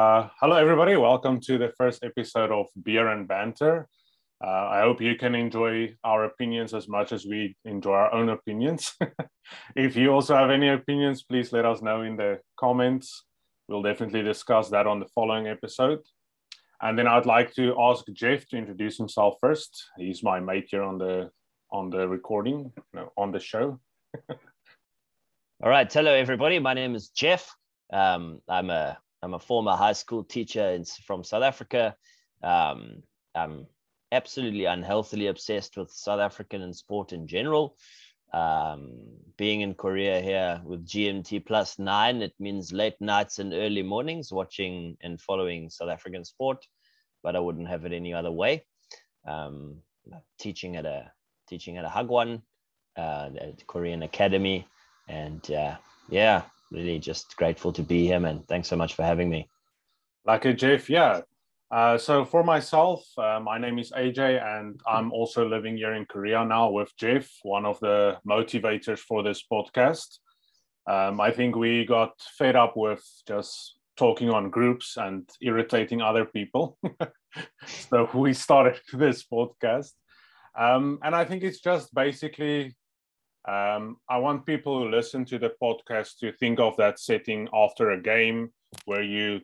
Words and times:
Uh, 0.00 0.28
hello, 0.40 0.56
everybody. 0.56 0.96
Welcome 0.96 1.38
to 1.42 1.56
the 1.56 1.72
first 1.78 2.02
episode 2.02 2.50
of 2.50 2.66
Beer 2.82 3.06
and 3.06 3.28
Banter. 3.28 3.86
Uh, 4.44 4.48
I 4.48 4.80
hope 4.80 5.00
you 5.00 5.14
can 5.14 5.36
enjoy 5.36 5.94
our 6.02 6.24
opinions 6.24 6.74
as 6.74 6.88
much 6.88 7.12
as 7.12 7.24
we 7.24 7.56
enjoy 7.64 7.92
our 7.92 8.12
own 8.12 8.30
opinions. 8.30 8.92
if 9.76 9.94
you 9.94 10.10
also 10.10 10.34
have 10.34 10.50
any 10.50 10.68
opinions, 10.68 11.22
please 11.22 11.52
let 11.52 11.64
us 11.64 11.80
know 11.80 12.02
in 12.02 12.16
the 12.16 12.40
comments. 12.58 13.24
We'll 13.68 13.82
definitely 13.82 14.22
discuss 14.22 14.68
that 14.70 14.88
on 14.88 14.98
the 14.98 15.06
following 15.14 15.46
episode. 15.46 16.00
And 16.82 16.98
then 16.98 17.06
I'd 17.06 17.24
like 17.24 17.54
to 17.54 17.80
ask 17.80 18.04
Jeff 18.12 18.48
to 18.48 18.56
introduce 18.56 18.98
himself 18.98 19.36
first. 19.40 19.90
He's 19.96 20.24
my 20.24 20.40
mate 20.40 20.66
here 20.70 20.82
on 20.82 20.98
the 20.98 21.30
on 21.70 21.90
the 21.90 22.08
recording, 22.08 22.72
no, 22.92 23.12
on 23.16 23.30
the 23.30 23.38
show. 23.38 23.78
All 24.28 25.70
right, 25.70 25.90
hello 25.92 26.12
everybody. 26.12 26.58
My 26.58 26.74
name 26.74 26.96
is 26.96 27.10
Jeff. 27.10 27.48
Um, 27.92 28.40
I'm 28.48 28.70
a 28.70 28.98
I'm 29.24 29.32
a 29.32 29.38
former 29.38 29.74
high 29.74 29.94
school 29.94 30.22
teacher 30.22 30.68
in, 30.68 30.84
from 30.84 31.24
South 31.24 31.42
Africa. 31.42 31.96
Um, 32.42 33.02
I'm 33.34 33.66
absolutely 34.12 34.66
unhealthily 34.66 35.28
obsessed 35.28 35.78
with 35.78 35.90
South 35.90 36.20
African 36.20 36.60
and 36.60 36.76
sport 36.76 37.14
in 37.14 37.26
general. 37.26 37.76
Um, 38.34 38.98
being 39.38 39.62
in 39.62 39.74
Korea 39.74 40.20
here 40.20 40.60
with 40.62 40.86
GMT 40.86 41.46
plus 41.46 41.78
nine, 41.78 42.20
it 42.20 42.34
means 42.38 42.70
late 42.70 43.00
nights 43.00 43.38
and 43.38 43.54
early 43.54 43.82
mornings 43.82 44.30
watching 44.30 44.98
and 45.00 45.18
following 45.18 45.70
South 45.70 45.88
African 45.88 46.24
sport, 46.26 46.58
but 47.22 47.34
I 47.34 47.40
wouldn't 47.40 47.68
have 47.68 47.86
it 47.86 47.92
any 47.92 48.12
other 48.12 48.32
way. 48.32 48.66
Um, 49.26 49.78
teaching 50.38 50.76
at 50.76 50.84
a 50.84 51.10
teaching 51.48 51.78
at 51.78 51.86
a 51.86 51.88
Hagwon, 51.88 52.42
uh, 52.98 53.30
at 53.40 53.66
Korean 53.66 54.02
Academy, 54.02 54.66
and 55.08 55.50
uh, 55.50 55.76
yeah, 56.10 56.42
really 56.70 56.98
just 56.98 57.36
grateful 57.36 57.72
to 57.72 57.82
be 57.82 58.06
here, 58.06 58.20
man. 58.20 58.42
Thanks 58.48 58.68
so 58.68 58.76
much 58.76 58.94
for 58.94 59.02
having 59.02 59.28
me. 59.28 59.48
Like 60.24 60.44
a 60.44 60.52
Jeff, 60.52 60.88
yeah. 60.88 61.22
Uh, 61.70 61.98
so 61.98 62.24
for 62.24 62.44
myself, 62.44 63.04
uh, 63.18 63.40
my 63.40 63.58
name 63.58 63.78
is 63.78 63.90
AJ, 63.90 64.42
and 64.42 64.80
I'm 64.86 65.12
also 65.12 65.48
living 65.48 65.76
here 65.76 65.94
in 65.94 66.06
Korea 66.06 66.44
now 66.44 66.70
with 66.70 66.92
Jeff, 66.96 67.28
one 67.42 67.66
of 67.66 67.80
the 67.80 68.18
motivators 68.26 69.00
for 69.00 69.22
this 69.22 69.42
podcast. 69.50 70.18
Um, 70.86 71.20
I 71.20 71.30
think 71.30 71.56
we 71.56 71.84
got 71.84 72.12
fed 72.38 72.56
up 72.56 72.76
with 72.76 73.04
just 73.26 73.76
talking 73.96 74.30
on 74.30 74.50
groups 74.50 74.96
and 74.96 75.28
irritating 75.40 76.02
other 76.02 76.24
people. 76.24 76.78
so 77.66 78.08
we 78.14 78.34
started 78.34 78.80
this 78.92 79.24
podcast. 79.24 79.92
Um, 80.56 80.98
and 81.02 81.14
I 81.14 81.24
think 81.24 81.42
it's 81.42 81.60
just 81.60 81.94
basically 81.94 82.76
um, 83.46 83.98
I 84.08 84.18
want 84.18 84.46
people 84.46 84.78
who 84.78 84.90
listen 84.90 85.24
to 85.26 85.38
the 85.38 85.52
podcast 85.62 86.18
to 86.20 86.32
think 86.32 86.60
of 86.60 86.76
that 86.78 86.98
setting 86.98 87.48
after 87.52 87.90
a 87.90 88.00
game 88.00 88.52
where 88.86 89.02
you 89.02 89.40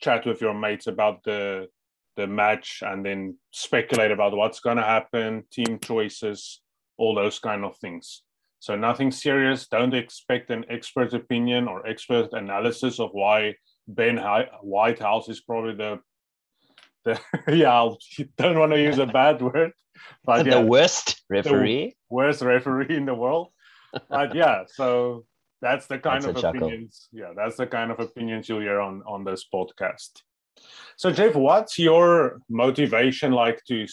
chat 0.00 0.26
with 0.26 0.40
your 0.40 0.54
mates 0.54 0.86
about 0.86 1.22
the 1.24 1.68
the 2.16 2.26
match 2.26 2.82
and 2.84 3.04
then 3.04 3.36
speculate 3.52 4.10
about 4.10 4.36
what's 4.36 4.60
going 4.60 4.76
to 4.76 4.82
happen, 4.82 5.44
team 5.50 5.78
choices, 5.78 6.60
all 6.98 7.14
those 7.14 7.38
kind 7.38 7.64
of 7.64 7.76
things. 7.78 8.22
So 8.58 8.76
nothing 8.76 9.10
serious. 9.10 9.66
Don't 9.66 9.94
expect 9.94 10.50
an 10.50 10.64
expert 10.68 11.14
opinion 11.14 11.68
or 11.68 11.86
expert 11.86 12.28
analysis 12.32 13.00
of 13.00 13.10
why 13.12 13.56
Ben 13.88 14.18
Whitehouse 14.62 15.28
is 15.28 15.40
probably 15.40 15.74
the 15.74 16.00
the 17.04 17.20
yeah. 17.48 17.72
I 17.72 17.96
don't 18.36 18.58
want 18.58 18.72
to 18.72 18.80
use 18.80 18.98
a 18.98 19.06
bad 19.06 19.42
word, 19.42 19.72
but 20.24 20.46
yeah, 20.46 20.60
the 20.60 20.66
worst 20.66 21.22
referee, 21.28 21.96
the 22.10 22.14
worst 22.14 22.42
referee 22.42 22.96
in 22.96 23.06
the 23.06 23.14
world. 23.14 23.48
But 24.08 24.34
yeah, 24.42 24.64
so 24.66 25.24
that's 25.60 25.86
the 25.86 25.98
kind 25.98 26.22
that's 26.22 26.42
of 26.42 26.44
opinions. 26.44 27.08
Chuckle. 27.12 27.28
Yeah, 27.28 27.34
that's 27.36 27.56
the 27.56 27.66
kind 27.66 27.90
of 27.90 28.00
opinions 28.00 28.48
you'll 28.48 28.60
hear 28.60 28.80
on 28.80 29.02
on 29.06 29.24
this 29.24 29.44
podcast. 29.52 30.22
So 30.96 31.10
Jeff, 31.10 31.34
what's 31.34 31.78
your 31.78 32.40
motivation 32.48 33.32
like 33.32 33.62
to 33.68 33.86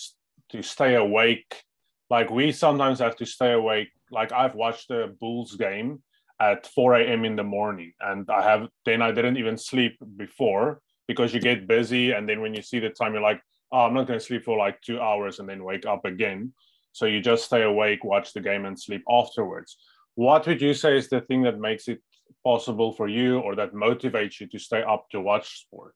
to 0.49 0.61
stay 0.61 0.95
awake? 0.95 1.63
Like 2.09 2.29
we 2.29 2.51
sometimes 2.51 2.99
have 2.99 3.16
to 3.17 3.25
stay 3.25 3.53
awake. 3.53 3.89
Like 4.11 4.31
I've 4.31 4.55
watched 4.55 4.88
the 4.88 5.16
Bulls 5.19 5.55
game 5.55 6.01
at 6.39 6.66
4 6.67 6.95
a.m. 6.95 7.25
in 7.25 7.35
the 7.35 7.44
morning, 7.44 7.94
and 8.00 8.29
I 8.29 8.41
have 8.44 8.67
then 8.85 9.01
I 9.01 9.11
didn't 9.11 9.38
even 9.38 9.57
sleep 9.57 9.97
before 10.17 10.81
because 11.07 11.34
you 11.34 11.39
get 11.39 11.67
busy, 11.67 12.11
and 12.11 12.28
then 12.28 12.41
when 12.41 12.53
you 12.53 12.61
see 12.61 12.79
the 12.79 12.89
time, 12.89 13.13
you're 13.13 13.22
like, 13.22 13.41
oh, 13.72 13.80
I'm 13.81 13.94
not 13.94 14.07
going 14.07 14.19
to 14.19 14.25
sleep 14.25 14.44
for 14.44 14.57
like 14.57 14.81
two 14.81 15.00
hours 15.00 15.40
and 15.40 15.47
then 15.47 15.63
wake 15.63 15.85
up 15.85 16.06
again. 16.06 16.53
So 16.91 17.06
you 17.06 17.22
just 17.22 17.46
stay 17.46 17.63
awake, 17.63 18.03
watch 18.03 18.34
the 18.34 18.41
game, 18.41 18.66
and 18.66 18.80
sleep 18.80 19.03
afterwards. 19.09 19.78
What 20.16 20.47
would 20.47 20.62
you 20.62 20.74
say 20.74 20.97
is 20.97 21.07
the 21.07 21.22
thing 21.22 21.44
that 21.44 21.59
makes 21.59 21.88
it 21.88 22.02
possible 22.44 22.91
for 22.94 23.08
you 23.08 23.40
or 23.40 23.56
that 23.56 23.74
motivates 23.74 24.40
you 24.40 24.47
to 24.47 24.59
stay 24.59 24.81
up 24.81 25.09
to 25.12 25.22
watch 25.22 25.62
sport? 25.62 25.96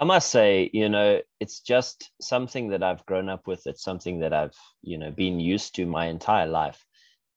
I 0.00 0.04
must 0.04 0.30
say, 0.30 0.70
you 0.72 0.88
know, 0.88 1.20
it's 1.40 1.60
just 1.60 2.10
something 2.20 2.68
that 2.68 2.82
I've 2.82 3.04
grown 3.06 3.28
up 3.28 3.46
with. 3.46 3.66
It's 3.66 3.82
something 3.82 4.20
that 4.20 4.32
I've, 4.32 4.54
you 4.82 4.96
know, 4.96 5.10
been 5.10 5.40
used 5.40 5.74
to 5.74 5.86
my 5.86 6.06
entire 6.06 6.46
life. 6.46 6.84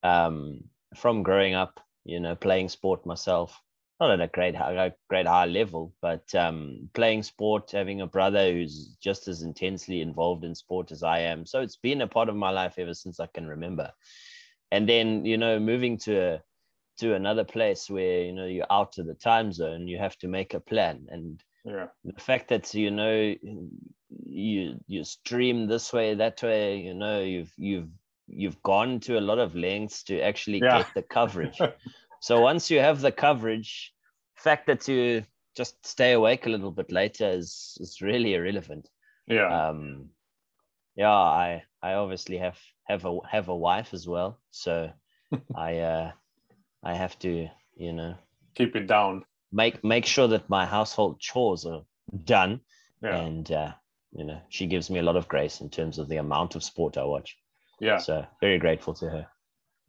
Um, 0.03 0.65
from 0.95 1.23
growing 1.23 1.53
up, 1.53 1.79
you 2.05 2.19
know, 2.19 2.35
playing 2.35 2.69
sport 2.69 3.05
myself, 3.05 3.59
not 4.01 4.11
at 4.11 4.19
a 4.19 4.27
great 4.27 4.55
high, 4.55 4.91
great 5.09 5.27
high 5.27 5.45
level, 5.45 5.93
but 6.01 6.33
um, 6.33 6.89
playing 6.93 7.21
sport, 7.21 7.69
having 7.71 8.01
a 8.01 8.07
brother 8.07 8.51
who's 8.51 8.95
just 8.99 9.27
as 9.27 9.43
intensely 9.43 10.01
involved 10.01 10.43
in 10.43 10.55
sport 10.55 10.91
as 10.91 11.03
I 11.03 11.19
am. 11.19 11.45
So 11.45 11.61
it's 11.61 11.77
been 11.77 12.01
a 12.01 12.07
part 12.07 12.27
of 12.27 12.35
my 12.35 12.49
life 12.49 12.79
ever 12.79 12.95
since 12.95 13.19
I 13.19 13.27
can 13.27 13.45
remember. 13.47 13.91
And 14.71 14.89
then, 14.89 15.23
you 15.23 15.37
know, 15.37 15.59
moving 15.59 15.97
to 15.99 16.19
a 16.19 16.41
to 16.97 17.15
another 17.15 17.43
place 17.43 17.89
where 17.89 18.23
you 18.23 18.33
know 18.33 18.45
you're 18.45 18.65
out 18.71 18.97
of 18.97 19.05
the 19.05 19.13
time 19.13 19.53
zone, 19.53 19.87
you 19.87 19.97
have 19.97 20.17
to 20.17 20.27
make 20.27 20.53
a 20.53 20.59
plan 20.59 21.07
and 21.09 21.41
yeah 21.63 21.87
the 22.03 22.19
fact 22.19 22.49
that 22.49 22.73
you 22.73 22.89
know 22.89 23.35
you 24.25 24.79
you 24.87 25.03
stream 25.03 25.67
this 25.67 25.93
way 25.93 26.15
that 26.15 26.41
way 26.41 26.77
you 26.77 26.93
know 26.93 27.21
you've 27.21 27.53
you've 27.57 27.89
you've 28.27 28.61
gone 28.63 28.99
to 28.99 29.17
a 29.17 29.21
lot 29.21 29.37
of 29.39 29.55
lengths 29.55 30.03
to 30.03 30.19
actually 30.21 30.59
yeah. 30.59 30.79
get 30.79 30.87
the 30.95 31.01
coverage 31.03 31.59
so 32.21 32.39
once 32.39 32.71
you 32.71 32.79
have 32.79 33.01
the 33.01 33.11
coverage 33.11 33.93
fact 34.35 34.67
that 34.67 34.87
you 34.87 35.23
just 35.55 35.85
stay 35.85 36.13
awake 36.13 36.45
a 36.45 36.49
little 36.49 36.71
bit 36.71 36.91
later 36.91 37.27
is 37.29 37.77
is 37.81 38.01
really 38.01 38.33
irrelevant. 38.35 38.87
Yeah. 39.27 39.69
Um 39.69 40.09
yeah 40.95 41.11
i 41.11 41.63
i 41.81 41.93
obviously 41.93 42.37
have 42.37 42.57
have 42.83 43.05
a 43.05 43.19
have 43.29 43.49
a 43.49 43.55
wife 43.55 43.93
as 43.93 44.07
well. 44.07 44.39
So 44.51 44.91
i 45.55 45.79
uh 45.79 46.11
i 46.83 46.93
have 46.93 47.17
to 47.19 47.49
you 47.75 47.93
know 47.93 48.15
keep 48.55 48.75
it 48.75 48.87
down. 48.87 49.25
make 49.51 49.83
make 49.83 50.05
sure 50.05 50.27
that 50.29 50.49
my 50.49 50.65
household 50.65 51.19
chores 51.19 51.65
are 51.65 51.83
done. 52.23 52.61
Yeah. 53.03 53.17
and 53.17 53.51
uh, 53.51 53.73
you 54.13 54.25
know 54.25 54.39
she 54.49 54.67
gives 54.67 54.89
me 54.91 54.99
a 54.99 55.03
lot 55.03 55.15
of 55.15 55.27
grace 55.27 55.61
in 55.61 55.69
terms 55.69 55.97
of 55.97 56.07
the 56.07 56.17
amount 56.17 56.55
of 56.55 56.63
sport 56.63 56.97
i 56.97 57.03
watch. 57.03 57.35
Yeah. 57.79 57.97
So 57.97 58.25
very 58.39 58.59
grateful 58.59 58.93
to 58.95 59.09
her. 59.09 59.27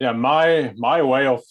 Yeah 0.00 0.12
my 0.12 0.72
my 0.76 1.02
way 1.02 1.26
of 1.26 1.42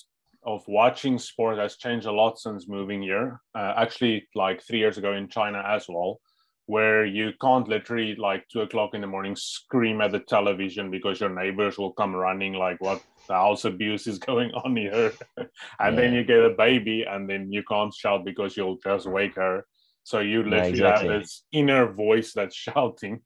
of 0.43 0.63
watching 0.67 1.19
sport 1.19 1.57
has 1.57 1.77
changed 1.77 2.07
a 2.07 2.11
lot 2.11 2.39
since 2.39 2.67
moving 2.67 3.01
here 3.01 3.39
uh, 3.55 3.73
actually 3.77 4.27
like 4.35 4.61
three 4.61 4.79
years 4.79 4.97
ago 4.97 5.13
in 5.13 5.27
china 5.27 5.63
as 5.67 5.85
well 5.87 6.19
where 6.67 7.05
you 7.05 7.33
can't 7.41 7.67
literally 7.67 8.15
like 8.15 8.47
two 8.47 8.61
o'clock 8.61 8.93
in 8.93 9.01
the 9.01 9.07
morning 9.07 9.35
scream 9.35 9.99
at 9.99 10.11
the 10.11 10.19
television 10.19 10.89
because 10.89 11.19
your 11.19 11.29
neighbors 11.29 11.77
will 11.77 11.91
come 11.93 12.15
running 12.15 12.53
like 12.53 12.79
what 12.79 13.01
the 13.27 13.33
house 13.33 13.65
abuse 13.65 14.07
is 14.07 14.19
going 14.29 14.51
on 14.51 14.75
here 14.75 15.11
and 15.37 15.49
yeah. 15.79 15.91
then 15.91 16.13
you 16.13 16.23
get 16.23 16.43
a 16.43 16.49
baby 16.51 17.03
and 17.03 17.29
then 17.29 17.51
you 17.51 17.63
can't 17.69 17.93
shout 17.93 18.23
because 18.23 18.55
you'll 18.55 18.77
just 18.77 19.05
wake 19.05 19.35
her 19.35 19.65
so 20.03 20.19
you 20.19 20.43
literally 20.43 20.57
yeah, 20.57 20.69
exactly. 20.69 21.09
have 21.09 21.21
this 21.21 21.43
inner 21.51 21.91
voice 21.91 22.33
that's 22.33 22.55
shouting 22.67 23.21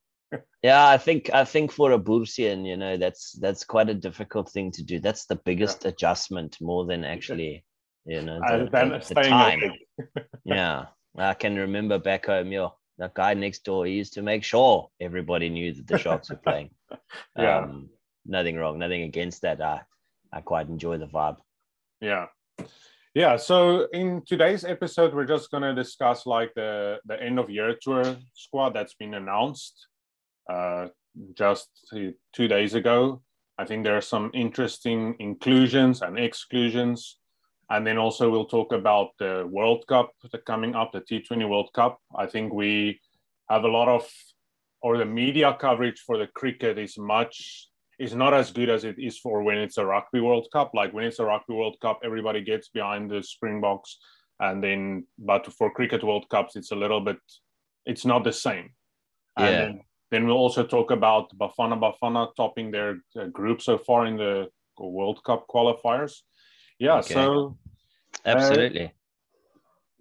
yeah 0.61 0.87
i 0.89 0.97
think 0.97 1.29
i 1.33 1.43
think 1.43 1.71
for 1.71 1.91
a 1.91 1.99
bursian 1.99 2.65
you 2.67 2.77
know 2.77 2.97
that's 2.97 3.33
that's 3.33 3.63
quite 3.63 3.89
a 3.89 3.93
difficult 3.93 4.49
thing 4.49 4.71
to 4.71 4.83
do. 4.83 4.99
That's 4.99 5.25
the 5.25 5.35
biggest 5.35 5.83
yeah. 5.83 5.89
adjustment 5.89 6.57
more 6.61 6.85
than 6.85 7.03
actually 7.03 7.63
you 8.05 8.21
know 8.21 8.39
the, 8.39 8.69
the, 8.71 9.13
the 9.13 9.21
time. 9.23 9.61
Yeah. 10.45 10.85
I 11.17 11.33
can 11.33 11.55
remember 11.55 11.97
back 11.97 12.25
home 12.25 12.51
yeah 12.51 12.69
that 12.97 13.13
guy 13.13 13.33
next 13.33 13.63
door 13.63 13.85
he 13.85 13.93
used 13.93 14.13
to 14.13 14.21
make 14.21 14.43
sure 14.43 14.89
everybody 15.01 15.49
knew 15.49 15.73
that 15.73 15.87
the 15.87 15.97
sharks 15.97 16.29
were 16.29 16.37
playing. 16.37 16.71
Yeah. 17.37 17.59
Um, 17.59 17.89
nothing 18.25 18.55
wrong 18.55 18.79
nothing 18.79 19.03
against 19.03 19.41
that. 19.41 19.61
I 19.61 19.81
i 20.31 20.41
quite 20.41 20.67
enjoy 20.67 20.97
the 20.97 21.07
vibe. 21.07 21.37
Yeah. 22.01 22.27
Yeah 23.13 23.37
so 23.37 23.87
in 23.93 24.23
today's 24.25 24.65
episode 24.65 25.13
we're 25.13 25.33
just 25.35 25.51
going 25.51 25.63
to 25.63 25.73
discuss 25.73 26.25
like 26.25 26.53
the 26.55 26.99
the 27.05 27.21
end 27.21 27.39
of 27.39 27.49
year 27.49 27.75
tour 27.81 28.17
squad 28.33 28.71
that's 28.73 28.95
been 28.95 29.13
announced 29.13 29.87
uh 30.51 30.87
just 31.33 31.69
two 32.33 32.47
days 32.47 32.73
ago 32.73 33.21
i 33.57 33.65
think 33.65 33.83
there 33.83 33.97
are 33.97 34.01
some 34.01 34.29
interesting 34.33 35.15
inclusions 35.19 36.01
and 36.01 36.19
exclusions 36.19 37.17
and 37.69 37.85
then 37.85 37.97
also 37.97 38.29
we'll 38.29 38.45
talk 38.45 38.71
about 38.73 39.09
the 39.17 39.47
World 39.49 39.85
Cup 39.87 40.11
coming 40.45 40.75
up, 40.75 40.91
the 40.91 41.01
T20 41.01 41.49
World 41.49 41.71
Cup. 41.73 41.99
I 42.15 42.27
think 42.27 42.53
we 42.53 42.99
have 43.49 43.63
a 43.63 43.67
lot 43.67 43.87
of, 43.87 44.07
or 44.81 44.97
the 44.97 45.05
media 45.05 45.57
coverage 45.59 45.99
for 46.05 46.17
the 46.17 46.27
cricket 46.27 46.77
is 46.77 46.97
much, 46.97 47.69
is 47.97 48.13
not 48.13 48.33
as 48.33 48.51
good 48.51 48.69
as 48.69 48.83
it 48.83 48.97
is 48.99 49.17
for 49.17 49.41
when 49.41 49.57
it's 49.57 49.77
a 49.77 49.85
Rugby 49.85 50.19
World 50.19 50.47
Cup. 50.53 50.71
Like 50.75 50.93
when 50.93 51.05
it's 51.05 51.19
a 51.19 51.25
Rugby 51.25 51.55
World 51.55 51.77
Cup, 51.81 52.01
everybody 52.03 52.41
gets 52.41 52.69
behind 52.69 53.09
the 53.09 53.23
Springboks 53.23 53.97
and 54.39 54.63
then 54.63 55.07
but 55.17 55.51
for 55.53 55.71
cricket 55.71 56.03
World 56.03 56.27
Cups, 56.29 56.55
it's 56.55 56.71
a 56.71 56.75
little 56.75 57.01
bit, 57.01 57.17
it's 57.85 58.05
not 58.05 58.23
the 58.23 58.33
same. 58.33 58.71
And 59.37 59.75
Yeah. 59.75 59.81
Then, 60.11 60.25
we'll 60.27 60.37
also 60.37 60.63
talk 60.65 60.91
about 60.91 61.35
Bafana 61.37 61.79
Bafana 61.79 62.33
topping 62.35 62.71
their 62.71 62.99
uh, 63.19 63.25
group 63.27 63.61
so 63.61 63.77
far 63.77 64.05
in 64.05 64.17
the 64.17 64.47
World 64.77 65.23
Cup 65.23 65.47
qualifiers. 65.47 66.21
Yeah, 66.79 66.99
Okay. 66.99 67.13
so 67.13 67.57
Absolutely. 68.25 68.91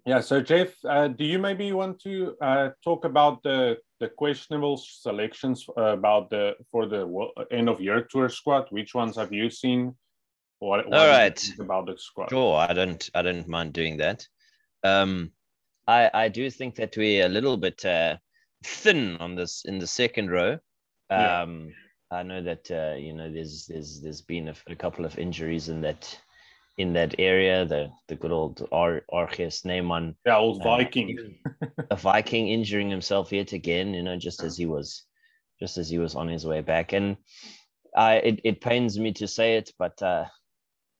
yeah, 0.05 0.19
so 0.19 0.41
Jeff, 0.41 0.73
uh, 0.85 1.07
do 1.07 1.23
you 1.23 1.39
maybe 1.39 1.71
want 1.71 1.99
to 2.01 2.35
uh, 2.41 2.69
talk 2.83 3.05
about 3.05 3.41
the 3.43 3.77
the 3.99 4.09
questionable 4.09 4.77
selections 4.77 5.65
uh, 5.77 5.93
about 5.93 6.29
the 6.29 6.55
for 6.71 6.85
the 6.85 7.01
end 7.51 7.69
of 7.69 7.79
year 7.79 8.01
tour 8.11 8.29
squad? 8.29 8.67
Which 8.69 8.93
ones 8.93 9.15
have 9.15 9.31
you 9.31 9.49
seen? 9.49 9.95
What, 10.59 10.87
what 10.87 10.99
All 10.99 11.07
right. 11.07 11.53
about 11.59 11.85
the 11.87 11.97
squad? 11.97 12.29
Sure, 12.29 12.57
I 12.57 12.73
don't 12.73 13.09
I 13.13 13.21
don't 13.21 13.47
mind 13.47 13.73
doing 13.73 13.97
that. 13.97 14.27
Um, 14.83 15.31
I 15.87 16.09
I 16.13 16.29
do 16.29 16.49
think 16.49 16.75
that 16.75 16.95
we're 16.97 17.25
a 17.25 17.29
little 17.29 17.57
bit 17.57 17.85
uh, 17.85 18.17
thin 18.63 19.17
on 19.17 19.35
this 19.35 19.63
in 19.65 19.79
the 19.79 19.87
second 19.87 20.29
row. 20.31 20.57
Yeah. 21.09 21.41
Um, 21.41 21.73
I 22.11 22.23
know 22.23 22.41
that 22.43 22.69
uh, 22.71 22.95
you 22.95 23.13
know 23.13 23.31
there's 23.31 23.65
there's 23.67 24.01
there's 24.01 24.21
been 24.21 24.49
a, 24.49 24.55
a 24.67 24.75
couple 24.75 25.05
of 25.05 25.17
injuries 25.17 25.69
in 25.69 25.81
that 25.81 26.17
in 26.77 26.93
that 26.93 27.15
area. 27.19 27.65
The 27.65 27.89
the 28.07 28.15
good 28.15 28.31
old 28.31 28.67
Ar 28.71 29.01
RG 29.11 29.51
Snyman, 29.51 30.15
Yeah, 30.25 30.37
old 30.37 30.61
uh, 30.61 30.63
Viking. 30.63 31.09
even 31.09 31.35
a 31.91 31.95
Viking 31.95 32.47
injuring 32.49 32.89
himself 32.89 33.31
yet 33.31 33.53
again. 33.53 33.93
You 33.93 34.03
know, 34.03 34.17
just 34.17 34.43
as 34.43 34.57
he 34.57 34.65
was 34.65 35.03
just 35.59 35.77
as 35.77 35.89
he 35.89 35.99
was 35.99 36.15
on 36.15 36.27
his 36.27 36.45
way 36.45 36.61
back, 36.61 36.93
and 36.93 37.17
I 37.95 38.15
it, 38.17 38.41
it 38.43 38.61
pains 38.61 38.99
me 38.99 39.11
to 39.13 39.27
say 39.27 39.57
it, 39.57 39.71
but 39.79 40.01
uh, 40.01 40.25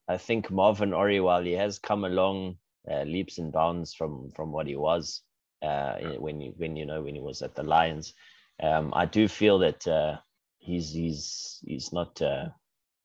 I 0.07 0.17
think 0.17 0.49
Marvin 0.51 0.91
Orie, 0.93 1.23
while 1.23 1.43
he 1.43 1.53
has 1.53 1.79
come 1.79 2.03
along 2.05 2.57
uh, 2.89 3.03
leaps 3.03 3.37
and 3.37 3.51
bounds 3.51 3.93
from 3.93 4.31
from 4.35 4.51
what 4.51 4.67
he 4.67 4.75
was 4.75 5.21
uh, 5.61 5.95
when 6.19 6.41
you 6.41 6.53
when 6.57 6.75
you 6.75 6.85
know 6.85 7.01
when 7.03 7.15
he 7.15 7.21
was 7.21 7.41
at 7.41 7.55
the 7.55 7.63
Lions, 7.63 8.13
um, 8.61 8.93
I 8.95 9.05
do 9.05 9.27
feel 9.27 9.59
that 9.59 9.87
uh, 9.87 10.17
he's 10.59 10.91
he's 10.91 11.59
he's 11.65 11.91
not 11.93 12.21
uh, 12.21 12.49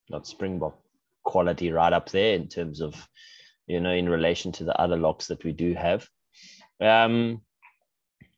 not 0.09 0.27
Springbok 0.27 0.79
quality 1.25 1.71
right 1.71 1.93
up 1.93 2.11
there 2.11 2.35
in 2.35 2.49
terms 2.49 2.81
of 2.81 3.09
you 3.67 3.81
know 3.81 3.93
in 3.93 4.09
relation 4.09 4.53
to 4.53 4.65
the 4.65 4.81
other 4.81 4.97
locks 4.97 5.27
that 5.29 5.45
we 5.45 5.53
do 5.53 5.75
have. 5.75 6.09
Um, 6.81 7.43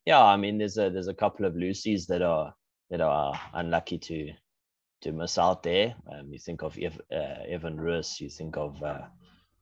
yeah, 0.05 0.23
I 0.23 0.37
mean 0.37 0.59
there's 0.59 0.79
a 0.79 0.91
there's 0.91 1.09
a 1.09 1.15
couple 1.15 1.47
of 1.47 1.55
loosies 1.55 2.07
that 2.07 2.23
are 2.23 2.55
that 2.91 3.01
are 3.01 3.39
unlucky 3.55 3.99
to 3.99 4.33
to 5.03 5.13
miss 5.13 5.39
out 5.39 5.63
there. 5.63 5.95
Um, 6.11 6.33
you 6.33 6.39
think 6.39 6.63
of 6.63 6.79
Ev- 6.79 7.01
uh, 7.13 7.43
Evan 7.49 7.81
Roos, 7.81 8.21
you 8.21 8.29
think 8.29 8.57
of 8.57 8.83
uh, 8.83 9.03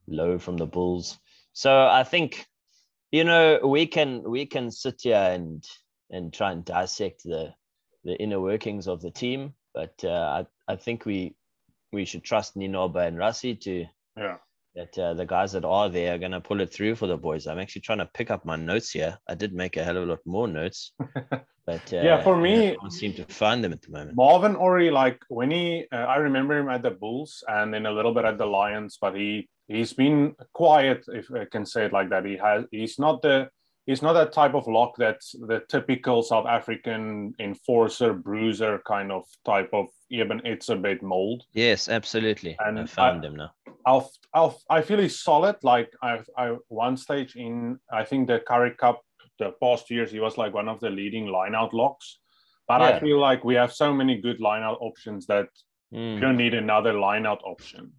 Louw 0.09 0.41
from 0.41 0.57
the 0.57 0.67
Bulls. 0.67 1.19
So 1.53 1.87
I 1.87 2.05
think, 2.05 2.47
you 3.13 3.25
know, 3.25 3.61
we 3.65 3.87
can 3.87 4.23
we 4.29 4.47
can 4.47 4.71
sit 4.71 5.01
here 5.03 5.17
and 5.17 5.65
and 6.11 6.33
try 6.33 6.53
and 6.53 6.65
dissect 6.65 7.23
the 7.25 7.53
the 8.05 8.15
inner 8.21 8.41
workings 8.41 8.89
of 8.89 9.01
the 9.03 9.11
team, 9.11 9.55
but 9.75 9.95
uh, 10.05 10.43
I 10.69 10.73
I 10.73 10.77
think 10.77 11.05
we 11.07 11.35
we 11.93 12.05
should 12.05 12.23
trust 12.25 12.57
Nienaber 12.57 13.07
and 13.07 13.17
Rassie 13.19 13.61
to 13.63 13.85
Yeah. 14.17 14.37
that 14.77 14.97
uh, 14.99 15.15
the 15.15 15.27
guys 15.27 15.53
that 15.53 15.65
are 15.65 15.89
there 15.89 16.15
are 16.15 16.19
going 16.19 16.31
to 16.33 16.41
pull 16.41 16.61
it 16.61 16.73
through 16.73 16.95
for 16.95 17.09
the 17.09 17.17
boys. 17.17 17.47
I'm 17.47 17.59
actually 17.59 17.83
trying 17.83 17.99
to 17.99 18.11
pick 18.15 18.31
up 18.31 18.45
my 18.45 18.55
notes 18.57 18.91
here. 18.93 19.19
I 19.29 19.35
did 19.35 19.53
make 19.53 19.77
a 19.77 19.83
hell 19.85 19.97
of 19.97 20.05
a 20.05 20.07
lot 20.07 20.21
more 20.25 20.47
notes, 20.47 20.93
but 21.67 21.93
uh, 21.93 21.97
Yeah, 22.09 22.23
for 22.23 22.37
I 22.37 22.41
me- 22.43 22.77
can't 22.81 22.93
seem 22.93 23.13
to 23.15 23.25
find 23.25 23.63
them 23.65 23.73
at 23.73 23.83
the 23.83 23.91
moment. 23.91 24.17
Marvin 24.17 24.55
Orie, 24.55 24.93
like 24.93 25.19
when 25.29 25.51
he, 25.51 25.87
uh, 25.93 25.97
I 25.97 26.17
remember 26.19 26.57
him 26.57 26.69
at 26.69 26.83
the 26.83 26.93
Bulls 26.93 27.43
and 27.49 27.75
then 27.75 27.87
a 27.87 27.93
little 27.93 28.15
bit 28.15 28.25
at 28.25 28.39
the 28.39 28.47
Lions, 28.47 28.99
but 29.01 29.15
he 29.17 29.49
he's 29.75 29.93
been 29.93 30.35
quiet, 30.53 31.01
if 31.21 31.27
I 31.43 31.45
can 31.55 31.65
say 31.65 31.87
it 31.87 31.93
like 31.93 32.11
that. 32.11 32.25
He 32.25 32.37
has 32.37 32.65
he's 32.71 32.99
not 32.99 33.23
the 33.23 33.49
he's 33.87 34.03
not 34.03 34.13
that 34.15 34.33
type 34.33 34.55
of 34.55 34.67
lock 34.67 34.93
that's 34.99 35.33
the 35.51 35.59
typical 35.69 36.23
South 36.23 36.47
African 36.47 37.35
enforcer, 37.39 38.13
bruiser 38.13 38.75
kind 38.87 39.11
of 39.13 39.25
type 39.45 39.71
of 39.73 39.87
even 40.11 40.41
it's 40.45 40.69
a 40.69 40.77
bit 40.77 41.03
mold. 41.03 41.45
Yes, 41.53 41.89
absolutely. 41.89 42.57
And 42.67 42.79
I 42.79 42.83
I- 42.83 42.87
found 42.87 43.25
them 43.25 43.37
now. 43.37 43.51
I'll, 43.87 44.11
I'll, 44.35 44.61
I 44.69 44.83
feel 44.83 44.99
he's 45.01 45.19
solid. 45.21 45.57
Like 45.63 45.91
I, 46.03 46.21
I 46.37 46.57
one 46.69 46.97
stage 46.99 47.35
in 47.37 47.79
I 47.91 48.05
think 48.05 48.27
the 48.29 48.39
Currie 48.47 48.75
Cup, 48.77 49.01
the 49.39 49.53
past 49.63 49.91
years 49.91 50.11
he 50.13 50.21
was 50.21 50.37
like 50.37 50.53
one 50.53 50.69
of 50.69 50.81
the 50.81 50.91
leading 50.91 51.27
lineout 51.27 51.73
locks. 51.73 52.19
But 52.69 52.83
I 52.83 53.01
feel 53.01 53.19
like 53.19 53.43
we 53.43 53.55
have 53.55 53.73
so 53.73 53.93
many 53.95 54.21
good 54.21 54.39
lineout 54.39 54.79
options 54.81 55.27
that 55.27 55.49
Mm. 55.93 56.15
you 56.15 56.21
don't 56.21 56.37
need 56.37 56.55
another 56.55 56.93
lineout 56.93 57.41
option. 57.43 57.91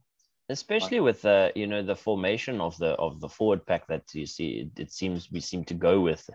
Especially 0.49 0.99
with 0.99 1.21
the 1.21 1.51
you 1.55 1.67
know 1.67 1.81
the 1.81 1.95
formation 1.95 2.59
of 2.59 2.77
the 2.77 2.91
of 2.95 3.19
the 3.21 3.29
forward 3.29 3.65
pack 3.65 3.87
that 3.87 4.03
you 4.13 4.25
see 4.25 4.49
it, 4.75 4.79
it 4.79 4.91
seems 4.91 5.31
we 5.31 5.39
seem 5.39 5.63
to 5.65 5.73
go 5.73 6.01
with. 6.01 6.29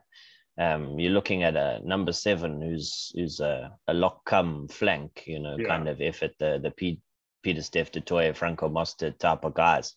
Um 0.59 0.99
you're 0.99 1.13
looking 1.13 1.43
at 1.43 1.57
a 1.57 1.81
number 1.85 2.13
seven 2.13 2.63
who's 2.63 3.13
who's 3.15 3.41
a, 3.41 3.77
a 3.89 3.95
lock 3.95 4.25
come 4.25 4.69
flank 4.69 5.25
you 5.27 5.39
know 5.39 5.57
Yeah. 5.59 5.69
kind 5.69 5.89
of 5.89 6.01
effort 6.01 6.33
the 6.39 6.59
the 6.63 6.71
P, 6.71 7.01
Pieter-Steph 7.43 7.91
du 7.93 8.01
Toit, 8.01 8.35
Franco 8.37 8.69
Mostert 8.69 9.19
type 9.19 9.45
of 9.45 9.55
guys. 9.55 9.95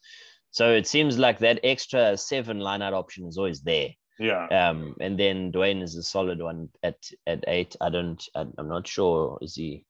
So 0.51 0.73
it 0.73 0.87
seems 0.87 1.17
like 1.17 1.39
that 1.39 1.59
extra 1.63 2.17
seven 2.17 2.59
line 2.59 2.81
out 2.81 2.93
option 2.93 3.27
is 3.27 3.37
always 3.37 3.61
there. 3.61 3.89
Yeah, 4.19 4.47
um 4.51 4.95
and 4.99 5.17
then 5.17 5.51
Duane 5.51 5.81
is 5.81 5.95
a 5.95 6.03
solid 6.03 6.41
one 6.41 6.69
at 6.83 6.97
at 7.25 7.45
eight. 7.47 7.77
I 7.79 7.89
don't 7.89 8.21
I'm 8.35 8.67
not 8.67 8.85
sure 8.85 9.37
is 9.41 9.55
he 9.55 9.85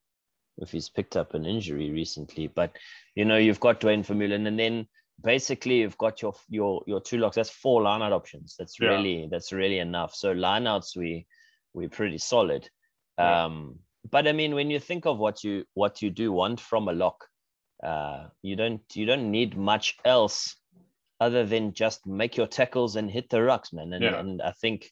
if 0.60 0.70
he's 0.72 0.88
picked 0.88 1.16
up 1.16 1.34
an 1.34 1.44
injury 1.46 1.90
recently 1.90 2.46
but 2.48 2.76
you 3.14 3.24
know 3.24 3.36
you've 3.36 3.60
got 3.60 3.80
Duane 3.80 4.02
Vermeulen, 4.04 4.46
and 4.46 4.58
then 4.58 4.86
basically 5.22 5.80
you've 5.80 5.98
got 5.98 6.22
your 6.22 6.34
your 6.48 6.82
your 6.86 7.00
two 7.00 7.18
locks 7.18 7.36
that's 7.36 7.50
four 7.50 7.82
line 7.82 8.02
out 8.02 8.12
options 8.12 8.54
that's 8.58 8.78
Yeah. 8.80 8.88
really 8.90 9.28
that's 9.30 9.52
really 9.52 9.78
enough 9.78 10.14
so 10.14 10.32
line 10.32 10.66
outs 10.66 10.96
we 10.96 11.26
we're 11.74 11.88
pretty 11.90 12.18
solid 12.18 12.68
Yeah. 13.18 13.44
um 13.44 13.78
but 14.10 14.26
i 14.26 14.32
mean 14.32 14.54
when 14.54 14.70
you 14.70 14.80
think 14.80 15.06
of 15.06 15.18
what 15.18 15.44
you 15.44 15.64
what 15.74 16.00
you 16.02 16.10
do 16.10 16.32
want 16.32 16.58
from 16.60 16.88
a 16.88 16.92
lock 16.92 17.26
uh 17.82 18.28
you 18.42 18.56
don't 18.56 18.82
you 18.94 19.04
don't 19.06 19.30
need 19.30 19.56
much 19.56 19.96
else 20.04 20.56
other 21.20 21.44
than 21.44 21.74
just 21.74 22.06
make 22.06 22.36
your 22.38 22.46
tackles 22.46 22.96
and 22.96 23.10
hit 23.10 23.28
the 23.28 23.36
rucks 23.38 23.72
man 23.72 23.92
and, 23.92 24.04
Yeah. 24.04 24.18
and 24.20 24.40
i 24.42 24.52
think 24.52 24.90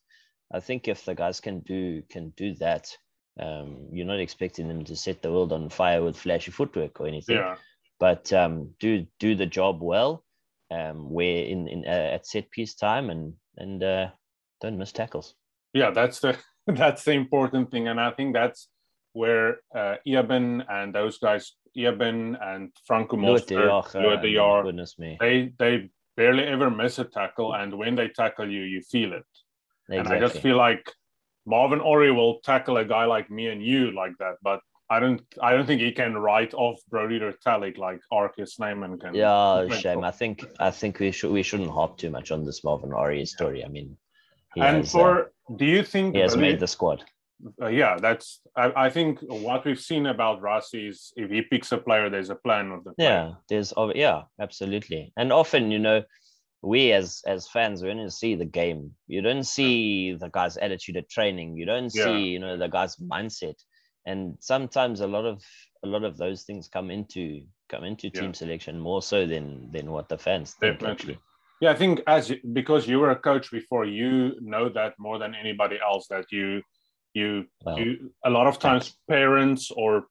i 0.53 0.61
think 0.61 0.88
if 0.88 1.05
the 1.06 1.14
guys 1.14 1.41
can 1.41 1.61
do 1.61 2.03
can 2.11 2.31
do 2.37 2.55
that 2.56 2.94
um 3.38 3.87
you're 3.93 4.06
not 4.06 4.20
expecting 4.20 4.69
them 4.69 4.85
to 4.85 4.96
set 4.96 5.23
the 5.23 5.31
world 5.31 5.52
on 5.52 5.69
fire 5.69 6.02
with 6.02 6.17
flashy 6.17 6.50
footwork 6.50 7.00
or 7.00 7.06
anything 7.06 7.37
yeah, 7.37 7.56
but 7.99 8.32
um, 8.32 8.70
do 8.79 9.06
do 9.19 9.35
the 9.35 9.46
job 9.46 9.82
well, 9.82 10.25
um, 10.70 11.11
where 11.11 11.44
in 11.44 11.69
in 11.69 11.85
uh, 11.85 12.11
at 12.14 12.26
set 12.26 12.50
piece 12.50 12.75
time 12.75 13.11
and 13.11 13.35
and 13.56 13.82
uh, 13.82 14.08
don't 14.61 14.79
miss 14.79 14.93
tackles. 14.93 15.35
yeah. 15.73 15.90
That's 15.90 16.20
the 16.20 16.38
that's 16.67 17.04
the 17.04 17.12
important 17.12 17.71
thing, 17.71 17.88
and 17.88 18.00
I 18.00 18.11
think 18.12 18.35
that's 18.35 18.68
where 19.12 19.61
uh, 19.75 19.97
Eben 20.07 20.62
and 20.68 20.95
those 20.95 21.18
guys, 21.18 21.54
Eben 21.76 22.37
and 22.40 22.71
Franco 22.87 23.16
Lood 23.16 23.47
de 23.47 23.57
Monster, 23.57 23.99
Jager, 23.99 24.09
Lood 24.09 24.23
de 24.23 24.28
um, 24.28 24.35
Jager, 24.35 24.62
goodness 24.64 24.99
me, 24.99 25.16
they 25.21 25.52
they 25.59 25.90
barely 26.16 26.45
ever 26.45 26.71
miss 26.71 26.99
a 26.99 27.04
tackle, 27.04 27.54
and 27.54 27.76
when 27.76 27.97
they 27.97 28.09
tackle 28.09 28.49
you, 28.49 28.62
you 28.62 28.80
feel 28.83 29.12
it. 29.12 29.26
And 29.90 30.07
I 30.07 30.21
just 30.21 30.40
feel 30.40 30.57
like 30.57 30.92
Marvin 31.49 31.81
Orie 31.81 32.14
will 32.14 32.40
tackle 32.40 32.76
a 32.76 32.85
guy 32.85 33.07
like 33.07 33.31
me 33.31 33.49
and 33.49 33.64
you 33.64 33.90
like 33.93 34.12
that, 34.19 34.35
but 34.43 34.61
I 34.90 35.00
don't 35.00 35.21
I 35.43 35.52
don't 35.52 35.67
think 35.67 35.81
he 35.81 35.93
can 35.93 36.17
write 36.17 36.52
off 36.55 36.78
Brodie 36.90 37.21
Retallick 37.21 37.78
like 37.78 38.00
RG 38.12 38.47
Snyman 38.49 38.99
can. 38.99 39.14
Yeah, 39.14 39.67
shame. 39.69 40.05
I 40.05 40.11
think 40.11 40.45
I 40.61 40.71
think 40.71 40.99
we 40.99 41.11
should 41.11 41.33
we 41.33 41.43
shouldn't 41.43 41.71
harp 41.71 41.97
too 41.97 42.11
much 42.11 42.31
on 42.31 42.45
this 42.45 42.62
Marvin 42.64 42.93
Orie 42.93 43.26
story. 43.26 43.64
I 43.64 43.69
mean, 43.69 43.97
and 44.57 44.78
has, 44.78 44.95
uh, 44.95 44.99
for 44.99 45.33
do 45.57 45.64
you 45.64 45.83
think 45.83 46.14
he 46.14 46.21
has 46.21 46.35
Brodie- 46.35 46.52
made 46.52 46.61
the 46.61 46.67
squad. 46.67 47.05
uh, 47.62 47.69
yeah, 47.69 47.97
that's 48.00 48.40
I, 48.57 48.87
I 48.87 48.90
think 48.90 49.21
what 49.21 49.64
we've 49.64 49.81
seen 49.81 50.07
about 50.07 50.43
Rassie 50.43 50.88
is 50.88 51.12
if 51.17 51.31
he 51.31 51.43
picks 51.43 51.73
a 51.73 51.78
player, 51.78 52.11
there's 52.11 52.31
a 52.31 52.40
plan 52.47 52.73
of 52.73 52.85
the 52.85 52.93
player. 52.93 53.09
Yeah, 53.11 53.35
there's 53.49 53.73
yeah, 53.95 54.23
absolutely. 54.40 55.12
And 55.17 55.33
often, 55.33 55.71
you 55.71 55.78
know, 55.78 56.02
we 56.62 56.93
as 56.93 57.23
as 57.27 57.49
fans, 57.49 57.83
we 57.83 57.91
only 57.91 58.11
see 58.11 58.35
the 58.35 58.45
game. 58.45 58.93
You 59.07 59.23
don't 59.23 59.45
see 59.45 60.15
the 60.15 60.29
guy's 60.31 60.57
attitude 60.57 60.97
at 60.97 61.09
training. 61.09 61.57
You 61.57 61.67
don't 61.67 61.95
Yeah. 61.95 62.05
see, 62.05 62.25
you 62.25 62.38
know, 62.38 62.57
the 62.57 62.69
guy's 62.69 62.97
mindset. 62.97 63.55
And 64.07 64.37
sometimes 64.41 65.00
a 65.00 65.07
lot 65.07 65.25
of 65.25 65.43
a 65.85 65.87
lot 65.87 66.03
of 66.05 66.17
those 66.17 66.43
things 66.45 66.69
come 66.69 66.91
into 66.91 67.47
come 67.69 67.85
into 67.85 68.09
Yeah. 68.09 68.21
team 68.23 68.35
selection 68.35 68.79
more 68.81 69.03
so 69.03 69.27
than 69.27 69.71
than 69.71 69.93
what 69.93 70.09
the 70.09 70.19
fans 70.19 70.55
think. 70.55 70.81
Definitely. 70.81 70.93
Actually. 70.93 71.19
Yeah, 71.61 71.71
I 71.71 71.75
think 71.75 72.00
as 72.07 72.33
because 72.53 72.88
you 72.88 72.99
were 73.00 73.11
a 73.11 73.17
coach 73.19 73.50
before, 73.50 73.85
you 73.85 74.37
know 74.41 74.69
that 74.71 74.95
more 74.99 75.19
than 75.19 75.35
anybody 75.35 75.79
else 75.81 76.07
that 76.09 76.27
you 76.33 76.62
you 77.15 77.47
Well, 77.65 77.79
you 77.79 78.12
a 78.25 78.31
lot 78.31 78.47
of 78.47 78.59
times 78.59 78.97
parents 79.09 79.71
or 79.71 80.09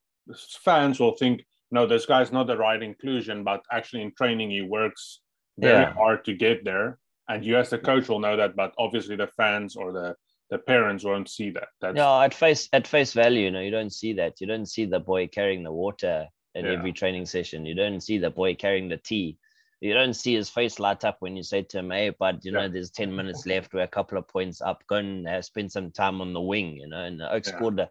fans 0.64 1.00
will 1.00 1.16
think 1.16 1.46
no 1.72 1.86
this 1.86 2.06
guy's 2.06 2.32
not 2.32 2.48
the 2.48 2.58
right 2.58 2.82
inclusion 2.82 3.44
but 3.44 3.62
actually 3.72 4.02
in 4.02 4.12
training 4.18 4.50
he 4.52 4.62
works 4.62 5.22
very 5.58 5.86
Yeah. 5.86 5.94
hard 5.94 6.24
to 6.26 6.34
get 6.34 6.64
there 6.64 7.00
and 7.30 7.44
you 7.46 7.58
as 7.58 7.70
the 7.70 7.78
coach 7.78 8.08
will 8.10 8.20
know 8.20 8.38
that 8.38 8.56
but 8.56 8.74
obviously 8.78 9.16
the 9.16 9.28
fans 9.28 9.76
or 9.76 9.92
the 9.92 10.16
the 10.50 10.58
parents 10.58 11.04
won't 11.04 11.30
see 11.30 11.50
that 11.50 11.68
that's 11.82 11.98
Yeah, 11.98 12.24
at 12.24 12.34
face 12.34 12.70
at 12.72 12.88
face 12.88 13.12
value, 13.14 13.42
you 13.46 13.52
know, 13.52 13.60
you 13.60 13.72
don't 13.72 13.92
see 13.92 14.14
that. 14.14 14.40
You 14.40 14.48
don't 14.48 14.66
see 14.66 14.86
the 14.86 15.00
boy 15.00 15.28
carrying 15.28 15.64
the 15.64 15.74
water 15.74 16.28
at 16.56 16.64
Yeah. 16.64 16.72
every 16.72 16.94
training 16.94 17.26
session. 17.26 17.66
You 17.66 17.76
don't 17.76 18.00
see 18.02 18.18
the 18.18 18.30
boy 18.30 18.56
carrying 18.56 18.88
the 18.90 18.98
tea. 18.98 19.38
you 19.82 19.94
don't 19.94 20.16
see 20.16 20.34
his 20.34 20.50
face 20.50 20.80
light 20.80 21.04
up 21.06 21.18
when 21.20 21.36
you 21.38 21.44
say 21.44 21.62
to 21.64 21.78
him, 21.80 21.92
"Hey, 21.92 22.10
but 22.10 22.44
you 22.46 22.52
Yeah. 22.52 22.62
know, 22.62 22.68
there's 22.70 22.90
ten 22.92 23.16
minutes 23.16 23.46
left. 23.46 23.74
We're 23.74 23.84
a 23.84 23.88
couple 23.98 24.18
of 24.18 24.28
points 24.28 24.60
up. 24.62 24.84
Go 24.88 24.96
and 24.96 25.28
uh, 25.28 25.42
spend 25.42 25.72
some 25.72 25.92
time 25.92 26.20
on 26.22 26.34
the 26.34 26.42
wing." 26.42 26.78
You 26.78 26.88
know, 26.88 27.04
and 27.04 27.20
the 27.20 27.32
Oaks 27.32 27.50
Yeah. 27.50 27.56
scored. 27.58 27.88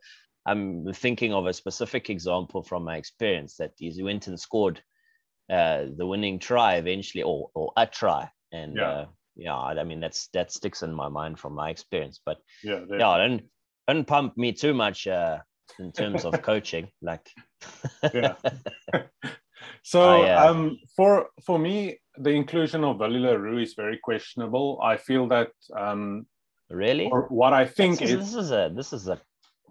I'm 0.47 0.93
thinking 0.95 1.33
of 1.35 1.47
a 1.47 1.53
specific 1.53 2.09
example 2.11 2.63
from 2.63 2.85
my 2.85 2.97
experience 2.97 3.57
that 3.59 3.73
he 3.79 4.03
went 4.03 4.27
and 4.29 4.39
scored 4.41 4.83
uh, 5.51 5.85
the 5.97 6.07
winning 6.07 6.39
try 6.39 6.77
eventually, 6.77 7.23
or 7.23 7.51
or 7.55 7.73
a 7.77 7.87
try, 7.87 8.31
and 8.53 8.77
Yeah. 8.77 8.91
uh, 8.91 9.07
yeah, 9.37 9.57
I 9.57 9.85
mean 9.85 10.01
that's 10.01 10.29
that 10.33 10.51
sticks 10.53 10.83
in 10.83 10.93
my 10.93 11.09
mind 11.09 11.39
from 11.39 11.55
my 11.55 11.71
experience. 11.71 12.21
But 12.25 12.39
Yeah, 12.63 12.85
yeah, 12.91 13.19
don't 13.19 13.43
don't 13.89 14.07
pump 14.07 14.37
me 14.37 14.53
too 14.53 14.75
much 14.75 15.07
uh, 15.07 15.39
in 15.79 15.93
terms 15.93 16.25
of 16.25 16.43
coaching. 16.51 16.89
Like, 17.03 17.29
Yeah. 18.15 18.35
So 19.83 20.01
I, 20.01 20.31
uh, 20.31 20.51
um, 20.51 20.79
for 20.97 21.29
for 21.45 21.59
me, 21.59 21.99
the 22.19 22.31
inclusion 22.31 22.85
of 22.85 22.99
Willie 22.99 23.21
le 23.21 23.39
Roux 23.39 23.59
is 23.63 23.75
very 23.75 23.99
questionable. 23.99 24.81
I 24.83 24.97
feel 24.97 25.29
that 25.29 25.51
um, 25.77 26.27
really, 26.71 27.09
or 27.11 27.27
what 27.31 27.53
I 27.53 27.67
think 27.67 28.01
this 28.01 28.11
is, 28.11 28.17
is 28.17 28.33
this 28.33 28.45
is 28.45 28.51
a 28.51 28.73
this 28.75 28.93
is 28.93 29.09
a 29.09 29.21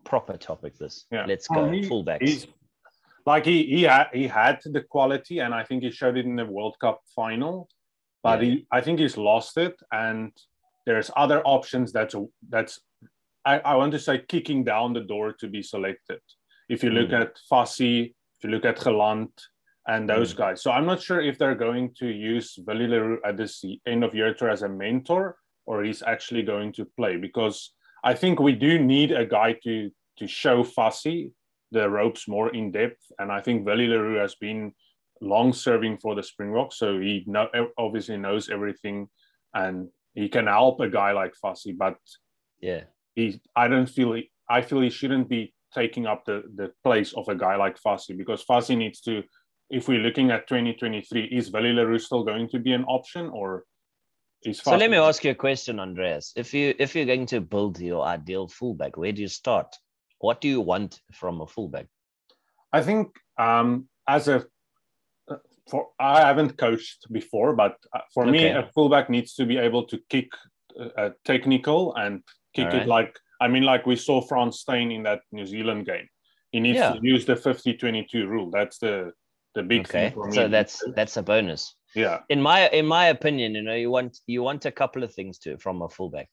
proper 0.04 0.38
topic. 0.38 0.78
This 0.78 1.06
Yeah. 1.12 1.26
let's 1.28 1.48
go 1.48 1.70
me, 1.70 1.88
fullbacks. 1.88 2.28
he's 2.28 2.48
like 3.26 3.46
he 3.46 3.64
he 3.66 3.84
had 3.84 4.08
he 4.14 4.28
had 4.28 4.60
the 4.66 4.82
quality, 4.82 5.40
and 5.40 5.54
I 5.54 5.64
think 5.64 5.84
he 5.84 5.92
showed 5.92 6.18
it 6.18 6.26
in 6.26 6.36
the 6.36 6.46
World 6.46 6.76
Cup 6.80 7.02
final. 7.16 7.68
But 8.24 8.42
Yeah. 8.42 8.50
he, 8.50 8.68
I 8.72 8.82
think 8.82 9.00
he's 9.00 9.18
lost 9.18 9.58
it, 9.58 9.76
and 9.92 10.32
there's 10.86 11.12
other 11.16 11.42
options 11.46 11.92
that's 11.92 12.16
that's 12.50 12.80
I, 13.46 13.60
I 13.60 13.76
want 13.76 13.92
to 13.94 14.00
say 14.00 14.24
kicking 14.28 14.64
down 14.64 14.94
the 14.94 15.02
door 15.14 15.34
to 15.40 15.48
be 15.48 15.62
selected. 15.62 16.22
If 16.70 16.84
you 16.84 16.90
look 16.90 17.10
Mm. 17.10 17.22
at 17.22 17.32
Fassi, 17.52 18.14
if 18.36 18.44
you 18.44 18.50
look 18.50 18.66
at 18.66 18.78
Gelant 18.80 19.32
and 19.88 20.10
those 20.10 20.34
Mm. 20.34 20.38
guys, 20.38 20.64
so 20.64 20.72
I'm 20.72 20.88
not 20.88 21.00
sure 21.02 21.22
if 21.22 21.38
they're 21.38 21.54
going 21.68 21.94
to 22.00 22.08
use 22.08 22.58
Willie 22.66 22.88
le 22.88 23.00
Roux 23.04 23.20
at 23.24 23.38
this 23.38 23.64
end 23.86 24.04
of 24.04 24.16
year 24.16 24.34
tour 24.34 24.50
as 24.50 24.64
a 24.64 24.70
mentor 24.70 25.38
or 25.68 25.84
he's 25.84 26.02
actually 26.02 26.42
going 26.44 26.72
to 26.74 26.86
play 26.98 27.18
because 27.18 27.58
I 28.04 28.14
think 28.16 28.40
we 28.40 28.54
do 28.54 28.80
need 28.80 29.12
a 29.12 29.26
guy 29.26 29.54
to 29.66 29.92
to 30.20 30.26
show 30.28 30.64
Fassi 30.64 31.32
the 31.72 31.90
ropes 31.90 32.28
more 32.28 32.54
in 32.54 32.72
depth. 32.72 33.02
And 33.20 33.32
I 33.32 33.42
think 33.42 33.66
Willie 33.66 33.88
le 33.88 34.02
Roux 34.02 34.20
has 34.20 34.36
been 34.36 34.74
long 35.22 35.54
serving 35.54 35.98
for 35.98 36.16
the 36.16 36.24
Springboks, 36.24 36.78
so 36.78 37.00
he 37.00 37.24
know, 37.28 37.48
obviously 37.78 38.18
knows 38.18 38.50
everything, 38.50 39.08
and 39.54 39.90
he 40.14 40.30
can 40.30 40.48
help 40.48 40.80
a 40.80 40.90
guy 40.90 41.12
like 41.12 41.34
Fassi. 41.44 41.78
But 41.78 41.98
yeah, 42.62 42.84
he, 43.16 43.42
I 43.56 43.68
don't 43.68 43.90
feel 43.90 44.14
he, 44.14 44.32
I 44.50 44.62
feel 44.62 44.82
he 44.82 44.90
shouldn't 44.90 45.30
be 45.30 45.54
taking 45.74 46.06
up 46.06 46.26
the 46.26 46.44
the 46.56 46.72
place 46.84 47.14
of 47.14 47.28
a 47.28 47.36
guy 47.36 47.56
like 47.56 47.80
Fassi 47.82 48.18
because 48.18 48.44
Fassi 48.46 48.78
needs 48.78 49.02
to. 49.02 49.24
If 49.72 49.88
we're 49.88 50.00
looking 50.00 50.30
at 50.30 50.48
2023, 50.48 51.24
is 51.26 51.52
Willie 51.52 51.74
le 51.74 51.88
Roux 51.88 51.98
still 51.98 52.24
going 52.24 52.48
to 52.50 52.60
be 52.60 52.72
an 52.74 52.84
option, 52.84 53.30
or 53.30 53.64
is 54.44 54.60
So 54.60 54.78
let 54.78 54.92
me 54.92 54.98
ask 54.98 55.24
you 55.24 55.32
a 55.32 55.36
question, 55.36 55.80
Andreas. 55.80 56.34
If 56.36 56.54
you 56.54 56.76
if 56.78 56.96
you're 56.96 57.06
going 57.06 57.26
to 57.28 57.42
build 57.42 57.80
your 57.80 58.06
ideal 58.06 58.48
fullback, 58.48 58.96
where 58.96 59.12
do 59.12 59.22
you 59.22 59.28
start? 59.28 59.76
What 60.26 60.42
do 60.42 60.48
you 60.48 60.62
want 60.62 61.02
from 61.14 61.42
a 61.42 61.46
fullback? 61.48 61.86
I 62.74 62.82
think 62.82 63.08
um, 63.38 63.88
as 64.08 64.28
a 64.28 64.38
for 65.70 65.88
I 66.00 66.20
haven't 66.30 66.58
coached 66.58 67.06
before, 67.12 67.56
but 67.56 67.76
uh, 67.96 68.00
for 68.14 68.26
me, 68.26 68.40
Okay. 68.40 68.52
a 68.60 68.70
fullback 68.74 69.10
needs 69.10 69.34
to 69.36 69.46
be 69.46 69.58
able 69.58 69.84
to 69.92 69.98
kick 70.10 70.30
uh, 70.80 70.90
uh, 71.02 71.10
technical 71.26 71.96
and 71.96 72.24
kick 72.56 72.66
Alright. 72.68 72.84
it 72.84 72.88
like 72.98 73.12
I 73.42 73.48
mean, 73.54 73.64
like 73.64 73.86
we 73.86 73.96
saw 73.98 74.22
Frans 74.22 74.60
Steyn 74.62 74.92
in 74.92 75.04
that 75.04 75.22
New 75.32 75.46
Zealand 75.46 75.86
game. 75.86 76.08
He 76.52 76.60
needs 76.60 76.80
Yeah. 76.80 76.94
to 76.94 77.00
use 77.14 77.26
the 77.26 77.36
50-22 77.36 78.28
rule. 78.28 78.50
That's 78.52 78.78
the 78.80 79.12
the 79.56 79.64
big 79.64 79.82
Okay, 79.82 79.92
thing 80.10 80.14
for 80.14 80.26
me. 80.28 80.36
so 80.36 80.48
that's 80.48 80.76
that's 80.98 81.18
a 81.18 81.24
bonus. 81.24 81.76
yeah, 81.96 82.18
In 82.30 82.42
my 82.42 82.60
in 82.80 82.86
my 82.98 83.06
opinion, 83.18 83.56
you 83.56 83.62
know, 83.68 83.76
you 83.84 83.92
want 83.98 84.12
you 84.34 84.44
want 84.44 84.66
a 84.66 84.72
couple 84.82 85.04
of 85.04 85.12
things 85.14 85.38
to 85.40 85.58
from 85.58 85.82
a 85.82 85.90
fullback. 85.90 86.28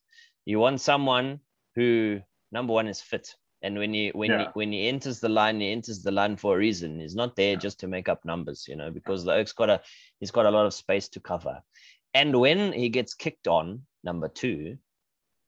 You 0.50 0.60
want 0.60 0.80
someone 0.80 1.40
who 1.76 2.20
number 2.56 2.72
one 2.74 2.88
is 2.88 3.00
fit, 3.10 3.26
and 3.62 3.78
when 3.78 3.94
he 3.94 4.10
when 4.10 4.30
he, 4.40 4.46
when 4.54 4.72
he 4.72 4.88
enters 4.88 5.20
the 5.20 5.28
line, 5.28 5.60
he 5.60 5.70
enters 5.70 6.02
the 6.02 6.10
line 6.10 6.36
for 6.36 6.54
a 6.54 6.58
reason. 6.58 6.98
He's 7.00 7.14
not 7.14 7.36
there 7.36 7.56
just 7.56 7.80
to 7.80 7.86
make 7.88 8.08
up 8.08 8.24
numbers, 8.24 8.66
you 8.68 8.76
know, 8.76 8.90
because 8.90 9.24
the 9.24 9.32
Oak's 9.32 9.52
got 9.52 9.70
a 9.70 9.80
he's 10.20 10.30
got 10.32 10.46
a 10.46 10.50
lot 10.50 10.66
of 10.66 10.74
space 10.74 11.08
to 11.10 11.20
cover. 11.20 11.62
And 12.14 12.38
when 12.38 12.72
he 12.72 12.88
gets 12.88 13.14
kicked 13.14 13.48
on, 13.48 13.82
number 14.04 14.28
two, 14.28 14.78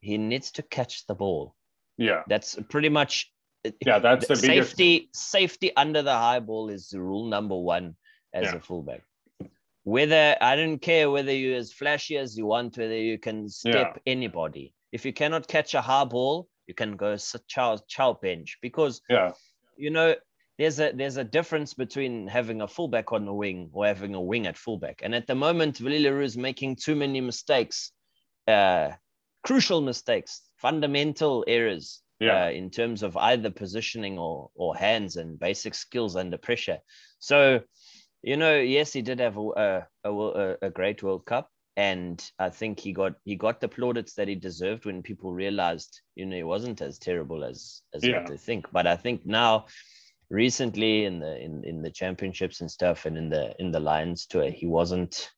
he 0.00 0.16
needs 0.18 0.52
to 0.52 0.62
catch 0.62 1.06
the 1.06 1.14
ball. 1.14 1.54
yeah, 1.98 2.22
That's 2.28 2.56
pretty 2.70 2.88
much 2.88 3.30
yeah. 3.84 3.98
That's 3.98 4.28
the 4.28 4.34
biggest. 4.36 4.70
safety 4.70 5.08
safety 5.12 5.76
under 5.76 6.02
the 6.02 6.12
high 6.14 6.40
ball 6.40 6.68
is 6.68 6.88
the 6.90 7.00
rule 7.00 7.26
number 7.26 7.56
one 7.56 7.96
as 8.32 8.44
Yeah. 8.44 8.56
a 8.56 8.60
fullback 8.60 9.02
whether 9.84 10.34
i 10.40 10.56
don't 10.56 10.78
care 10.78 11.10
whether 11.10 11.32
you're 11.32 11.56
as 11.58 11.70
flashy 11.70 12.16
as 12.16 12.36
you 12.38 12.46
want 12.46 12.76
whether 12.78 12.96
you 12.96 13.18
can 13.18 13.48
step 13.48 14.00
anybody 14.06 14.72
if 14.92 15.04
you 15.04 15.12
cannot 15.12 15.46
catch 15.46 15.74
a 15.74 15.80
high 15.80 16.04
ball 16.04 16.48
you 16.66 16.74
can 16.74 16.96
go 16.96 17.16
child 17.48 17.82
chow 17.88 18.12
bench 18.14 18.58
because 18.62 19.00
Yeah, 19.08 19.32
you 19.76 19.90
know 19.90 20.14
there's 20.58 20.78
a 20.80 20.92
there's 20.92 21.16
a 21.16 21.24
difference 21.24 21.74
between 21.74 22.26
having 22.28 22.60
a 22.60 22.68
fullback 22.68 23.12
on 23.12 23.24
the 23.26 23.34
wing 23.34 23.70
or 23.72 23.86
having 23.86 24.14
a 24.14 24.20
wing 24.20 24.46
at 24.46 24.56
fullback 24.56 25.00
and 25.02 25.14
at 25.14 25.26
the 25.26 25.34
moment 25.34 25.80
le 25.80 26.12
Roux 26.12 26.22
is 26.22 26.36
making 26.36 26.76
too 26.76 26.94
many 26.94 27.20
mistakes 27.20 27.92
uh 28.48 28.92
crucial 29.42 29.80
mistakes 29.80 30.42
fundamental 30.56 31.44
errors 31.46 32.02
Yeah. 32.20 32.44
uh, 32.46 32.50
in 32.50 32.70
terms 32.70 33.02
of 33.02 33.16
either 33.16 33.50
positioning 33.50 34.18
or 34.18 34.50
or 34.54 34.76
hands 34.76 35.16
and 35.16 35.38
basic 35.38 35.74
skills 35.74 36.16
under 36.16 36.38
pressure. 36.38 36.78
So, 37.18 37.60
you 38.22 38.36
know, 38.36 38.58
yes, 38.60 38.92
he 38.92 39.02
did 39.02 39.20
have 39.20 39.36
a 39.36 39.86
a, 40.04 40.10
a, 40.10 40.56
a 40.62 40.70
great 40.70 41.02
World 41.02 41.26
Cup, 41.26 41.50
and 41.76 42.30
I 42.38 42.50
think 42.50 42.78
he 42.78 42.92
got 42.92 43.14
he 43.24 43.36
got 43.36 43.60
the 43.60 43.68
plaudits 43.68 44.14
that 44.14 44.28
he 44.28 44.34
deserved 44.36 44.84
when 44.86 45.02
people 45.02 45.32
realized, 45.32 46.00
you 46.14 46.26
know, 46.26 46.36
he 46.36 46.42
wasn't 46.44 46.80
as 46.80 46.98
terrible 46.98 47.44
as 47.44 47.82
as 47.94 48.02
Yeah. 48.02 48.20
what 48.20 48.28
they 48.28 48.36
think. 48.36 48.66
But 48.72 48.86
I 48.86 48.96
think 48.96 49.26
now, 49.26 49.66
recently 50.30 51.04
in 51.04 51.18
the 51.20 51.36
in 51.42 51.64
in 51.64 51.82
the 51.82 51.90
championships 51.90 52.60
and 52.60 52.70
stuff, 52.70 53.06
and 53.06 53.16
in 53.18 53.28
the 53.28 53.54
in 53.58 53.72
the 53.72 53.80
Lions 53.80 54.26
tour, 54.26 54.50
he 54.50 54.66
wasn't 54.66 55.30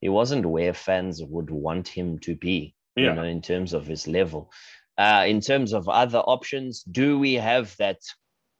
he 0.00 0.08
wasn't 0.08 0.44
where 0.46 0.74
fans 0.74 1.22
would 1.24 1.50
want 1.50 1.88
him 1.88 2.18
to 2.20 2.34
be 2.36 2.74
you 2.96 3.06
yeah, 3.06 3.14
know, 3.14 3.24
in 3.24 3.42
terms 3.42 3.72
of 3.72 3.86
his 3.86 4.06
level. 4.06 4.52
Uh, 4.96 5.24
in 5.26 5.40
terms 5.40 5.72
of 5.72 5.88
other 5.88 6.18
options, 6.18 6.84
do 6.84 7.18
we 7.18 7.34
have 7.34 7.76
that, 7.78 7.98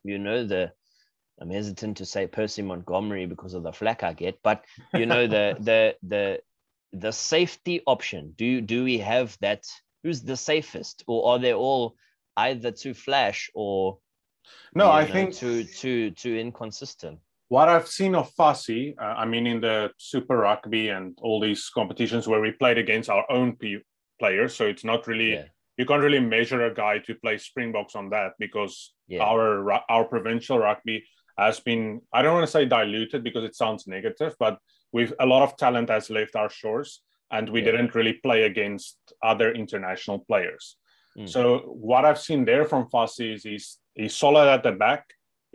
you 0.02 0.18
know, 0.18 0.44
the 0.44 0.73
I'm 1.40 1.50
hesitant 1.50 1.99
to 1.99 2.04
say 2.06 2.26
Percy 2.26 2.62
Montgomery 2.62 3.26
because 3.26 3.54
of 3.54 3.62
the 3.62 3.73
flack 3.73 4.02
I 4.02 4.12
get, 4.12 4.38
but 4.42 4.64
you 4.92 5.06
know, 5.06 5.26
the 5.26 5.56
the 5.61 5.96
the 6.02 6.40
the 6.94 7.12
safety 7.12 7.82
option. 7.86 8.32
Do 8.36 8.60
do 8.60 8.84
we 8.84 8.98
have 8.98 9.36
that? 9.40 9.64
Who's 10.02 10.22
the 10.22 10.36
safest, 10.36 11.04
or 11.06 11.32
are 11.32 11.38
they 11.38 11.54
all 11.54 11.96
either 12.36 12.70
too 12.72 12.94
flash 12.94 13.50
or 13.54 13.98
no, 14.74 14.90
I 14.90 15.04
know, 15.04 15.12
think 15.12 15.34
too 15.34 15.64
too 15.64 16.10
too 16.12 16.36
inconsistent? 16.36 17.20
what 17.48 17.68
I've 17.68 17.88
seen 17.88 18.14
of 18.14 18.34
Fassi, 18.34 18.94
uh, 19.00 19.04
I 19.04 19.24
mean, 19.26 19.46
in 19.46 19.60
the 19.60 19.90
Super 19.98 20.38
Rugby 20.38 20.88
and 20.88 21.16
all 21.22 21.40
these 21.40 21.70
competitions 21.70 22.26
where 22.26 22.40
we 22.40 22.52
played 22.52 22.78
against 22.78 23.10
our 23.10 23.30
own 23.30 23.56
p- 23.56 23.78
players, 24.18 24.54
so 24.54 24.66
it's 24.66 24.84
not 24.84 25.06
really 25.06 25.32
Yeah, 25.34 25.44
you 25.76 25.86
can't 25.86 26.02
really 26.02 26.20
measure 26.20 26.64
a 26.66 26.74
guy 26.74 26.98
to 27.00 27.14
play 27.16 27.38
Springboks 27.38 27.94
on 27.94 28.10
that 28.10 28.32
because 28.38 28.94
yeah, 29.06 29.22
our 29.22 29.70
our 29.88 30.04
provincial 30.04 30.58
rugby 30.58 31.04
has 31.38 31.60
been 31.60 32.00
I 32.12 32.22
don't 32.22 32.34
want 32.34 32.46
to 32.46 32.50
say 32.50 32.64
diluted 32.64 33.22
because 33.22 33.44
it 33.44 33.56
sounds 33.56 33.86
negative, 33.86 34.34
but 34.38 34.58
we've 34.94 35.12
a 35.24 35.26
lot 35.32 35.42
of 35.46 35.50
talent 35.64 35.88
has 35.96 36.04
left 36.18 36.34
our 36.40 36.50
shores 36.60 36.90
and 37.34 37.44
we 37.54 37.58
Yeah. 37.60 37.66
didn't 37.72 37.92
really 37.98 38.14
play 38.26 38.40
against 38.50 38.96
other 39.30 39.48
international 39.62 40.18
players. 40.30 40.64
Mm. 41.18 41.28
So 41.34 41.42
what 41.90 42.02
I've 42.08 42.22
seen 42.28 42.40
there 42.50 42.64
from 42.70 42.82
Fassi 42.92 43.26
is 43.34 43.40
he's 43.50 43.66
he's 44.00 44.14
solid 44.24 44.46
at 44.56 44.62
the 44.68 44.72
back. 44.86 45.02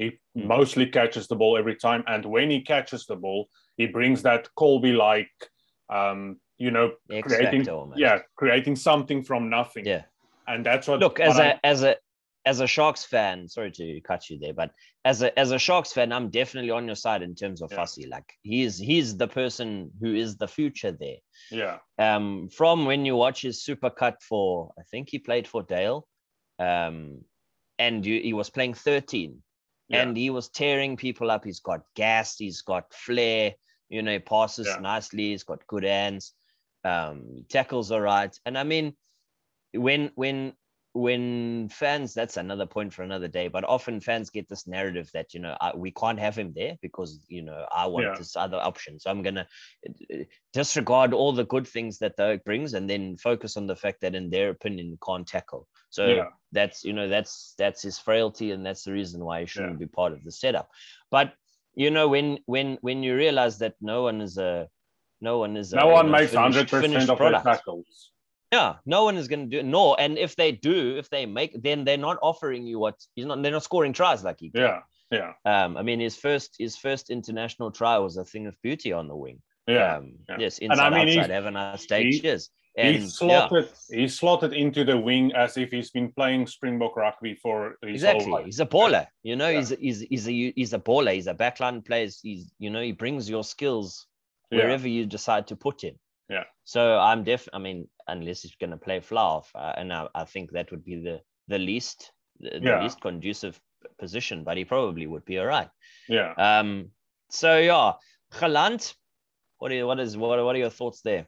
He 0.02 0.08
Mm. 0.38 0.46
mostly 0.58 0.86
catches 0.98 1.26
the 1.28 1.36
ball 1.42 1.54
every 1.62 1.78
time, 1.88 2.02
and 2.14 2.24
when 2.36 2.48
he 2.56 2.60
catches 2.74 3.02
the 3.12 3.16
ball, 3.26 3.42
he 3.80 3.86
brings 3.98 4.20
that 4.28 4.42
Kolbe 4.60 4.94
like, 5.10 5.36
um, 5.98 6.20
you 6.66 6.72
know, 6.76 6.88
creating 7.28 7.64
almost. 7.70 8.00
yeah, 8.06 8.18
creating 8.42 8.76
something 8.90 9.20
from 9.30 9.42
nothing. 9.60 9.86
yeah. 9.94 10.04
and 10.52 10.66
that's 10.70 10.88
what 10.90 11.00
look 11.06 11.20
as 11.30 11.38
I- 11.40 11.46
a 11.52 11.54
as 11.74 11.80
a 11.84 11.94
as 12.46 12.60
a 12.62 12.68
sharks 12.68 13.04
fan 13.04 13.48
sorry 13.48 13.72
to 13.72 14.00
cut 14.02 14.30
you 14.30 14.40
there 14.40 14.54
but 14.54 14.72
as 15.06 15.22
a 15.22 15.38
as 15.38 15.52
a 15.52 15.60
sharks 15.60 15.92
fan 15.92 16.12
i'm 16.12 16.30
definitely 16.30 16.72
on 16.72 16.86
your 16.86 16.96
side 16.96 17.22
in 17.22 17.36
terms 17.36 17.62
of 17.62 17.72
Yeah. 17.72 17.80
Fassi 17.80 18.10
like 18.10 18.34
he's 18.44 18.78
he's 18.78 19.18
the 19.18 19.28
person 19.28 19.92
who 20.00 20.14
is 20.16 20.38
the 20.38 20.48
future 20.48 20.92
there 20.92 21.18
yeah 21.52 21.78
um 21.98 22.50
from 22.50 22.86
when 22.86 23.06
you 23.06 23.16
watch 23.16 23.42
his 23.42 23.64
super 23.64 23.90
cut 23.90 24.22
for 24.22 24.72
i 24.80 24.84
think 24.90 25.10
he 25.10 25.20
played 25.20 25.48
for 25.48 25.64
dale 25.64 26.08
um 26.60 27.22
and 27.78 28.06
you, 28.06 28.22
he 28.22 28.34
was 28.34 28.50
playing 28.50 28.74
13 28.74 29.42
Yeah. 29.90 30.02
and 30.02 30.16
he 30.18 30.30
was 30.30 30.50
tearing 30.50 30.98
people 30.98 31.30
up 31.32 31.44
he's 31.46 31.60
got 31.60 31.82
gas 31.96 32.38
he's 32.38 32.62
got 32.62 32.94
flair 32.94 33.54
you 33.90 34.02
know 34.02 34.14
he 34.14 34.20
passes 34.20 34.68
Yeah. 34.68 34.80
nicely 34.80 35.32
he's 35.32 35.44
got 35.44 35.68
good 35.68 35.84
hands 35.84 36.34
um 36.86 37.46
tackles 37.50 37.92
all 37.92 38.02
right 38.02 38.34
and 38.46 38.58
i 38.58 38.64
mean 38.64 38.94
when 39.74 40.12
when 40.16 40.54
when 41.00 41.70
fans 41.70 42.14
that's 42.14 42.38
another 42.38 42.66
point 42.66 42.94
for 42.94 43.04
another 43.04 43.28
day 43.28 43.48
but 43.48 43.64
often 43.64 44.00
fans 44.02 44.30
get 44.30 44.48
this 44.50 44.66
narrative 44.68 45.10
that 45.14 45.34
you 45.34 45.40
know 45.40 45.56
I, 45.62 45.72
we 45.76 45.92
can't 45.92 46.20
have 46.20 46.36
him 46.38 46.52
there 46.56 46.76
because 46.82 47.12
you 47.28 47.42
know 47.42 47.66
i 47.76 47.86
want 47.86 48.06
Yeah. 48.06 48.16
this 48.18 48.36
other 48.36 48.58
option 48.58 49.00
so 49.00 49.10
i'm 49.12 49.22
gonna 49.22 49.48
uh, 49.88 50.18
disregard 50.54 51.14
all 51.14 51.32
the 51.34 51.46
good 51.46 51.68
things 51.68 52.00
that 52.00 52.16
the 52.18 52.26
oak 52.32 52.44
brings 52.44 52.74
and 52.74 52.90
then 52.90 53.18
focus 53.18 53.56
on 53.58 53.66
the 53.68 53.76
fact 53.76 54.02
that 54.02 54.16
in 54.16 54.30
their 54.30 54.50
opinion 54.50 54.98
can't 55.06 55.28
tackle 55.28 55.68
so 55.90 56.08
Yeah. 56.08 56.30
that's 56.52 56.84
you 56.84 56.94
know 56.94 57.08
that's 57.16 57.54
that's 57.58 57.82
his 57.82 57.98
frailty 58.08 58.52
and 58.52 58.66
that's 58.66 58.84
the 58.84 58.92
reason 59.00 59.24
why 59.24 59.42
he 59.42 59.46
shouldn't 59.46 59.80
be 59.80 59.86
part 60.00 60.14
of 60.14 60.24
the 60.24 60.32
setup 60.32 60.70
but 61.12 61.34
you 61.76 61.92
know 61.92 62.08
when 62.08 62.40
when 62.46 62.78
when 62.82 63.04
you 63.04 63.16
realize 63.16 63.58
that 63.60 63.76
no 63.82 64.04
one 64.04 64.20
is 64.22 64.38
a 64.38 64.68
no 65.22 65.38
one 65.38 65.56
is 65.58 65.74
no 65.74 65.88
you 65.88 65.94
one 65.94 66.10
makes 66.12 66.34
100% 66.34 66.70
finished 66.82 67.10
of 67.10 67.18
product. 67.18 67.46
tackles. 67.46 68.12
Yeah, 68.52 68.76
no 68.86 69.04
one 69.04 69.16
is 69.18 69.28
going 69.28 69.50
to 69.50 69.56
do 69.56 69.60
it. 69.60 69.66
No, 69.66 69.94
and 69.96 70.18
if 70.18 70.36
they 70.36 70.52
do, 70.52 70.98
if 70.98 71.10
they 71.10 71.26
make, 71.26 71.62
then 71.62 71.84
they're 71.86 71.98
not 71.98 72.18
offering 72.24 72.66
you 72.66 72.80
what 72.80 72.96
he's 73.16 73.26
not. 73.26 73.42
They're 73.44 73.52
not 73.52 73.64
scoring 73.64 73.94
tries 73.94 74.24
like 74.24 74.40
he. 74.40 74.50
can. 74.50 74.62
Yeah, 74.62 74.80
yeah, 75.12 75.34
Um, 75.66 75.78
I 75.78 75.84
mean, 75.84 76.00
his 76.00 76.16
first 76.16 76.56
his 76.58 76.76
first 76.76 77.10
international 77.12 77.72
try 77.72 77.98
was 78.00 78.18
a 78.18 78.26
thing 78.26 78.48
of 78.48 78.56
beauty 78.64 78.92
on 78.92 79.08
the 79.08 79.16
wing. 79.16 79.42
yeah. 79.68 79.98
Um, 79.98 80.14
yeah. 80.28 80.38
Yes, 80.40 80.58
And 80.60 80.74
I 80.74 80.90
mean, 80.90 81.00
outside, 81.02 81.08
he's- 81.10 81.28
have 81.28 81.46
a 81.46 81.52
nice 81.52 81.86
day. 81.86 82.04
he- 82.06 82.20
Cheers. 82.20 82.50
And 82.78 82.96
he's 82.96 83.20
yeah, 83.22 83.48
slotted. 83.48 83.70
He's 83.92 84.18
slotted 84.20 84.54
into 84.54 84.84
the 84.86 84.98
wing 84.98 85.32
as 85.36 85.58
if 85.58 85.70
he's 85.72 85.92
been 85.92 86.12
playing 86.14 86.48
Springbok 86.48 86.96
rugby 86.96 87.34
for 87.36 87.76
his 87.84 87.96
exactly. 87.96 88.24
whole 88.26 88.34
life. 88.36 88.46
He's 88.46 88.60
a 88.60 88.66
baller. 88.66 89.06
You 89.22 89.36
know, 89.36 89.50
Yeah. 89.50 89.60
he's 89.60 89.70
he's 89.70 90.00
he's 90.02 90.28
a 90.28 90.54
he's 90.56 90.74
a 90.74 90.80
baller. 90.80 91.14
He's 91.14 91.28
a 91.28 91.34
backline 91.36 91.86
player. 91.86 92.08
He's 92.24 92.52
you 92.58 92.70
know 92.70 92.82
he 92.82 92.94
brings 92.94 93.30
your 93.30 93.44
skills 93.44 94.08
Yeah. 94.50 94.60
wherever 94.60 94.88
you 94.88 95.06
decide 95.06 95.48
to 95.48 95.56
put 95.56 95.84
him. 95.84 95.96
Yeah. 96.30 96.46
So 96.64 96.98
I'm 97.00 97.24
def. 97.24 97.50
I 97.52 97.58
mean, 97.58 97.90
unless 98.12 98.42
he's 98.42 98.56
going 98.56 98.72
to 98.72 98.78
play 98.78 99.00
Flav, 99.00 99.46
uh, 99.56 99.74
and 99.78 99.94
I, 99.94 100.08
I 100.16 100.26
think 100.26 100.52
that 100.52 100.72
would 100.72 100.84
be 100.84 100.96
the 100.96 101.22
the 101.48 101.60
least 101.60 102.12
the, 102.40 102.60
the 102.60 102.70
Yeah. 102.70 102.84
least 102.84 103.02
conducive 103.02 103.60
position, 103.98 104.44
but 104.44 104.58
he 104.58 104.66
probably 104.66 105.08
would 105.08 105.26
be 105.26 105.40
all 105.40 105.46
right. 105.48 105.70
Yeah. 106.08 106.34
Um. 106.38 106.92
So 107.30 107.58
yeah, 107.58 107.94
Gelant. 108.40 108.96
What 109.60 109.72
are 109.72 109.76
you, 109.76 109.88
what 109.88 110.00
is 110.00 110.16
what, 110.16 110.44
what 110.44 110.56
are 110.56 110.60
your 110.60 110.70
thoughts 110.70 111.02
there? 111.02 111.28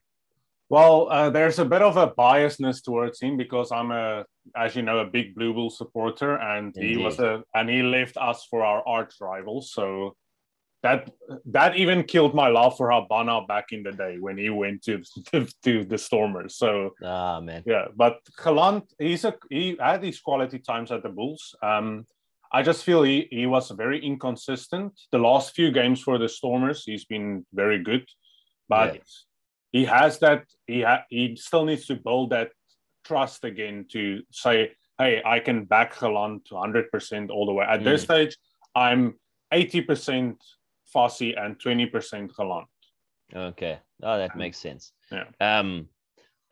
Well, 0.70 1.10
uh, 1.12 1.30
there's 1.30 1.60
a 1.60 1.66
bit 1.66 1.82
of 1.82 1.98
a 1.98 2.08
biasness 2.08 2.82
towards 2.82 3.20
him 3.20 3.36
because 3.36 3.74
I'm 3.74 3.92
a, 3.92 4.24
as 4.56 4.74
you 4.74 4.84
know, 4.84 5.00
a 5.00 5.06
big 5.06 5.36
Blue 5.36 5.54
Bull 5.54 5.70
supporter, 5.70 6.38
and 6.38 6.74
he 6.78 6.96
was 6.96 7.20
a, 7.20 7.44
and 7.54 7.70
he 7.70 7.84
left 7.84 8.16
us 8.16 8.48
for 8.50 8.64
our 8.64 8.82
arch 8.88 9.16
rivals. 9.20 9.74
So 9.74 10.16
that 10.84 11.10
that 11.46 11.76
even 11.78 12.04
killed 12.04 12.34
my 12.34 12.48
love 12.48 12.76
for 12.76 12.92
Habana 12.92 13.42
back 13.48 13.72
in 13.72 13.84
the 13.84 13.92
day 13.92 14.18
when 14.20 14.38
he 14.38 14.50
went 14.50 14.84
to 14.84 15.02
to, 15.32 15.48
to 15.64 15.84
the 15.86 15.98
Stormers. 15.98 16.56
So 16.56 16.92
Ah 17.04 17.40
man. 17.40 17.64
yeah, 17.66 17.86
but 17.96 18.18
Gelant, 18.44 18.84
he's 18.98 19.24
a 19.26 19.36
he 19.50 19.78
had 19.80 20.04
his 20.04 20.20
quality 20.20 20.60
times 20.60 20.92
at 20.92 21.04
the 21.04 21.10
Bulls. 21.10 21.56
Um, 21.62 22.06
I 22.52 22.64
just 22.64 22.84
feel 22.84 23.04
he 23.04 23.28
he 23.32 23.46
was 23.46 23.70
very 23.72 24.04
inconsistent. 24.04 25.00
The 25.12 25.20
last 25.20 25.56
few 25.56 25.72
games 25.72 26.02
for 26.02 26.18
the 26.18 26.28
Stormers, 26.30 26.84
he's 26.86 27.06
been 27.06 27.46
very 27.54 27.80
good, 27.84 28.06
but 28.68 28.96
Yeah. 28.96 29.02
he 29.72 29.86
has 29.86 30.20
that 30.20 30.46
he 30.68 30.82
ha- 30.82 31.06
he 31.10 31.36
still 31.36 31.66
needs 31.66 31.86
to 31.88 31.96
build 31.96 32.32
that 32.32 32.50
trust 33.06 33.46
again 33.46 33.86
to 33.92 34.22
say, 34.32 34.72
hey, 35.00 35.22
I 35.26 35.40
can 35.40 35.66
back 35.66 35.96
Gelant 35.96 36.46
to 36.46 36.58
hundred 36.58 36.90
percent 36.92 37.30
all 37.30 37.46
the 37.46 37.54
way. 37.54 37.66
At 37.70 37.84
this 37.84 38.02
Mm. 38.02 38.06
stage, 38.06 38.38
I'm 38.76 39.20
eighty 39.54 39.82
percent 39.82 40.38
Fassi 40.94 41.40
and 41.40 41.60
twenty 41.60 41.86
percent 41.86 42.32
Gelant. 42.38 42.68
Okay. 43.34 43.80
Oh, 44.04 44.18
that 44.18 44.36
makes 44.38 44.58
sense. 44.58 44.92
yeah. 45.12 45.26
Um, 45.40 45.88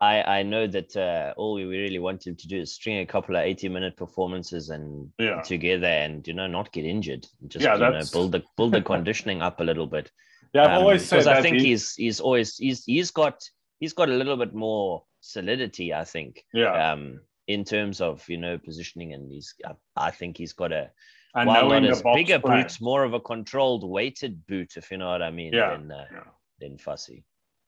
I 0.00 0.22
I 0.22 0.42
know 0.42 0.66
that 0.66 0.96
uh, 0.96 1.34
all 1.36 1.54
we 1.54 1.64
really 1.64 1.98
want 1.98 2.26
him 2.26 2.36
to 2.36 2.48
do 2.48 2.60
is 2.60 2.72
string 2.74 2.98
a 2.98 3.06
couple 3.06 3.36
of 3.36 3.42
eighty 3.42 3.68
minute 3.68 3.96
performances 3.96 4.70
and 4.70 5.10
Yeah. 5.18 5.42
together, 5.42 5.86
and 5.86 6.26
you 6.26 6.32
know 6.34 6.46
not 6.46 6.72
get 6.72 6.84
injured. 6.84 7.26
Just 7.48 7.64
Yeah, 7.64 7.74
you 7.74 7.80
know 7.80 8.04
build 8.12 8.32
the 8.32 8.42
build 8.56 8.72
the 8.72 8.82
conditioning 8.92 9.42
up 9.42 9.60
a 9.60 9.64
little 9.64 9.86
bit. 9.86 10.10
Yeah, 10.54 10.64
I've 10.64 10.70
Um, 10.72 10.82
always 10.82 11.06
said 11.06 11.16
because 11.16 11.26
I 11.26 11.42
think 11.42 11.58
he- 11.58 11.68
he's 11.70 11.94
he's 11.94 12.20
always 12.20 12.56
he's 12.56 12.84
he's 12.84 13.10
got 13.10 13.42
he's 13.78 13.92
got 13.92 14.08
a 14.08 14.14
little 14.16 14.36
bit 14.36 14.54
more 14.54 15.04
solidity. 15.20 15.92
I 15.92 16.04
think. 16.04 16.44
yeah, 16.54 16.92
Um, 16.92 17.20
in 17.46 17.64
terms 17.64 18.00
of 18.00 18.26
you 18.28 18.38
know 18.38 18.58
positioning, 18.58 19.12
and 19.12 19.30
he's 19.30 19.54
I, 19.66 19.72
I 19.96 20.10
think 20.12 20.38
he's 20.38 20.52
got 20.54 20.72
a 20.72 20.90
and 21.34 21.46
while 21.46 21.68
knowing 21.68 21.84
not 21.84 21.92
as 21.92 22.02
bigger 22.02 22.38
plan. 22.40 22.62
boots, 22.62 22.80
more 22.80 23.04
of 23.04 23.14
a 23.14 23.20
controlled 23.20 23.88
weighted 23.88 24.44
boot, 24.46 24.76
if 24.76 24.90
you 24.90 24.98
know 24.98 25.08
what 25.10 25.22
I 25.22 25.30
mean. 25.30 25.52
Yeah, 25.52 25.70
Than, 25.76 25.90
uh, 25.90 26.04
yeah. 26.12 26.20
than 26.60 26.76
Fassi. 26.78 27.22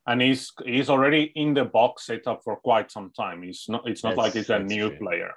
and 0.07 0.20
he's 0.20 0.53
he's 0.64 0.88
already 0.90 1.33
in 1.37 1.55
the 1.55 1.64
Boks 1.66 2.01
setup 2.01 2.42
for 2.42 2.57
quite 2.57 2.90
some 2.90 3.11
time. 3.12 3.42
He's 3.42 3.66
not. 3.68 3.87
It's 3.88 4.03
not 4.03 4.11
That's- 4.16 4.25
like 4.25 4.35
he's 4.35 4.51
a 4.51 4.59
new 4.59 4.88
true. 4.88 4.98
player. 4.98 5.33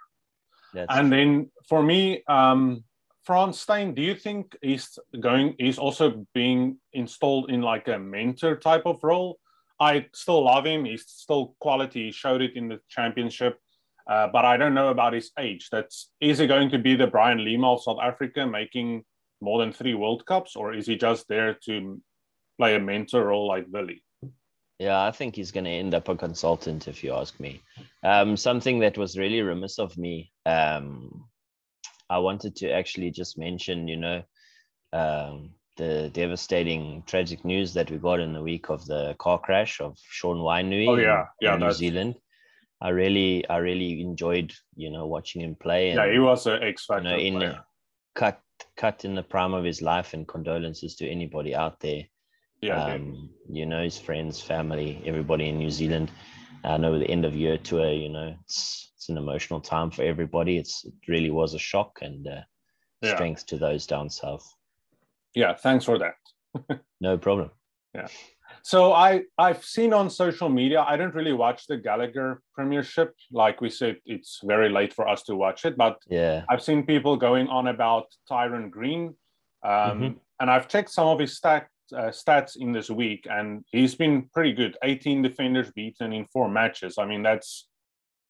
That's 0.74 0.88
And 0.98 1.12
then 1.12 1.52
for 1.70 1.82
me, 1.82 2.24
um, 2.28 2.84
Frans 3.24 3.60
Steyn, 3.60 3.94
do 3.96 4.02
you 4.02 4.14
think 4.16 4.56
he's 4.62 5.00
going? 5.20 5.56
He's 5.58 5.78
also 5.80 6.26
being 6.34 6.78
installed 6.94 7.50
in 7.50 7.62
like 7.62 7.88
a 7.88 7.98
mentor 7.98 8.56
type 8.58 8.86
of 8.86 9.00
role. 9.04 9.40
I 9.80 10.08
still 10.14 10.44
love 10.46 10.66
him. 10.66 10.86
He's 10.86 11.06
still 11.08 11.56
quality. 11.60 12.06
He 12.06 12.12
showed 12.12 12.42
it 12.42 12.56
in 12.56 12.68
the 12.70 12.80
championship. 12.90 13.58
Uh, 14.08 14.28
but 14.32 14.46
I 14.46 14.58
don't 14.58 14.76
know 14.76 14.89
about 14.89 15.13
his 15.13 15.32
age. 15.39 15.70
That's 15.72 16.12
is 16.22 16.38
he 16.38 16.48
going 16.48 16.70
to 16.72 16.80
be 16.80 16.96
the 16.96 17.08
Brian 17.08 17.44
Lima 17.44 17.74
of 17.74 17.84
South 17.84 18.00
Africa, 18.02 18.46
making 18.46 19.04
more 19.41 19.60
than 19.60 19.74
three 19.74 19.94
World 19.94 20.26
Cups, 20.26 20.56
or 20.56 20.74
is 20.74 20.88
he 20.88 20.96
just 20.96 21.28
there 21.28 21.58
to 21.65 22.02
play 22.58 22.76
a 22.76 22.80
mentor 22.80 23.26
role 23.26 23.48
like 23.48 23.72
Billy? 23.72 24.04
Yeah, 24.80 25.04
I 25.04 25.12
think 25.12 25.36
he's 25.36 25.52
going 25.52 25.63
to 25.63 25.70
end 25.70 25.94
up 25.94 26.10
a 26.10 26.15
consultant, 26.15 26.88
if 26.88 27.04
you 27.04 27.13
ask 27.13 27.39
me. 27.39 27.62
Um, 28.04 28.36
something 28.36 28.80
that 28.80 28.98
was 28.98 29.18
really 29.18 29.41
remiss 29.41 29.80
of 29.80 29.98
me. 29.98 30.32
Um, 30.46 31.26
I 32.10 32.20
wanted 32.20 32.56
to 32.58 32.72
actually 32.72 33.12
just 33.12 33.38
mention, 33.38 33.88
you 33.88 33.98
know, 33.98 34.24
um, 34.91 35.52
the 35.78 36.10
devastating, 36.13 37.04
tragic 37.06 37.44
news 37.46 37.74
that 37.74 37.89
we 37.89 37.98
got 37.98 38.20
in 38.20 38.34
the 38.34 38.41
week 38.41 38.70
of 38.70 38.86
the 38.86 39.15
car 39.18 39.39
crash 39.39 39.80
of 39.80 39.98
Sean 40.10 40.38
Wainui 40.38 40.88
Oh, 40.88 40.96
yeah. 40.96 41.26
Yeah, 41.41 41.56
in 41.56 41.62
New 41.62 41.72
Zealand. 41.72 42.15
I 42.86 42.89
really, 42.89 43.50
I 43.50 43.58
really 43.58 44.00
enjoyed, 44.02 44.54
you 44.76 44.91
know, 44.91 45.08
watching 45.08 45.41
him 45.41 45.56
play. 45.56 45.89
And, 45.89 45.98
Yeah, 45.98 46.12
he 46.12 46.19
was 46.19 46.45
an 46.45 46.62
X 46.62 46.86
you 46.89 47.02
know, 47.02 47.17
in 47.17 47.34
player. 47.34 47.65
cut, 48.13 48.39
cut 48.78 49.06
in 49.06 49.15
the 49.15 49.24
prime 49.24 49.56
of 49.56 49.63
his 49.63 49.82
life, 49.82 50.13
and 50.13 50.28
condolences 50.28 50.95
to 50.98 51.10
anybody 51.10 51.56
out 51.56 51.80
there 51.80 52.04
Yeah, 52.62 52.93
um, 52.93 53.30
you 53.50 53.65
know, 53.65 53.84
his 53.84 53.98
friends, 53.98 54.39
family, 54.39 55.02
everybody 55.06 55.50
in 55.50 55.58
New 55.58 55.71
Zealand. 55.71 56.12
I 56.63 56.78
know 56.78 57.00
the 57.00 57.10
end 57.10 57.26
of 57.26 57.34
year 57.36 57.58
tour, 57.58 57.91
you 57.91 58.10
know, 58.10 58.36
it's, 58.43 58.91
it's 58.95 59.10
an 59.10 59.17
emotional 59.17 59.62
time 59.62 59.89
for 59.89 60.04
everybody. 60.04 60.58
It's 60.58 60.86
it 60.86 60.93
really 61.08 61.32
was 61.32 61.56
a 61.56 61.60
shock 61.60 62.00
and 62.02 62.28
uh, 62.28 62.41
Yeah. 63.02 63.15
strength 63.15 63.45
to 63.48 63.58
those 63.58 63.88
down 63.88 64.10
south. 64.10 64.45
yeah. 65.34 65.56
Thanks 65.56 65.86
for 65.86 65.98
that. 65.98 66.15
No 67.02 67.17
problem. 67.17 67.50
So 68.65 68.93
I 68.93 69.21
I've 69.38 69.63
seen 69.63 69.93
on 69.93 70.10
social 70.10 70.49
media. 70.49 70.82
I 70.82 70.97
don't 70.97 71.13
really 71.13 71.34
watch 71.34 71.67
the 71.67 71.78
Gallagher 71.78 72.41
Premiership. 72.56 73.13
Like 73.32 73.62
we 73.62 73.69
said, 73.69 73.97
it's 74.08 74.39
very 74.43 74.69
late 74.69 74.91
for 74.91 75.08
us 75.08 75.21
to 75.28 75.36
watch 75.36 75.65
it. 75.65 75.78
But 75.78 75.97
Yeah. 76.10 76.45
I've 76.49 76.63
seen 76.63 76.84
people 76.84 77.15
going 77.15 77.47
on 77.47 77.67
about 77.67 78.06
Tyrone 78.28 78.71
Green, 78.71 79.04
um, 79.62 79.99
Mhm. 80.01 80.15
and 80.39 80.49
I've 80.49 80.67
checked 80.67 80.89
some 80.89 81.08
of 81.13 81.19
his 81.19 81.38
stat, 81.38 81.67
uh, 81.93 82.10
stats 82.21 82.58
in 82.63 82.71
this 82.71 82.89
week, 82.89 83.28
and 83.30 83.63
he's 83.71 83.93
been 83.93 84.15
pretty 84.34 84.54
good. 84.54 84.73
18 84.82 85.21
defenders 85.21 85.69
beaten 85.71 86.12
in 86.12 86.25
four 86.34 86.49
matches. 86.49 86.97
I 86.97 87.06
mean, 87.06 87.21
that's 87.21 87.67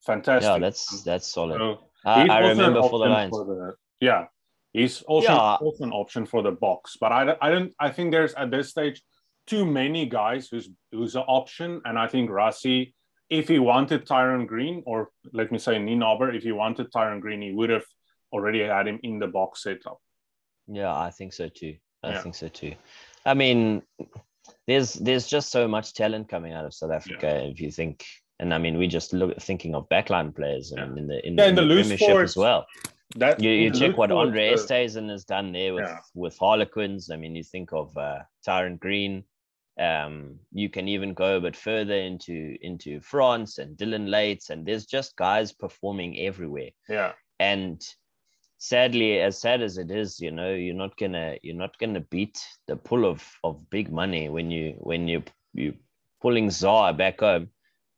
fantastic. 0.05 0.49
Yeah, 0.51 0.59
that's 0.59 1.01
that's 1.05 1.27
solid. 1.37 1.59
So 1.59 1.79
I, 2.05 2.27
I 2.27 2.39
remember 2.49 2.81
for 2.83 2.99
the 2.99 3.05
Lions. 3.17 3.31
the- 3.31 3.75
yeah, 4.01 4.25
he's 4.73 5.01
also, 5.03 5.31
Yeah. 5.31 5.55
also 5.65 5.81
an 5.85 5.93
option 5.93 6.25
for 6.25 6.41
the 6.43 6.51
Boks. 6.51 6.91
But 6.99 7.13
I, 7.13 7.21
I 7.45 7.49
don't. 7.53 7.71
I 7.79 7.89
think 7.95 8.11
there's 8.11 8.33
at 8.33 8.51
this 8.51 8.67
stage 8.75 9.01
too 9.47 9.65
many 9.65 10.05
guys 10.05 10.47
who's 10.47 10.69
who's 10.91 11.15
an 11.15 11.23
option, 11.27 11.81
and 11.85 11.97
I 11.99 12.07
think 12.07 12.29
Rassie, 12.29 12.93
if 13.29 13.47
he 13.47 13.59
wanted 13.59 14.05
Tyrone 14.05 14.45
Green, 14.45 14.83
or 14.85 15.09
let 15.33 15.51
me 15.51 15.57
say 15.59 15.75
Nienaber, 15.77 16.35
if 16.35 16.43
he 16.43 16.51
wanted 16.51 16.91
Tyrone 16.91 17.19
Green, 17.19 17.41
he 17.41 17.51
would 17.51 17.69
have 17.69 17.85
already 18.31 18.63
had 18.63 18.87
him 18.87 18.99
in 19.03 19.19
the 19.19 19.27
Boks 19.27 19.57
setup. 19.57 19.99
Yeah, 20.67 20.95
I 20.95 21.11
think 21.11 21.33
so 21.33 21.47
too. 21.49 21.75
I 22.03 22.09
Yeah. 22.11 22.21
think 22.21 22.35
so 22.35 22.47
too. 22.47 22.73
I 23.25 23.33
mean, 23.33 23.81
there's 24.67 24.93
there's 24.93 25.27
just 25.27 25.51
so 25.51 25.67
much 25.67 25.93
talent 25.93 26.29
coming 26.29 26.53
out 26.53 26.65
of 26.65 26.73
South 26.73 26.91
Africa. 26.91 27.45
If 27.51 27.59
you 27.61 27.71
think, 27.71 28.03
and 28.39 28.53
I 28.53 28.57
mean, 28.57 28.77
we 28.77 28.87
just 28.87 29.13
look 29.13 29.37
thinking 29.39 29.75
of 29.75 29.87
backline 29.89 30.35
players 30.35 30.73
Yeah. 30.75 30.83
and 30.83 30.97
in 30.97 31.07
the 31.07 31.25
in, 31.27 31.33
Yeah, 31.37 31.43
the, 31.45 31.49
in 31.49 31.55
the 31.55 31.61
loose 31.61 31.87
Premiership 31.87 32.07
forwards, 32.07 32.31
as 32.31 32.37
well. 32.37 32.65
That 33.17 33.39
You, 33.39 33.51
you 33.51 33.71
check 33.71 33.97
what 33.97 34.11
Andre 34.11 34.53
uh, 34.53 34.57
has 34.57 35.25
done 35.25 35.51
there 35.51 35.73
with 35.75 35.85
Yeah. 35.85 35.99
with 36.15 36.37
Harlequins. 36.37 37.11
I 37.11 37.15
mean, 37.15 37.35
you 37.35 37.43
think 37.43 37.71
of 37.73 37.95
uh, 37.97 38.23
Tyrone 38.43 38.77
Green. 38.77 39.23
Um, 39.77 40.39
you 40.51 40.69
can 40.69 40.87
even 40.87 41.13
go 41.13 41.37
a 41.37 41.41
bit 41.41 41.55
further 41.55 41.95
into 41.95 42.57
into 42.61 43.01
France 43.01 43.57
and 43.57 43.77
Dillyn 43.77 44.09
Leyds, 44.09 44.49
and 44.49 44.65
there's 44.65 44.85
just 44.85 45.15
guys 45.17 45.51
performing 45.51 46.19
everywhere. 46.19 46.69
Yeah, 46.87 47.13
And 47.39 47.81
sadly, 48.57 49.19
as 49.19 49.37
sad 49.39 49.61
as 49.61 49.77
it 49.77 49.91
is, 49.91 50.19
you 50.19 50.31
know, 50.31 50.53
you're 50.53 50.75
not 50.75 50.97
gonna 50.97 51.35
you're 51.43 51.55
not 51.57 51.77
gonna 51.77 51.99
beat 52.01 52.39
the 52.67 52.75
pull 52.75 53.05
of 53.05 53.23
of 53.43 53.69
big 53.69 53.91
money 53.91 54.29
when 54.29 54.49
you 54.51 54.75
when 54.79 55.07
you 55.07 55.23
you 55.53 55.73
pulling 56.21 56.49
Zar 56.49 56.93
back 56.93 57.19
home, 57.19 57.49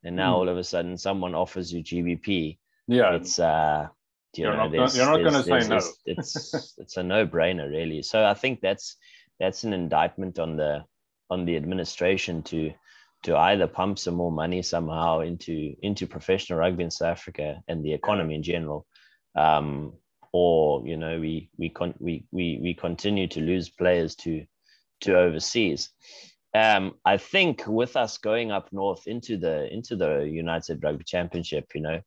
and 0.04 0.16
now 0.16 0.34
Mm. 0.34 0.38
all 0.40 0.50
of 0.50 0.58
a 0.58 0.63
sudden 0.63 0.98
someone 0.98 1.36
offers 1.36 1.72
you 1.72 1.84
GBP 1.84 2.58
Yeah, 2.88 3.13
it's 3.16 3.40
uh, 3.40 3.88
you 4.36 4.44
you're 4.44 4.56
know, 4.56 4.68
not, 4.68 4.72
gonna, 4.72 4.94
you're 4.94 5.06
not 5.06 5.18
going 5.18 5.34
to 5.34 5.44
say 5.44 5.70
no. 5.70 5.78
It's 5.78 5.98
it's, 6.06 6.76
it's 6.78 6.98
a 6.98 7.04
no-brainer, 7.04 7.70
really. 7.70 8.02
So 8.02 8.26
I 8.26 8.34
think 8.34 8.62
that's 8.62 8.96
that's 9.40 9.63
an 9.63 9.74
indictment 9.74 10.40
on 10.40 10.58
the 10.58 10.84
on 11.30 11.46
the 11.46 11.56
administration 11.56 12.44
to 12.44 12.72
to 13.24 13.36
either 13.36 13.68
pump 13.68 13.98
some 13.98 14.16
more 14.16 14.32
money 14.32 14.62
somehow 14.62 15.22
into 15.22 15.76
into 15.82 16.08
professional 16.08 16.60
rugby 16.60 16.84
in 16.84 16.92
South 16.92 17.10
Africa 17.10 17.62
and 17.68 17.84
the 17.84 17.94
economy 17.94 18.36
in 18.36 18.44
general, 18.44 18.86
um, 19.36 19.94
or 20.32 20.86
you 20.86 20.98
know 20.98 21.20
we 21.20 21.50
we 21.58 21.70
con- 21.70 21.96
we 22.00 22.26
we 22.32 22.60
we 22.62 22.74
continue 22.74 23.28
to 23.28 23.42
lose 23.42 23.70
players 23.70 24.16
to 24.16 24.46
to 25.02 25.18
overseas. 25.18 25.90
Um, 26.54 26.96
I 27.06 27.18
think 27.18 27.63
with 27.68 27.96
us 27.96 28.18
going 28.18 28.52
up 28.52 28.70
north 28.72 29.08
into 29.08 29.38
the 29.38 29.72
into 29.74 29.96
the 29.96 30.22
United 30.22 30.84
Rugby 30.84 31.04
Championship, 31.04 31.66
you 31.76 31.82
know, 31.82 32.02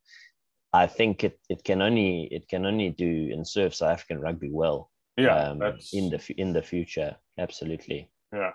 I 0.73 0.87
think 0.87 1.25
it, 1.25 1.39
it 1.49 1.65
can 1.65 1.83
only 1.83 2.29
it 2.31 2.49
can 2.49 2.67
only 2.67 2.91
do 2.91 3.31
and 3.33 3.47
serve 3.47 3.75
South 3.75 3.93
African 3.93 4.21
rugby 4.21 4.51
well 4.51 4.91
yeah, 5.17 5.51
um, 5.51 5.63
in 5.93 6.11
the 6.11 6.21
in 6.37 6.53
the 6.53 6.63
future. 6.63 7.17
Absolutely. 7.39 8.11
Yeah. 8.33 8.53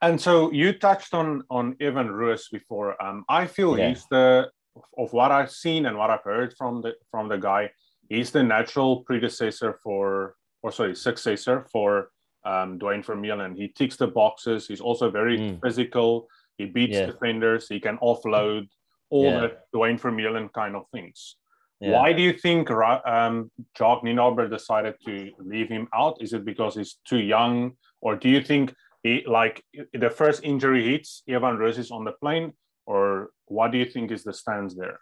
And 0.00 0.20
so 0.20 0.50
you 0.52 0.72
touched 0.72 1.12
on 1.14 1.42
on 1.50 1.76
Evan 1.80 2.10
Roos 2.10 2.48
before. 2.48 3.00
Um, 3.02 3.24
I 3.28 3.46
feel 3.46 3.76
Yeah. 3.78 3.88
he's 3.88 4.06
the 4.10 4.50
of 4.96 5.12
what 5.12 5.32
I've 5.32 5.50
seen 5.50 5.86
and 5.86 5.98
what 5.98 6.10
I've 6.10 6.22
heard 6.22 6.54
from 6.56 6.82
the 6.82 6.94
from 7.10 7.28
the 7.28 7.36
guy, 7.38 7.70
he's 8.08 8.30
the 8.30 8.42
natural 8.42 9.02
predecessor 9.04 9.78
for 9.82 10.36
or 10.62 10.70
sorry, 10.72 10.94
successor 10.94 11.66
for 11.72 12.10
um 12.44 12.78
Duane 12.78 13.02
Vermeulen. 13.02 13.56
He 13.56 13.68
ticks 13.68 13.96
the 13.96 14.06
boxes. 14.06 14.68
He's 14.68 14.80
also 14.80 15.10
very 15.10 15.36
Mm. 15.38 15.60
physical. 15.60 16.28
He 16.58 16.66
beats 16.66 16.96
Yeah. 16.98 17.06
defenders. 17.06 17.68
He 17.68 17.80
can 17.80 17.98
offload 17.98 18.68
all 19.10 19.24
Yeah. 19.24 19.40
the 19.40 19.56
Duane 19.72 19.98
Vermeulen 19.98 20.52
kind 20.52 20.76
of 20.76 20.84
things. 20.92 21.36
Yeah. 21.80 21.92
Why 21.92 22.12
do 22.12 22.22
you 22.22 22.32
think 22.32 22.70
um, 22.70 23.50
Jacques 23.76 24.02
Nienaber 24.04 24.48
decided 24.50 24.94
to 25.06 25.14
leave 25.38 25.68
him 25.68 25.88
out? 25.92 26.20
Is 26.20 26.32
it 26.32 26.44
because 26.44 26.74
he's 26.76 26.94
too 27.10 27.18
young, 27.36 27.76
or 28.00 28.16
do 28.16 28.28
you 28.28 28.42
think 28.42 28.74
he 29.08 29.24
like 29.26 29.62
the 29.92 30.10
first 30.10 30.44
injury 30.44 30.82
hits 30.90 31.22
Evan 31.28 31.56
Roos 31.56 31.78
is 31.78 31.90
on 31.90 32.04
the 32.04 32.12
plane, 32.12 32.52
or 32.86 33.30
what 33.46 33.72
do 33.72 33.78
you 33.78 33.88
think 33.92 34.10
is 34.10 34.24
the 34.24 34.32
stance 34.32 34.74
there? 34.74 34.98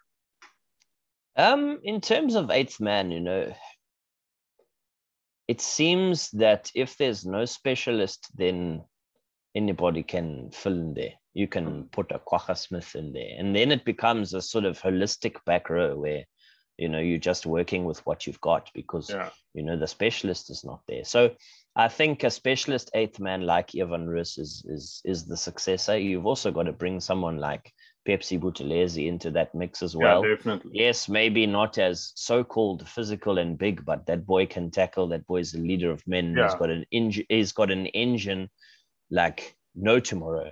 Um, 1.35 1.79
in 1.83 2.01
terms 2.01 2.35
of 2.35 2.49
eighth 2.49 2.79
man, 2.79 3.11
you 3.11 3.19
know, 3.19 3.53
it 5.47 5.61
seems 5.61 6.31
that 6.31 6.71
if 6.73 6.97
there's 6.97 7.25
no 7.25 7.45
specialist, 7.45 8.27
then 8.35 8.83
anybody 9.55 10.03
can 10.03 10.51
fill 10.51 10.73
in 10.73 10.93
there. 10.93 11.13
You 11.33 11.47
can 11.47 11.83
put 11.91 12.11
a 12.11 12.19
Kwagga 12.19 12.57
Smith 12.57 12.95
in 12.95 13.13
there, 13.13 13.33
and 13.37 13.55
then 13.55 13.71
it 13.71 13.85
becomes 13.85 14.33
a 14.33 14.41
sort 14.41 14.65
of 14.65 14.81
holistic 14.81 15.35
back 15.45 15.69
row 15.69 15.95
where, 15.95 16.23
you 16.77 16.89
know, 16.89 16.99
you're 16.99 17.29
just 17.31 17.45
working 17.45 17.85
with 17.85 17.99
what 18.07 18.25
you've 18.25 18.41
got 18.41 18.71
because 18.73 19.09
Yeah, 19.09 19.29
you 19.53 19.63
know 19.63 19.77
the 19.77 19.87
specialist 19.87 20.49
is 20.49 20.63
not 20.63 20.81
there. 20.87 21.05
So 21.05 21.31
I 21.77 21.87
think 21.87 22.23
a 22.23 22.31
specialist 22.31 22.89
eighth 22.95 23.19
man 23.19 23.41
like 23.43 23.75
Evan 23.75 24.07
Roos 24.09 24.39
is 24.39 24.65
is 24.67 24.99
is 25.05 25.25
the 25.25 25.37
successor. 25.37 25.95
You've 25.97 26.25
also 26.25 26.51
got 26.51 26.63
to 26.63 26.73
bring 26.73 26.99
someone 26.99 27.37
like 27.37 27.71
Phepsi 28.07 28.39
Buthelezi 28.39 29.07
into 29.07 29.29
that 29.31 29.53
mix 29.53 29.83
as 29.83 29.95
well. 29.95 30.25
yeah, 30.25 30.35
definitely. 30.35 30.71
Yes, 30.73 31.07
maybe 31.07 31.45
not 31.45 31.77
as 31.77 32.13
so-called 32.15 32.87
physical 32.87 33.37
and 33.37 33.57
big, 33.59 33.85
but 33.85 34.07
that 34.07 34.25
boy 34.25 34.47
can 34.47 34.71
tackle. 34.71 35.07
That 35.09 35.27
boy's 35.27 35.53
a 35.53 35.59
leader 35.59 35.91
of 35.91 36.01
men. 36.07 36.29
He's 36.29 36.37
Yeah. 36.53 36.57
got 36.57 36.71
an 36.71 36.85
engine. 36.89 37.25
He's 37.29 37.51
got 37.51 37.69
an 37.69 37.85
engine 37.87 38.49
like 39.11 39.55
no 39.75 39.99
tomorrow. 39.99 40.51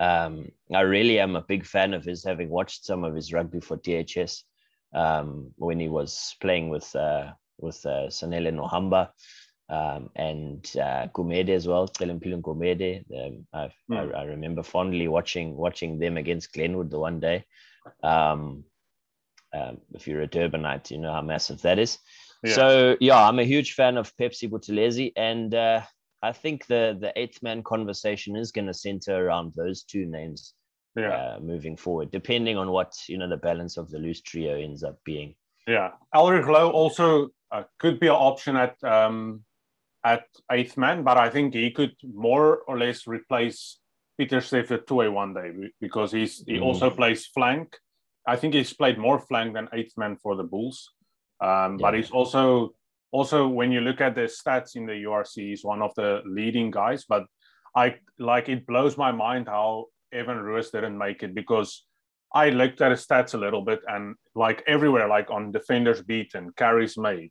Um, 0.00 0.50
I 0.74 0.80
really 0.80 1.20
am 1.20 1.36
a 1.36 1.42
big 1.42 1.64
fan 1.64 1.94
of 1.94 2.04
his, 2.04 2.24
having 2.24 2.50
watched 2.50 2.84
some 2.84 3.04
of 3.04 3.14
his 3.14 3.32
rugby 3.32 3.60
for 3.60 3.76
DHS 3.78 4.42
um, 4.92 5.52
when 5.56 5.78
he 5.78 5.88
was 5.88 6.34
playing 6.40 6.70
with 6.70 6.94
uh, 6.96 7.32
with 7.58 7.86
uh, 7.86 8.08
Sanele 8.08 8.52
Nohamba 8.52 9.10
um, 9.68 10.10
and 10.14 10.64
uh, 10.76 11.08
Gumede 11.14 11.50
as 11.50 11.66
well, 11.66 11.88
Celimpilo 11.88 12.40
Gumede. 12.40 13.04
Um, 13.14 13.46
I, 13.52 13.70
I, 13.96 14.02
Hmm. 14.04 14.14
I 14.14 14.22
remember 14.24 14.62
fondly 14.62 15.08
watching 15.08 15.56
watching 15.56 15.98
them 15.98 16.16
against 16.16 16.52
Glenwood 16.52 16.90
the 16.90 16.98
one 16.98 17.20
day. 17.20 17.44
Um, 18.02 18.64
um, 19.54 19.78
if 19.94 20.06
you're 20.06 20.22
a 20.22 20.28
Durbanite, 20.28 20.90
you 20.90 20.98
know 20.98 21.12
how 21.12 21.22
massive 21.22 21.62
that 21.62 21.78
is. 21.78 21.98
Yeah. 22.42 22.54
So 22.54 22.96
yeah, 23.00 23.26
I'm 23.26 23.38
a 23.38 23.44
huge 23.44 23.72
fan 23.74 23.96
of 23.96 24.12
Phepsi 24.16 24.48
Buthelezi, 24.48 25.12
and 25.16 25.54
uh, 25.54 25.82
I 26.22 26.32
think 26.32 26.66
the 26.66 26.96
the 27.00 27.12
eighth 27.16 27.42
man 27.42 27.62
conversation 27.62 28.36
is 28.36 28.52
going 28.52 28.66
to 28.66 28.74
center 28.74 29.26
around 29.26 29.54
those 29.54 29.82
two 29.84 30.06
names 30.06 30.54
Yeah, 30.96 31.10
uh, 31.12 31.38
moving 31.40 31.76
forward, 31.76 32.10
depending 32.10 32.56
on 32.56 32.70
what 32.70 32.92
you 33.08 33.18
know 33.18 33.28
the 33.28 33.36
balance 33.36 33.76
of 33.76 33.90
the 33.90 33.98
loose 33.98 34.20
trio 34.22 34.56
ends 34.56 34.82
up 34.84 34.98
being. 35.04 35.34
yeah. 35.66 35.90
Elrigh 36.14 36.42
Louw 36.46 36.72
also 36.72 37.28
uh, 37.50 37.64
could 37.78 37.98
be 37.98 38.06
an 38.08 38.14
option 38.14 38.56
at 38.56 38.76
um, 38.84 39.42
at 40.12 40.24
eighth 40.56 40.76
man, 40.76 41.02
but 41.02 41.16
I 41.18 41.28
think 41.34 41.52
he 41.54 41.70
could 41.78 41.94
more 42.28 42.50
or 42.68 42.78
less 42.78 43.06
replace 43.16 43.80
Pieter-Steph 44.18 44.68
du 44.68 44.78
Toit 44.78 45.12
one 45.12 45.34
day 45.34 45.48
because 45.80 46.10
he's 46.18 46.34
he 46.46 46.56
Mm. 46.58 46.66
also 46.68 46.88
plays 46.90 47.26
flank. 47.36 47.66
I 48.32 48.36
think 48.36 48.54
he's 48.54 48.72
played 48.80 48.98
more 48.98 49.18
flank 49.28 49.48
than 49.54 49.68
eighth 49.78 49.94
man 50.02 50.16
for 50.22 50.32
the 50.36 50.48
Bulls, 50.52 50.78
um, 51.48 51.70
but 51.84 51.92
he's 51.94 52.10
also 52.18 52.44
also 53.18 53.38
when 53.58 53.70
you 53.74 53.80
look 53.88 54.00
at 54.00 54.14
the 54.14 54.26
stats 54.38 54.76
in 54.78 54.86
the 54.86 54.98
URC, 55.08 55.34
he's 55.50 55.64
one 55.64 55.82
of 55.82 55.92
the 56.00 56.10
leading 56.38 56.70
guys. 56.70 57.04
But 57.12 57.24
I 57.84 57.86
like 58.18 58.48
it 58.48 58.66
blows 58.66 58.96
my 58.96 59.12
mind 59.12 59.44
how 59.48 59.86
Evan 60.12 60.40
Roos 60.48 60.70
didn't 60.70 60.98
make 61.06 61.22
it 61.26 61.34
because 61.34 61.70
I 62.34 62.50
looked 62.50 62.80
at 62.80 62.90
his 62.94 63.06
stats 63.06 63.34
a 63.34 63.38
little 63.46 63.62
bit 63.70 63.80
and 63.94 64.04
like 64.34 64.62
everywhere, 64.66 65.08
like 65.16 65.30
on 65.36 65.52
defenders 65.52 66.00
beaten, 66.02 66.44
carries 66.62 66.96
made, 67.08 67.30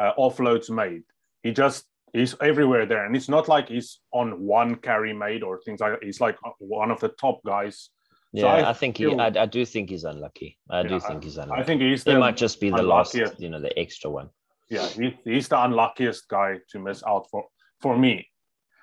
uh, 0.00 0.12
offloads 0.24 0.68
made. 0.70 1.04
He 1.42 1.52
just 1.52 1.84
he's 2.12 2.34
everywhere 2.40 2.86
there, 2.86 3.04
and 3.04 3.16
it's 3.16 3.28
not 3.28 3.48
like 3.48 3.68
he's 3.68 4.00
on 4.12 4.40
one 4.40 4.76
carry 4.76 5.12
made 5.12 5.42
or 5.42 5.60
things 5.60 5.80
like 5.80 5.92
that. 5.92 6.04
He's 6.04 6.20
like 6.20 6.36
one 6.58 6.90
of 6.90 7.00
the 7.00 7.08
top 7.08 7.40
guys. 7.44 7.90
So 8.34 8.42
Yeah, 8.42 8.54
I 8.54 8.70
I, 8.70 8.72
think 8.72 8.98
he, 8.98 9.14
I, 9.14 9.26
I 9.26 9.46
do 9.46 9.64
think 9.64 9.90
he's 9.90 10.04
unlucky. 10.04 10.58
I 10.70 10.82
Yeah, 10.82 10.88
do 10.88 11.00
think 11.00 11.24
he's 11.24 11.38
unlucky. 11.38 11.62
I 11.62 11.64
think 11.64 11.80
he's 11.80 12.04
he 12.04 12.16
might 12.16 12.36
just 12.36 12.60
be 12.60 12.70
the 12.70 12.82
last, 12.82 13.14
you 13.14 13.48
know, 13.48 13.60
the 13.60 13.76
extra 13.78 14.10
one. 14.10 14.28
yeah, 14.68 14.86
he, 14.88 15.16
he's 15.24 15.48
the 15.48 15.62
unluckiest 15.64 16.28
guy 16.28 16.58
to 16.70 16.78
miss 16.78 17.02
out 17.04 17.28
for 17.30 17.44
for 17.80 17.96
me. 17.96 18.28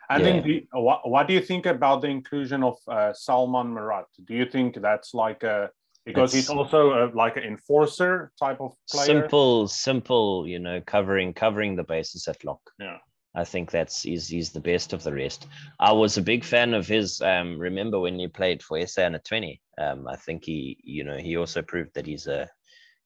And 0.09 0.23
then, 0.25 0.43
the, 0.43 0.67
what, 0.73 1.09
what 1.09 1.27
do 1.27 1.33
you 1.33 1.41
think 1.41 1.65
about 1.65 2.01
the 2.01 2.07
inclusion 2.07 2.63
of 2.63 2.75
uh, 2.88 3.13
Salmaan 3.13 3.73
Moerat? 3.73 4.05
Do 4.25 4.33
you 4.36 4.45
think 4.45 4.79
that's 4.81 5.13
like 5.13 5.43
a 5.43 5.69
because 6.05 6.33
he's 6.33 6.49
also 6.49 6.91
a, 6.91 7.03
like 7.15 7.38
an 7.38 7.43
enforcer 7.43 8.31
type 8.39 8.59
of 8.59 8.73
player? 8.89 9.05
Simple, 9.05 9.67
simple, 9.67 10.47
you 10.47 10.59
know, 10.59 10.81
covering 10.86 11.33
covering 11.33 11.75
the 11.75 11.83
bases 11.83 12.27
at 12.27 12.43
lock. 12.43 12.62
Yeah. 12.79 12.97
I 13.35 13.43
think 13.43 13.71
that's 13.71 14.03
he's, 14.03 14.27
he's 14.27 14.51
the 14.51 14.59
best 14.59 14.93
of 14.93 15.03
the 15.03 15.13
rest. 15.13 15.47
I 15.79 15.91
was 15.91 16.17
a 16.17 16.21
big 16.21 16.43
fan 16.43 16.73
of 16.73 16.87
his. 16.87 17.19
Um, 17.21 17.57
remember 17.57 17.99
when 17.99 18.19
he 18.19 18.27
played 18.27 18.61
for 18.61 18.79
SA 18.85 19.05
under 19.05 19.19
twenty? 19.19 19.61
Um, 19.77 20.07
I 20.07 20.15
think 20.15 20.45
he, 20.45 20.77
you 20.83 21.03
know, 21.03 21.17
he 21.17 21.37
also 21.37 21.61
proved 21.61 21.95
that 21.95 22.05
he's 22.05 22.27
a 22.27 22.47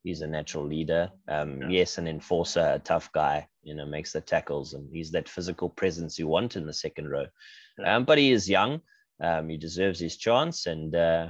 he's 0.04 0.22
a 0.22 0.28
natural 0.28 0.66
leader. 0.66 1.12
Um, 1.30 1.62
Yeah. 1.62 1.70
yes, 1.70 1.98
an 1.98 2.08
enforcer, 2.08 2.74
a 2.76 2.80
tough 2.80 3.12
guy. 3.14 3.48
You 3.64 3.76
know, 3.76 3.86
makes 3.86 4.14
the 4.14 4.22
tackles 4.22 4.74
and 4.74 4.90
he's 4.92 5.12
that 5.12 5.30
physical 5.30 5.70
presence 5.70 6.20
you 6.20 6.28
want 6.28 6.56
in 6.56 6.66
the 6.66 6.74
second 6.74 7.10
row. 7.10 7.28
Um, 7.86 8.06
but 8.06 8.18
he 8.18 8.32
is 8.32 8.50
young. 8.50 8.82
Um, 9.22 9.50
he 9.50 9.58
deserves 9.58 10.00
his 10.00 10.18
chance, 10.18 10.68
and 10.68 10.96
uh, 10.96 11.30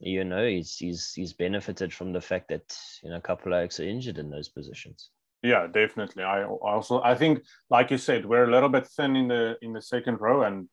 you 0.00 0.24
know, 0.24 0.46
he's 0.46 0.76
he's 0.76 1.12
he's 1.14 1.32
benefited 1.32 1.92
from 1.92 2.12
the 2.12 2.20
fact 2.20 2.48
that 2.48 2.76
you 3.02 3.10
know 3.10 3.16
a 3.16 3.20
couple 3.20 3.52
of 3.52 3.62
oaks 3.62 3.80
are 3.80 3.84
injured 3.88 4.18
in 4.18 4.30
those 4.30 4.48
positions. 4.48 5.10
Yeah, 5.44 5.66
definitely. 5.66 6.24
I 6.24 6.44
also 6.44 7.02
I 7.02 7.14
think, 7.14 7.42
like 7.68 7.90
you 7.90 7.98
said, 7.98 8.24
we're 8.24 8.48
a 8.48 8.50
little 8.50 8.70
bit 8.70 8.86
thin 8.86 9.14
in 9.14 9.28
the 9.28 9.56
in 9.60 9.74
the 9.74 9.82
second 9.82 10.20
row, 10.20 10.42
and 10.42 10.68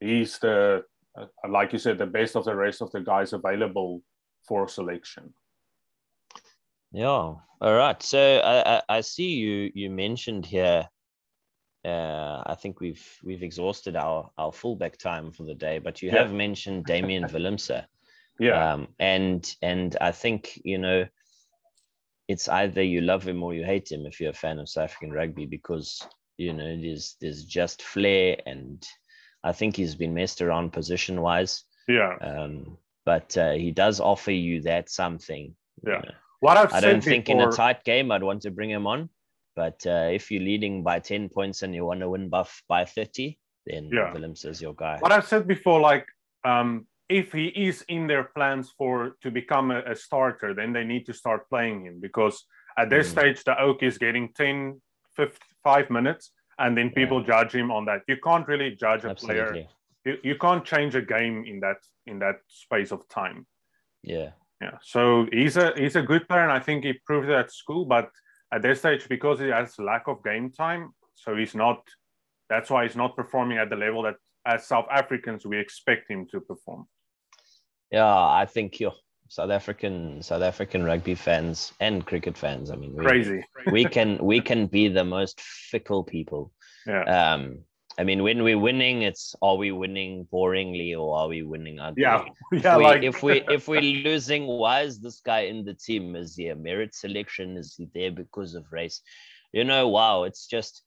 he's 0.00 0.38
the 0.38 0.84
uh, 1.18 1.26
like 1.48 1.72
you 1.74 1.78
said 1.78 1.98
the 1.98 2.06
best 2.06 2.34
of 2.36 2.44
the 2.44 2.54
rest 2.56 2.80
of 2.82 2.90
the 2.92 3.00
guys 3.00 3.32
available 3.34 4.02
for 4.48 4.68
selection. 4.68 5.34
Yeah. 6.92 7.34
All 7.60 7.74
right. 7.74 8.02
So 8.02 8.38
I, 8.38 8.76
I, 8.76 8.82
I 8.88 9.00
see 9.02 9.34
you 9.34 9.70
you 9.74 9.90
mentioned 9.90 10.46
here. 10.46 10.88
Uh, 11.84 12.42
I 12.46 12.54
think 12.60 12.80
we've 12.80 13.06
we've 13.22 13.42
exhausted 13.42 13.96
our 13.96 14.30
our 14.38 14.52
fullback 14.52 14.96
time 14.98 15.30
for 15.30 15.44
the 15.44 15.54
day, 15.54 15.78
but 15.78 16.00
you 16.02 16.10
Yeah. 16.10 16.22
have 16.22 16.32
mentioned 16.32 16.84
Damien 16.86 17.24
Willemse. 17.24 17.84
Yeah, 18.38 18.72
Um, 18.74 18.88
and 18.98 19.56
and 19.62 19.96
I 19.98 20.12
think 20.12 20.60
you 20.62 20.76
know, 20.76 21.06
it's 22.28 22.48
either 22.48 22.82
you 22.82 23.00
love 23.00 23.26
him 23.26 23.42
or 23.42 23.54
you 23.54 23.64
hate 23.64 23.90
him 23.90 24.06
if 24.06 24.20
you're 24.20 24.30
a 24.30 24.34
fan 24.34 24.58
of 24.58 24.68
South 24.68 24.84
African 24.90 25.12
rugby 25.12 25.46
because 25.46 26.00
you 26.38 26.52
know 26.52 26.76
there's 26.80 27.16
there's 27.20 27.44
just 27.44 27.82
flair 27.82 28.36
and 28.46 28.86
I 29.44 29.52
think 29.52 29.76
he's 29.76 29.94
been 29.94 30.12
messed 30.14 30.42
around 30.42 30.72
position 30.72 31.20
wise. 31.20 31.64
yeah. 31.88 32.16
Um, 32.20 32.78
but 33.04 33.36
uh, 33.38 33.52
he 33.52 33.70
does 33.70 34.00
offer 34.00 34.32
you 34.32 34.60
that 34.62 34.90
something. 34.90 35.54
you 35.84 35.92
Yeah. 35.92 35.98
know. 36.00 36.10
What 36.40 36.56
I've 36.56 36.72
I 36.72 36.80
don't 36.80 37.02
think 37.02 37.28
in 37.28 37.40
a 37.40 37.50
tight 37.52 37.84
game 37.84 38.10
I'd 38.10 38.22
want 38.24 38.42
to 38.42 38.50
bring 38.50 38.70
him 38.70 38.86
on. 38.88 39.08
But 39.54 39.86
uh, 39.86 40.08
if 40.12 40.30
you're 40.30 40.42
leading 40.42 40.82
by 40.82 40.98
10 40.98 41.28
points 41.30 41.62
and 41.62 41.74
you 41.74 41.84
want 41.86 42.00
to 42.00 42.10
win 42.10 42.28
buff 42.28 42.62
by 42.68 42.84
30, 42.84 43.38
then 43.66 43.88
Yeah. 43.92 44.12
Willems 44.12 44.44
is 44.44 44.60
your 44.60 44.74
guy. 44.74 44.98
what 45.00 45.12
I've 45.12 45.26
said 45.28 45.46
before, 45.46 45.80
like 45.80 46.06
um, 46.44 46.86
if 47.08 47.32
he 47.32 47.46
is 47.48 47.84
in 47.88 48.06
their 48.06 48.24
plans 48.24 48.72
for 48.76 49.16
to 49.22 49.30
become 49.30 49.70
a, 49.70 49.80
a 49.82 49.96
starter, 49.96 50.54
then 50.54 50.72
they 50.72 50.84
need 50.84 51.06
to 51.06 51.12
start 51.12 51.48
playing 51.48 51.86
him 51.86 52.00
because 52.00 52.44
at 52.76 52.90
this 52.90 53.08
mm. 53.08 53.12
stage 53.12 53.44
the 53.44 53.60
Oak 53.60 53.82
is 53.82 53.98
getting 53.98 54.32
10, 54.34 54.80
5, 55.16 55.38
five 55.62 55.90
minutes, 55.90 56.32
and 56.58 56.76
then 56.76 56.90
people 56.90 57.20
yeah. 57.20 57.26
judge 57.26 57.54
him 57.54 57.70
on 57.70 57.84
that. 57.86 58.02
You 58.08 58.16
can't 58.22 58.46
really 58.48 58.74
judge 58.74 59.04
a 59.04 59.10
Absolutely. 59.10 59.42
player. 59.42 59.66
You, 60.04 60.16
you 60.22 60.34
can't 60.36 60.64
change 60.64 60.94
a 60.94 61.02
game 61.02 61.44
in 61.46 61.60
that 61.60 61.78
in 62.06 62.18
that 62.20 62.36
space 62.48 62.92
of 62.92 63.08
time. 63.08 63.46
Yeah. 64.02 64.30
Yeah. 64.60 64.78
So 64.82 65.26
he's 65.32 65.56
a 65.56 65.72
he's 65.76 65.96
a 65.96 66.02
good 66.02 66.28
player, 66.28 66.42
and 66.42 66.52
I 66.52 66.60
think 66.60 66.84
he 66.84 66.94
proved 67.04 67.28
it 67.28 67.34
at 67.34 67.52
school. 67.52 67.84
But 67.84 68.10
at 68.52 68.62
this 68.62 68.78
stage, 68.78 69.08
because 69.08 69.40
he 69.40 69.48
has 69.48 69.78
lack 69.78 70.04
of 70.06 70.22
game 70.24 70.50
time, 70.50 70.90
so 71.14 71.36
he's 71.36 71.54
not. 71.54 71.82
That's 72.48 72.70
why 72.70 72.84
he's 72.84 72.96
not 72.96 73.16
performing 73.16 73.58
at 73.58 73.70
the 73.70 73.76
level 73.76 74.02
that 74.04 74.14
as 74.46 74.66
South 74.66 74.86
Africans 74.90 75.44
we 75.44 75.58
expect 75.58 76.08
him 76.08 76.26
to 76.30 76.40
perform. 76.40 76.86
Yeah, 77.90 78.14
I 78.14 78.46
think 78.46 78.80
you 78.80 78.92
South 79.28 79.50
African 79.50 80.22
South 80.22 80.42
African 80.42 80.84
rugby 80.84 81.14
fans 81.14 81.72
and 81.80 82.06
cricket 82.06 82.36
fans. 82.36 82.70
I 82.70 82.76
mean, 82.76 82.94
we, 82.94 83.04
crazy. 83.04 83.44
we 83.70 83.84
can 83.84 84.18
we 84.18 84.40
can 84.40 84.66
be 84.66 84.88
the 84.88 85.04
most 85.04 85.40
fickle 85.40 86.04
people. 86.04 86.52
Yeah. 86.86 87.02
Um, 87.34 87.58
I 87.98 88.04
mean, 88.04 88.22
when 88.22 88.42
we're 88.42 88.58
winning, 88.58 89.02
it's 89.02 89.34
are 89.40 89.56
we 89.56 89.72
winning 89.72 90.28
boringly 90.30 90.96
or 90.96 91.16
are 91.16 91.28
we 91.28 91.42
winning 91.42 91.80
ugly? 91.80 92.02
Yeah, 92.02 92.24
yeah. 92.52 92.76
If 92.76 92.76
we, 92.76 92.84
like... 92.84 93.02
if 93.02 93.22
we 93.22 93.42
if 93.48 93.68
we're 93.68 93.80
losing, 93.80 94.46
why 94.46 94.82
is 94.82 95.00
this 95.00 95.20
guy 95.20 95.40
in 95.40 95.64
the 95.64 95.74
team? 95.74 96.14
Is 96.14 96.36
he 96.36 96.48
a 96.48 96.56
merit 96.56 96.94
selection? 96.94 97.56
Is 97.56 97.74
he 97.76 97.88
there 97.94 98.12
because 98.12 98.54
of 98.54 98.70
race? 98.70 99.00
You 99.52 99.64
know, 99.64 99.88
wow, 99.88 100.24
it's 100.24 100.46
just 100.46 100.82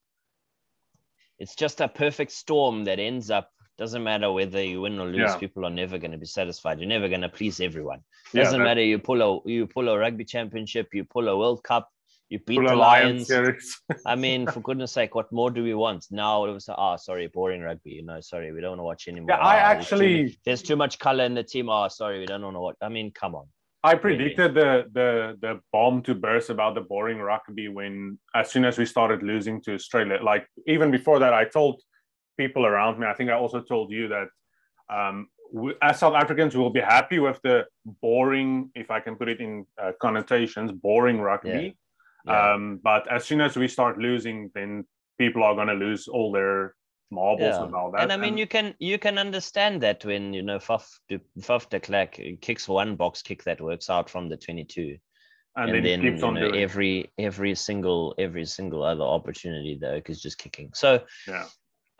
it's 1.38 1.56
just 1.56 1.80
a 1.80 1.88
perfect 1.88 2.32
storm 2.32 2.84
that 2.84 3.00
ends 3.00 3.30
up 3.30 3.50
doesn't 3.80 4.04
matter 4.04 4.30
whether 4.30 4.62
you 4.62 4.82
win 4.82 5.00
or 5.00 5.06
lose 5.06 5.32
yeah. 5.32 5.36
people 5.36 5.64
are 5.64 5.70
never 5.70 5.96
going 5.96 6.10
to 6.10 6.18
be 6.18 6.26
satisfied. 6.26 6.78
You're 6.78 6.88
never 6.88 7.08
going 7.08 7.22
to 7.22 7.30
please 7.30 7.60
everyone. 7.60 8.00
Doesn't 8.34 8.60
yeah, 8.60 8.64
matter 8.64 8.82
you 8.82 8.98
pull 8.98 9.22
a 9.22 9.48
you 9.48 9.66
pull 9.66 9.88
a 9.88 9.98
rugby 9.98 10.24
championship 10.24 10.88
you 10.92 11.04
pull 11.04 11.28
a 11.28 11.36
world 11.36 11.64
cup 11.64 11.88
you 12.28 12.38
beat 12.46 12.60
the 12.64 12.76
lions, 12.76 13.28
i 14.06 14.14
mean 14.14 14.46
for 14.46 14.60
goodness 14.60 14.92
sake 14.92 15.14
what 15.16 15.32
more 15.32 15.50
do 15.50 15.64
we 15.64 15.74
want? 15.74 16.06
Now 16.10 16.44
it 16.44 16.52
was 16.52 16.68
oh 16.68 16.96
sorry 16.96 17.26
boring 17.28 17.62
rugby 17.62 17.92
you 17.92 18.04
know 18.04 18.20
sorry 18.20 18.52
we 18.52 18.60
don't 18.60 18.72
want 18.72 18.80
to 18.80 18.84
watch 18.84 19.08
anymore. 19.08 19.30
Yeah 19.30 19.38
i 19.52 19.56
oh, 19.56 19.60
actually 19.72 20.14
there's 20.14 20.32
too, 20.32 20.38
there's 20.44 20.62
too 20.62 20.76
much 20.76 20.98
color 20.98 21.24
in 21.24 21.34
the 21.34 21.42
team. 21.42 21.70
Oh 21.70 21.88
sorry 21.88 22.18
we 22.20 22.26
don't 22.26 22.42
want 22.42 22.56
to 22.56 22.60
watch 22.60 22.76
i 22.82 22.90
mean 22.90 23.10
come 23.22 23.34
on. 23.34 23.46
I 23.82 23.94
predicted 23.94 24.56
really? 24.56 24.82
the 24.82 24.90
the 24.98 25.38
the 25.40 25.60
bomb 25.72 26.02
to 26.02 26.14
burst 26.14 26.50
about 26.50 26.74
the 26.74 26.82
boring 26.82 27.18
rugby 27.18 27.68
when 27.68 28.18
as 28.34 28.50
soon 28.50 28.66
as 28.66 28.76
we 28.76 28.84
started 28.84 29.22
losing 29.22 29.62
to 29.62 29.74
Australia. 29.74 30.18
Like 30.22 30.46
even 30.66 30.90
before 30.90 31.18
that, 31.20 31.32
I 31.32 31.46
told 31.46 31.80
people 32.42 32.64
around 32.70 32.94
me. 32.98 33.04
I 33.12 33.14
think 33.16 33.28
I 33.30 33.36
also 33.44 33.60
told 33.72 33.86
you 33.96 34.04
that 34.14 34.28
um, 34.98 35.16
we, 35.60 35.68
as 35.88 35.94
South 36.02 36.16
Africans, 36.22 36.54
we 36.54 36.62
will 36.64 36.78
be 36.82 36.86
happy 36.96 37.18
with 37.26 37.38
the 37.46 37.56
boring, 38.02 38.50
if 38.74 38.88
I 38.96 39.00
can 39.04 39.14
put 39.20 39.28
it 39.34 39.40
in 39.46 39.52
uh, 39.82 39.92
connotations, 40.06 40.68
boring 40.72 41.20
rugby. 41.28 41.50
Yeah. 41.50 41.70
Yeah. 42.26 42.52
Um, 42.52 42.80
but 42.90 43.02
as 43.16 43.22
soon 43.28 43.40
as 43.40 43.52
we 43.56 43.68
start 43.76 43.94
losing, 44.08 44.50
then 44.56 44.70
people 45.22 45.42
are 45.42 45.54
going 45.54 45.72
to 45.74 45.78
lose 45.86 46.02
all 46.08 46.30
their 46.38 46.74
marbles 47.10 47.56
yeah. 47.56 47.64
and 47.64 47.74
all 47.74 47.90
that. 47.90 48.02
And 48.02 48.12
I 48.12 48.16
mean, 48.16 48.34
and, 48.34 48.38
you 48.38 48.46
can 48.46 48.66
you 48.78 48.98
can 48.98 49.16
understand 49.26 49.74
that 49.86 50.04
when 50.04 50.34
you 50.36 50.42
know 50.48 50.58
Faf 50.58 50.84
de, 51.08 51.18
Faf 51.48 51.68
de 51.70 51.80
Klerk 51.80 52.12
kicks 52.40 52.68
one 52.68 52.96
box 52.96 53.22
kick 53.22 53.40
that 53.44 53.60
works 53.60 53.88
out 53.90 54.10
from 54.10 54.28
the 54.28 54.36
twenty 54.36 54.64
two. 54.64 54.90
And, 55.56 55.70
and, 55.70 55.84
then, 55.84 56.02
then 56.02 56.16
you 56.16 56.32
know, 56.32 56.50
every 56.66 57.10
every 57.18 57.54
single 57.54 58.14
every 58.18 58.46
single 58.46 58.82
other 58.92 59.08
opportunity 59.18 59.78
the 59.80 59.94
Oak 59.94 60.10
is 60.10 60.22
just 60.22 60.38
kicking. 60.38 60.70
So 60.74 61.02
yeah, 61.26 61.46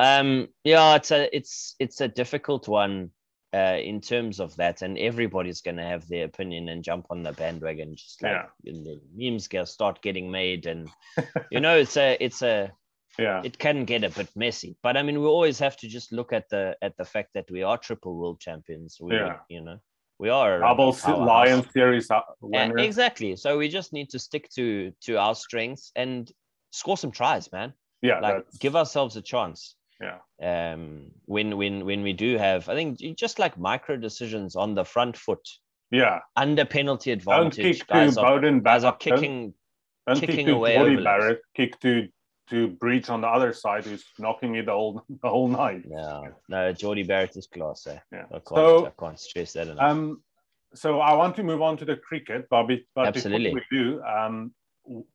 um, 0.00 0.48
yeah, 0.64 0.94
it's 0.94 1.10
a 1.10 1.36
it's 1.36 1.74
it's 1.78 2.00
a 2.00 2.08
difficult 2.08 2.66
one 2.68 3.10
uh, 3.52 3.76
in 3.82 4.00
terms 4.00 4.40
of 4.40 4.56
that, 4.56 4.80
and 4.80 4.96
everybody's 4.96 5.60
going 5.60 5.76
to 5.76 5.82
have 5.82 6.08
their 6.08 6.24
opinion 6.24 6.70
and 6.70 6.82
jump 6.82 7.06
on 7.10 7.22
the 7.22 7.32
bandwagon, 7.32 7.94
just 7.94 8.22
like 8.22 8.32
yeah. 8.32 8.72
the 8.72 8.98
memes 9.14 9.46
get 9.46 9.68
start 9.68 10.00
getting 10.00 10.30
made, 10.30 10.64
and 10.64 10.88
you 11.50 11.60
know, 11.60 11.76
it's 11.76 11.98
a 11.98 12.16
it's 12.18 12.40
a 12.40 12.72
yeah, 13.18 13.42
it 13.44 13.58
can 13.58 13.84
get 13.84 14.02
a 14.02 14.08
bit 14.08 14.30
messy. 14.34 14.74
But 14.82 14.96
I 14.96 15.02
mean, 15.02 15.20
we 15.20 15.26
always 15.26 15.58
have 15.58 15.76
to 15.78 15.88
just 15.88 16.12
look 16.12 16.32
at 16.32 16.48
the 16.48 16.78
at 16.80 16.96
the 16.96 17.04
fact 17.04 17.34
that 17.34 17.50
we 17.50 17.62
are 17.62 17.76
triple 17.76 18.16
world 18.16 18.40
champions. 18.40 18.96
We, 18.98 19.16
yeah. 19.16 19.36
you 19.50 19.60
know, 19.60 19.80
we 20.18 20.30
are 20.30 20.60
double 20.60 20.96
Lion 21.06 21.68
Series 21.72 22.10
uh, 22.10 22.22
exactly. 22.78 23.36
So 23.36 23.58
we 23.58 23.68
just 23.68 23.92
need 23.92 24.08
to 24.10 24.18
stick 24.18 24.48
to 24.54 24.92
to 25.02 25.16
our 25.16 25.34
strengths 25.34 25.92
and 25.94 26.32
score 26.70 26.96
some 26.96 27.10
tries, 27.10 27.52
man. 27.52 27.74
Yeah, 28.00 28.20
like 28.20 28.46
that's... 28.46 28.56
give 28.56 28.76
ourselves 28.76 29.16
a 29.16 29.20
chance 29.20 29.76
yeah. 30.00 30.18
Um 30.72 31.10
when 31.26 31.56
when 31.56 31.84
when 31.84 32.02
we 32.02 32.12
do 32.12 32.38
have 32.38 32.68
i 32.68 32.74
think 32.74 32.98
just 33.16 33.38
like 33.38 33.58
micro 33.58 33.96
decisions 33.96 34.56
on 34.56 34.74
the 34.74 34.84
front 34.84 35.16
foot. 35.16 35.46
Yeah. 35.90 36.20
Under 36.36 36.64
penalty 36.64 37.10
advantage 37.10 37.86
guys 37.86 38.16
are, 38.16 38.40
guys 38.60 38.84
are 38.84 38.96
kicking 38.96 39.54
don't, 40.06 40.14
don't 40.14 40.20
kicking 40.20 40.46
kick 40.46 40.54
away 40.54 40.76
Jordie 40.76 41.02
Barrett. 41.02 41.40
Kick 41.54 41.80
to 41.80 42.08
to 42.50 42.68
breach 42.68 43.10
on 43.10 43.20
the 43.20 43.28
other 43.28 43.52
side 43.52 43.84
who's 43.84 44.04
knocking 44.18 44.54
it 44.54 44.66
the 44.66 44.72
whole 44.72 45.02
the 45.22 45.28
whole 45.28 45.48
night. 45.48 45.82
No 45.86 46.28
no 46.48 46.72
Jordie 46.72 47.02
Barrett 47.02 47.36
is 47.36 47.46
class 47.46 47.86
eh? 47.86 47.98
yeah. 48.12 48.24
I 48.30 48.38
can't, 48.38 48.46
so 48.48 48.86
I 48.86 48.92
can't 48.98 49.18
stress 49.20 49.52
that 49.54 49.68
enough. 49.68 49.90
um 49.90 50.22
so 50.74 51.00
I 51.00 51.14
want 51.14 51.34
to 51.36 51.42
move 51.42 51.62
on 51.62 51.76
to 51.78 51.84
the 51.84 51.96
cricket 51.96 52.46
but, 52.48 52.66
but 52.94 53.08
Absolutely. 53.08 53.52
before 53.52 53.62
we 53.70 53.76
do 53.78 54.02
um 54.02 54.54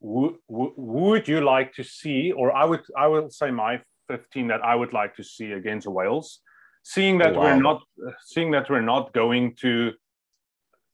w- 0.01 0.37
w- 0.49 0.73
would 0.75 1.27
you 1.27 1.39
like 1.41 1.73
to 1.73 1.83
see 1.83 2.31
or 2.33 2.51
I 2.55 2.65
would 2.65 2.81
I 2.97 3.07
will 3.07 3.29
say 3.29 3.49
my 3.51 3.81
15 4.07 4.47
that 4.47 4.63
I 4.63 4.75
would 4.75 4.93
like 4.93 5.15
to 5.15 5.23
see 5.23 5.51
against 5.53 5.87
Wales. 5.87 6.39
Seeing 6.83 7.17
that 7.19 7.35
oh, 7.35 7.39
wow. 7.39 7.43
we're 7.43 7.61
not 7.61 7.81
seeing 8.25 8.51
that 8.51 8.69
we're 8.69 8.81
not 8.81 9.13
going 9.13 9.55
to 9.61 9.93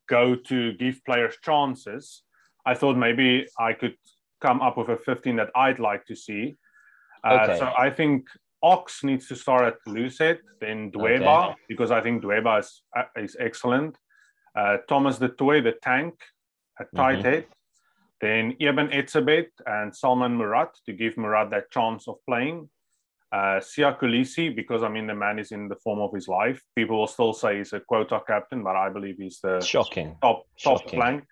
go 0.08 0.34
to 0.34 0.72
give 0.74 1.04
players 1.04 1.36
chances, 1.44 2.22
I 2.64 2.74
thought 2.74 2.96
maybe 2.96 3.46
I 3.58 3.72
could 3.72 3.96
come 4.40 4.60
up 4.60 4.76
with 4.78 4.88
a 4.88 4.96
15 4.96 5.36
that 5.36 5.50
I'd 5.54 5.78
like 5.78 6.04
to 6.06 6.16
see. 6.16 6.56
Uh, 7.24 7.40
okay. 7.42 7.58
So 7.58 7.72
I 7.78 7.90
think 7.90 8.26
Ox 8.62 9.04
needs 9.04 9.26
to 9.28 9.36
start 9.36 9.64
at 9.64 9.92
loose 9.92 10.18
head, 10.18 10.40
then 10.60 10.90
Dweba, 10.90 11.50
okay. 11.50 11.60
because 11.68 11.90
I 11.90 12.00
think 12.00 12.22
Dweba 12.22 12.60
is, 12.60 12.82
uh, 12.96 13.04
is 13.16 13.36
excellent. 13.38 13.96
Uh, 14.56 14.78
Thomas 14.88 15.18
du 15.18 15.28
Toit, 15.28 15.64
the 15.64 15.74
tank, 15.82 16.14
at 16.78 16.88
tight 16.94 17.18
mm-hmm. 17.18 17.28
head. 17.28 17.46
Then 18.20 18.56
Eben 18.60 18.88
Etzebeth 18.88 19.50
and 19.66 19.92
Salmaan 19.92 20.36
Moerat 20.36 20.70
to 20.86 20.92
give 20.92 21.14
Moerat 21.16 21.50
that 21.50 21.70
chance 21.70 22.06
of 22.06 22.16
playing. 22.28 22.68
Uh, 23.32 23.58
Siya 23.60 23.98
Kolisi, 23.98 24.54
because 24.54 24.82
I 24.82 24.88
mean 24.88 25.06
the 25.06 25.14
man 25.14 25.38
is 25.38 25.52
in 25.52 25.66
the 25.66 25.76
form 25.76 26.00
of 26.00 26.12
his 26.12 26.28
life. 26.28 26.62
People 26.76 26.98
will 26.98 27.06
still 27.06 27.32
say 27.32 27.58
he's 27.58 27.72
a 27.72 27.80
quota 27.80 28.20
captain, 28.26 28.62
but 28.62 28.76
I 28.76 28.90
believe 28.90 29.16
he's 29.18 29.40
the 29.40 29.58
shocking 29.60 30.16
top 30.20 30.44
top 30.62 30.82
Shocking. 30.82 30.98
flank. 30.98 31.24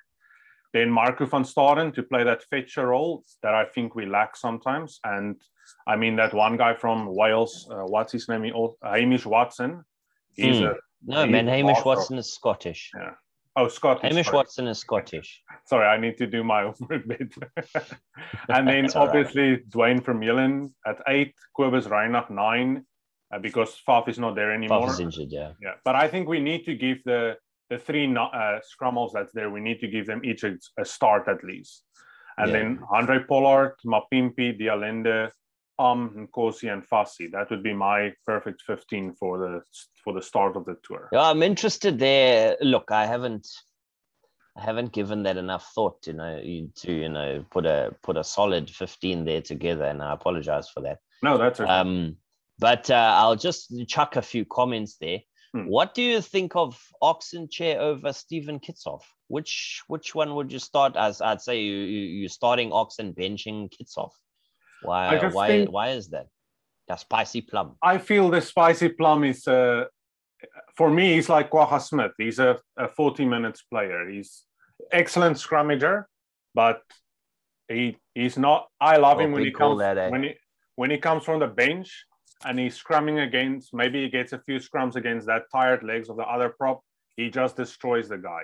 Then 0.72 0.90
Marco 0.90 1.26
van 1.26 1.42
Staden 1.42 1.92
to 1.94 2.02
play 2.02 2.24
that 2.24 2.42
fetcher 2.44 2.86
role 2.86 3.24
that 3.42 3.54
I 3.54 3.64
think 3.66 3.94
we 3.94 4.06
lack 4.06 4.36
sometimes. 4.36 5.00
And 5.04 5.36
I 5.86 5.96
mean 5.96 6.16
that 6.16 6.32
one 6.32 6.56
guy 6.56 6.74
from 6.74 7.14
Wales, 7.14 7.68
uh, 7.70 7.84
what's 7.84 8.12
his 8.12 8.28
name? 8.28 8.50
Hamish 8.82 9.26
Watson. 9.26 9.84
He's 10.36 10.56
mm. 10.56 10.70
a 10.70 10.76
no 11.04 11.26
man. 11.26 11.48
Hamish 11.48 11.84
Watson 11.84 12.18
is 12.18 12.32
Scottish. 12.32 12.92
Yeah. 12.96 13.14
Oh, 13.56 13.68
Scottish. 13.68 14.10
Hamish 14.10 14.26
sorry. 14.26 14.36
Watson 14.36 14.68
is 14.68 14.78
Scottish. 14.78 15.42
Sorry, 15.66 15.86
I 15.86 15.98
need 15.98 16.16
to 16.18 16.26
do 16.26 16.44
my 16.44 16.62
homework 16.62 17.06
bit. 17.08 17.34
and 18.48 18.68
then 18.68 18.88
obviously 18.94 19.62
right. 19.74 20.04
from 20.04 20.20
Vermeulen 20.20 20.70
at 20.86 20.98
eight, 21.08 21.34
Cobus 21.56 21.86
Reinach 21.86 22.30
nine, 22.30 22.84
uh, 23.34 23.38
because 23.38 23.76
Faf 23.86 24.08
is 24.08 24.18
not 24.18 24.36
there 24.36 24.52
anymore. 24.52 24.82
Faf 24.82 24.90
is 24.90 25.00
injured, 25.00 25.28
yeah. 25.30 25.52
Yeah, 25.60 25.74
but 25.84 25.96
I 25.96 26.06
think 26.06 26.28
we 26.28 26.40
need 26.40 26.64
to 26.66 26.74
give 26.74 27.02
the 27.04 27.36
the 27.70 27.78
three 27.78 28.06
uh, 28.16 28.58
scrummels 28.68 29.12
that's 29.12 29.32
there. 29.32 29.50
We 29.50 29.60
need 29.60 29.80
to 29.80 29.88
give 29.88 30.06
them 30.06 30.24
each 30.24 30.42
a, 30.44 30.56
a 30.78 30.84
start 30.84 31.28
at 31.28 31.42
least. 31.44 31.84
And 32.38 32.50
yeah. 32.50 32.58
then 32.58 32.80
Andre 32.92 33.20
Pollard, 33.28 33.76
Mapimpi, 33.86 34.58
de 34.58 35.30
Um, 35.80 36.28
Nkosi, 36.28 36.72
and 36.72 36.86
Fassi. 36.86 37.30
That 37.32 37.50
would 37.50 37.62
be 37.62 37.72
my 37.72 38.12
perfect 38.26 38.62
15 38.62 39.14
for 39.14 39.38
the 39.38 39.62
for 40.04 40.12
the 40.12 40.22
start 40.22 40.56
of 40.56 40.64
the 40.66 40.76
tour. 40.82 41.08
Yeah, 41.12 41.22
I'm 41.22 41.42
interested 41.42 41.98
there. 41.98 42.56
Look, 42.60 42.90
I 42.90 43.06
haven't 43.06 43.46
I 44.56 44.62
haven't 44.62 44.92
given 44.92 45.22
that 45.22 45.36
enough 45.36 45.70
thought, 45.74 46.06
you 46.06 46.12
know, 46.12 46.40
to 46.40 46.92
you 46.92 47.08
know 47.08 47.44
put 47.50 47.66
a 47.66 47.94
put 48.02 48.16
a 48.16 48.24
solid 48.24 48.68
15 48.68 49.24
there 49.24 49.40
together, 49.40 49.84
and 49.84 50.02
I 50.02 50.12
apologize 50.12 50.68
for 50.68 50.82
that. 50.82 50.98
No, 51.22 51.38
that's 51.38 51.60
okay. 51.60 51.70
Um, 51.70 52.16
but 52.58 52.90
uh, 52.90 53.14
I'll 53.16 53.36
just 53.36 53.72
chuck 53.88 54.16
a 54.16 54.22
few 54.22 54.44
comments 54.44 54.96
there. 55.00 55.20
Hmm. 55.54 55.64
What 55.66 55.94
do 55.94 56.02
you 56.02 56.20
think 56.20 56.54
of 56.56 56.78
Ox 57.00 57.32
Nché 57.34 57.76
over 57.76 58.12
Steven 58.12 58.60
Kitshoff? 58.60 59.02
Which 59.28 59.82
which 59.88 60.14
one 60.14 60.34
would 60.34 60.52
you 60.52 60.58
start 60.58 60.96
as? 60.96 61.20
I'd 61.20 61.40
say 61.40 61.60
you, 61.60 61.76
you 61.76 62.00
you're 62.20 62.28
starting 62.28 62.72
Oxen 62.72 63.14
benching 63.14 63.70
Kitshoff. 63.70 64.12
Why 64.82 65.28
why 65.28 65.64
why 65.66 65.88
is 65.90 66.08
that? 66.08 66.26
The 66.88 66.96
spicy 66.96 67.42
plum. 67.42 67.76
I 67.82 67.98
feel 67.98 68.30
the 68.30 68.40
spicy 68.40 68.88
plum 68.88 69.24
is 69.24 69.46
uh, 69.46 69.84
for 70.76 70.90
me. 70.90 71.14
He's 71.14 71.28
like 71.28 71.50
Kwagga 71.50 71.80
Smith. 71.80 72.12
He's 72.18 72.38
a, 72.38 72.58
a 72.76 72.88
40 72.88 73.24
minutes 73.26 73.62
player. 73.62 74.08
He's 74.08 74.44
excellent 74.90 75.36
scrummager, 75.36 76.04
but 76.54 76.82
he 77.68 77.96
he's 78.14 78.36
not. 78.36 78.68
I 78.80 78.96
love 78.96 79.20
him 79.20 79.32
when 79.32 79.44
he 79.44 79.52
comes 79.52 79.78
that, 79.78 79.98
eh? 79.98 80.10
when 80.10 80.22
he 80.24 80.34
when 80.76 80.90
he 80.90 80.98
comes 80.98 81.24
from 81.24 81.40
the 81.40 81.46
bench. 81.46 82.04
and 82.44 82.58
he's 82.58 82.82
scrumming 82.82 83.22
against, 83.22 83.74
maybe 83.74 84.02
he 84.02 84.08
gets 84.08 84.32
a 84.32 84.38
few 84.38 84.58
scrums 84.58 84.96
against 84.96 85.26
that 85.26 85.42
tired 85.52 85.82
legs 85.82 86.08
of 86.08 86.16
the 86.16 86.22
other 86.22 86.48
prop, 86.48 86.80
he 87.16 87.28
just 87.28 87.56
destroys 87.56 88.08
the 88.08 88.16
guy. 88.16 88.42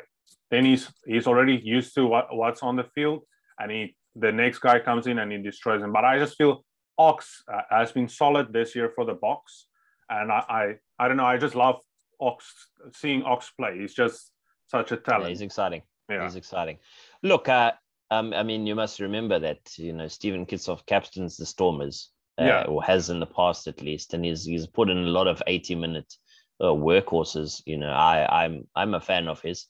Then 0.50 0.64
he's 0.64 0.92
he's 1.06 1.26
already 1.26 1.56
used 1.56 1.94
to 1.94 2.06
what, 2.06 2.26
what's 2.30 2.62
on 2.62 2.76
the 2.76 2.84
field, 2.94 3.22
and 3.58 3.70
he 3.70 3.96
the 4.18 4.32
next 4.32 4.58
guy 4.60 4.78
comes 4.78 5.06
in 5.06 5.18
and 5.18 5.30
he 5.30 5.38
destroys 5.38 5.82
him. 5.82 5.92
But 5.92 6.04
I 6.04 6.18
just 6.18 6.36
feel 6.36 6.64
Ox 6.98 7.42
uh, 7.52 7.62
has 7.70 7.92
been 7.92 8.08
solid 8.08 8.52
this 8.52 8.74
year 8.74 8.90
for 8.94 9.04
the 9.04 9.14
Boks, 9.14 9.64
and 10.08 10.32
I, 10.32 10.44
I 10.48 10.74
I 10.98 11.08
don't 11.08 11.16
know. 11.18 11.26
I 11.26 11.36
just 11.36 11.54
love 11.54 11.76
Ox 12.20 12.70
seeing 12.94 13.22
Ox 13.22 13.50
play. 13.58 13.78
He's 13.80 13.94
just 13.94 14.32
such 14.68 14.92
a 14.92 14.96
talent. 14.96 15.24
Yeah, 15.24 15.28
he's 15.30 15.42
exciting. 15.42 15.82
Yeah. 16.08 16.22
He's 16.24 16.36
exciting. 16.36 16.78
Look, 17.22 17.48
uh, 17.48 17.72
um, 18.10 18.32
I 18.32 18.42
mean, 18.42 18.66
you 18.66 18.74
must 18.74 19.00
remember 19.00 19.38
that 19.40 19.58
you 19.76 19.92
know 19.92 20.08
Steven 20.08 20.46
Kitshoff 20.46 20.86
captains 20.86 21.36
the 21.36 21.44
Stormers, 21.46 22.10
uh, 22.40 22.44
Yeah. 22.44 22.62
or 22.64 22.82
has 22.84 23.10
in 23.10 23.20
the 23.20 23.26
past 23.26 23.66
at 23.66 23.82
least, 23.82 24.14
and 24.14 24.24
he's 24.24 24.44
he's 24.44 24.66
put 24.66 24.88
in 24.88 24.98
a 24.98 25.10
lot 25.18 25.26
of 25.26 25.42
eighty 25.46 25.74
minute 25.74 26.12
uh, 26.60 26.66
workhorses. 26.66 27.60
You 27.66 27.76
know, 27.78 27.90
I 27.90 28.44
I'm 28.44 28.66
I'm 28.74 28.94
a 28.94 29.00
fan 29.00 29.28
of 29.28 29.42
his, 29.42 29.66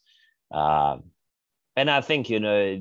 um, 0.52 1.04
and 1.76 1.90
I 1.90 2.00
think 2.00 2.28
you 2.30 2.40
know 2.40 2.80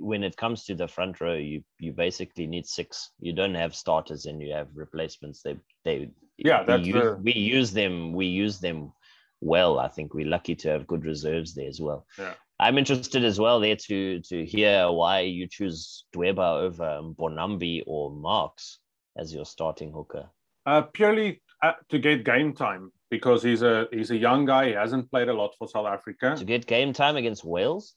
when 0.00 0.22
it 0.24 0.36
comes 0.36 0.64
to 0.64 0.74
the 0.74 0.88
front 0.88 1.20
row, 1.20 1.34
you 1.34 1.62
you 1.78 1.92
basically 1.92 2.46
need 2.46 2.66
six. 2.66 3.10
You 3.20 3.32
don't 3.32 3.54
have 3.54 3.74
starters 3.74 4.26
and 4.26 4.40
you 4.40 4.52
have 4.54 4.68
replacements. 4.74 5.42
They 5.42 5.56
they 5.84 6.10
Yeah, 6.38 6.60
we 6.60 6.66
that's 6.66 6.86
use, 6.86 6.94
the- 7.04 7.20
we 7.22 7.32
use 7.32 7.72
them 7.72 8.12
we 8.12 8.26
use 8.26 8.58
them 8.60 8.92
well. 9.40 9.78
I 9.78 9.88
think 9.88 10.14
we're 10.14 10.26
lucky 10.26 10.54
to 10.56 10.68
have 10.70 10.86
good 10.86 11.04
reserves 11.04 11.54
there 11.54 11.68
as 11.68 11.80
well. 11.80 12.06
Yeah. 12.18 12.34
I'm 12.58 12.76
interested 12.76 13.24
as 13.24 13.38
well 13.40 13.58
there 13.60 13.76
to 13.88 14.20
to 14.20 14.44
hear 14.44 14.90
why 14.90 15.20
you 15.20 15.46
choose 15.46 16.04
Dweba 16.14 16.60
over 16.66 17.00
Mbonambi 17.02 17.84
or 17.86 18.10
Marx 18.10 18.78
as 19.16 19.32
your 19.34 19.44
starting 19.46 19.92
hooker. 19.92 20.28
Uh, 20.66 20.82
purely 20.82 21.40
uh, 21.62 21.72
to 21.88 21.98
get 21.98 22.24
game 22.24 22.52
time 22.54 22.92
because 23.10 23.42
he's 23.42 23.62
a 23.62 23.86
he's 23.92 24.10
a 24.10 24.16
young 24.16 24.44
guy. 24.46 24.68
He 24.68 24.72
hasn't 24.72 25.10
played 25.10 25.28
a 25.28 25.32
lot 25.34 25.54
for 25.58 25.68
South 25.68 25.86
Africa. 25.86 26.34
To 26.36 26.44
get 26.44 26.66
game 26.66 26.92
time 26.92 27.16
against 27.16 27.44
Wales. 27.44 27.94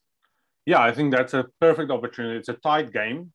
Yeah, 0.66 0.82
I 0.82 0.92
think 0.92 1.14
that's 1.14 1.34
a 1.34 1.46
perfect 1.60 1.92
opportunity. 1.92 2.40
It's 2.40 2.50
a 2.50 2.54
tight 2.54 2.92
game. 2.94 3.32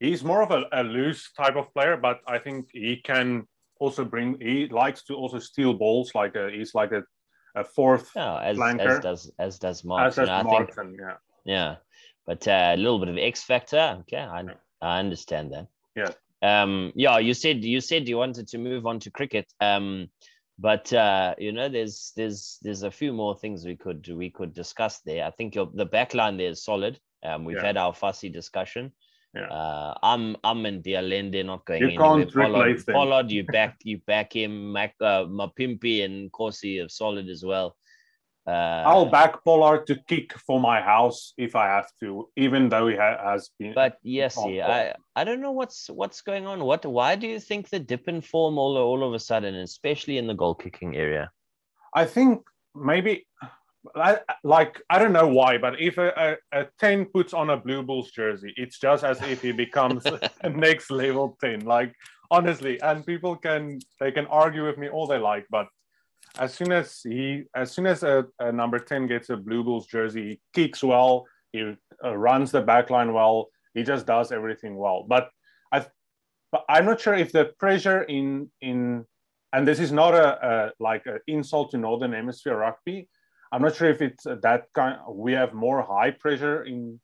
He's 0.00 0.24
more 0.24 0.42
of 0.42 0.50
a, 0.50 0.64
a 0.72 0.82
loose 0.82 1.30
type 1.32 1.54
of 1.56 1.72
player, 1.72 1.96
but 1.96 2.20
I 2.26 2.38
think 2.38 2.68
he 2.72 2.96
can 2.96 3.46
also 3.78 4.04
bring. 4.04 4.40
He 4.40 4.66
likes 4.68 5.04
to 5.04 5.14
also 5.14 5.38
steal 5.38 5.74
balls. 5.74 6.10
Like 6.14 6.34
a, 6.34 6.50
he's 6.50 6.74
like 6.74 6.90
a, 6.92 7.02
a 7.54 7.62
fourth 7.64 8.10
No, 8.16 8.36
as 8.36 8.56
Flanker. 8.56 8.96
as 8.96 9.00
does 9.00 9.30
as 9.38 9.58
does 9.58 9.84
as 9.84 10.16
You 10.16 10.22
as 10.24 10.28
know, 10.28 10.34
I 10.34 10.42
think 10.42 10.76
Martin. 10.76 10.96
Yeah, 10.98 11.16
Yeah, 11.44 11.76
but 12.26 12.48
uh, 12.48 12.72
a 12.74 12.76
little 12.76 12.98
bit 12.98 13.08
of 13.10 13.16
X 13.18 13.42
factor. 13.44 13.98
Okay, 14.00 14.16
I, 14.18 14.40
Yeah. 14.42 14.54
I 14.80 14.98
understand 14.98 15.52
that. 15.52 15.68
Yeah. 15.94 16.12
Um. 16.42 16.92
Yeah. 16.96 17.18
You 17.18 17.34
said 17.34 17.64
you 17.64 17.80
said 17.80 18.08
you 18.08 18.16
wanted 18.18 18.48
to 18.48 18.58
move 18.58 18.86
on 18.86 18.98
to 19.00 19.10
cricket. 19.10 19.46
Um. 19.60 20.08
But 20.62 20.92
uh, 20.92 21.34
you 21.38 21.50
know, 21.50 21.68
there's 21.68 22.12
there's 22.14 22.58
there's 22.62 22.84
a 22.84 22.90
few 22.90 23.12
more 23.12 23.34
things 23.36 23.66
we 23.66 23.74
could 23.74 24.06
we 24.14 24.30
could 24.30 24.54
discuss 24.54 25.00
there. 25.00 25.24
I 25.26 25.30
think 25.32 25.56
your 25.56 25.68
the 25.74 25.84
back 25.84 26.14
line 26.14 26.36
there 26.36 26.50
is 26.50 26.62
solid. 26.62 27.00
Um, 27.24 27.44
we've 27.44 27.56
Yeah. 27.56 27.66
had 27.66 27.76
our 27.76 27.92
Fassi 27.92 28.30
discussion. 28.32 28.92
Yeah. 29.34 29.48
Uh, 29.50 29.94
I'm 30.04 30.36
I'm 30.44 30.64
in 30.66 30.80
de 30.82 30.94
Allende 30.94 31.42
not 31.42 31.64
going 31.64 31.82
You 31.82 31.88
anywhere. 31.88 32.26
can't 32.26 32.32
Pollard, 32.32 32.60
replace 32.68 32.84
them. 32.84 32.94
Pollard, 32.94 33.30
you 33.32 33.42
back 33.44 33.76
you 33.82 33.98
back 34.06 34.36
him. 34.36 34.72
Mac, 34.72 34.94
uh, 35.00 35.24
Mapimpi 35.24 36.04
and 36.04 36.30
Corsi 36.30 36.78
are 36.78 36.88
solid 36.88 37.28
as 37.28 37.42
well. 37.44 37.74
Uh, 38.46 38.82
I'll 38.84 39.06
back 39.06 39.44
Pollard 39.44 39.86
to 39.86 39.96
kick 40.08 40.32
for 40.46 40.58
my 40.58 40.80
house 40.80 41.32
if 41.38 41.54
I 41.54 41.66
have 41.66 41.88
to, 42.00 42.28
even 42.36 42.68
though 42.68 42.88
he 42.88 42.96
ha- 42.96 43.22
has 43.22 43.50
been. 43.56 43.72
But 43.72 43.98
yes, 44.02 44.36
yeah. 44.48 44.94
I 45.14 45.20
I 45.20 45.24
don't 45.24 45.40
know 45.40 45.52
what's 45.52 45.88
what's 45.88 46.22
going 46.22 46.46
on. 46.46 46.64
What 46.64 46.84
why 46.84 47.14
do 47.14 47.28
you 47.28 47.38
think 47.38 47.68
the 47.68 47.78
dip 47.78 48.08
in 48.08 48.20
form 48.20 48.58
all 48.58 48.76
all 48.76 49.06
of 49.06 49.14
a 49.14 49.20
sudden, 49.20 49.54
especially 49.54 50.18
in 50.18 50.26
the 50.26 50.34
goal 50.34 50.56
kicking 50.56 50.96
area? 50.96 51.30
I 51.94 52.04
think 52.04 52.42
maybe, 52.74 53.26
I, 53.94 54.18
like 54.42 54.80
I 54.90 54.98
don't 54.98 55.12
know 55.12 55.28
why, 55.28 55.58
but 55.58 55.80
if 55.80 55.98
a, 55.98 56.38
a, 56.52 56.60
a 56.62 56.66
ten 56.80 57.04
puts 57.04 57.32
on 57.32 57.50
a 57.50 57.56
Blue 57.56 57.84
Bulls 57.84 58.10
jersey, 58.10 58.52
it's 58.56 58.80
just 58.80 59.04
as 59.04 59.22
if 59.22 59.40
he 59.40 59.52
becomes 59.52 60.04
a 60.40 60.48
next 60.48 60.90
level 60.90 61.36
ten. 61.40 61.60
Like 61.60 61.94
honestly, 62.28 62.80
and 62.80 63.06
people 63.06 63.36
can 63.36 63.78
they 64.00 64.10
can 64.10 64.26
argue 64.26 64.66
with 64.66 64.78
me 64.78 64.88
all 64.88 65.06
they 65.06 65.18
like, 65.18 65.46
but 65.48 65.68
as 66.38 66.54
soon 66.54 66.72
as 66.72 67.00
he, 67.02 67.44
as 67.54 67.70
soon 67.72 67.86
as 67.86 68.02
a, 68.02 68.24
a 68.38 68.50
number 68.52 68.78
ten 68.78 69.06
gets 69.06 69.30
a 69.30 69.36
Blue 69.36 69.62
Bulls 69.62 69.86
jersey, 69.86 70.28
he 70.28 70.40
kicks 70.54 70.82
well, 70.82 71.26
he 71.52 71.74
uh, 72.04 72.16
runs 72.16 72.50
the 72.50 72.62
back 72.62 72.90
line 72.90 73.12
well, 73.12 73.48
he 73.74 73.82
just 73.82 74.06
does 74.06 74.32
everything 74.32 74.76
well. 74.76 75.04
But 75.06 75.28
I, 75.72 75.86
but 76.50 76.64
I'm 76.68 76.86
not 76.86 77.00
sure 77.00 77.14
if 77.14 77.32
the 77.32 77.52
pressure 77.58 78.02
in 78.02 78.50
in 78.60 79.04
and 79.52 79.68
this 79.68 79.80
is 79.80 79.92
not 79.92 80.14
a, 80.14 80.46
a 80.46 80.72
like 80.80 81.06
an 81.06 81.18
insult 81.26 81.70
to 81.72 81.78
Northern 81.78 82.12
Hemisphere 82.12 82.56
rugby. 82.56 83.08
I'm 83.52 83.60
not 83.60 83.76
sure 83.76 83.90
if 83.90 84.00
it's 84.00 84.24
that 84.24 84.64
kind. 84.74 84.98
We 85.10 85.32
have 85.32 85.52
more 85.52 85.82
high 85.82 86.12
pressure 86.12 86.64
in 86.64 86.98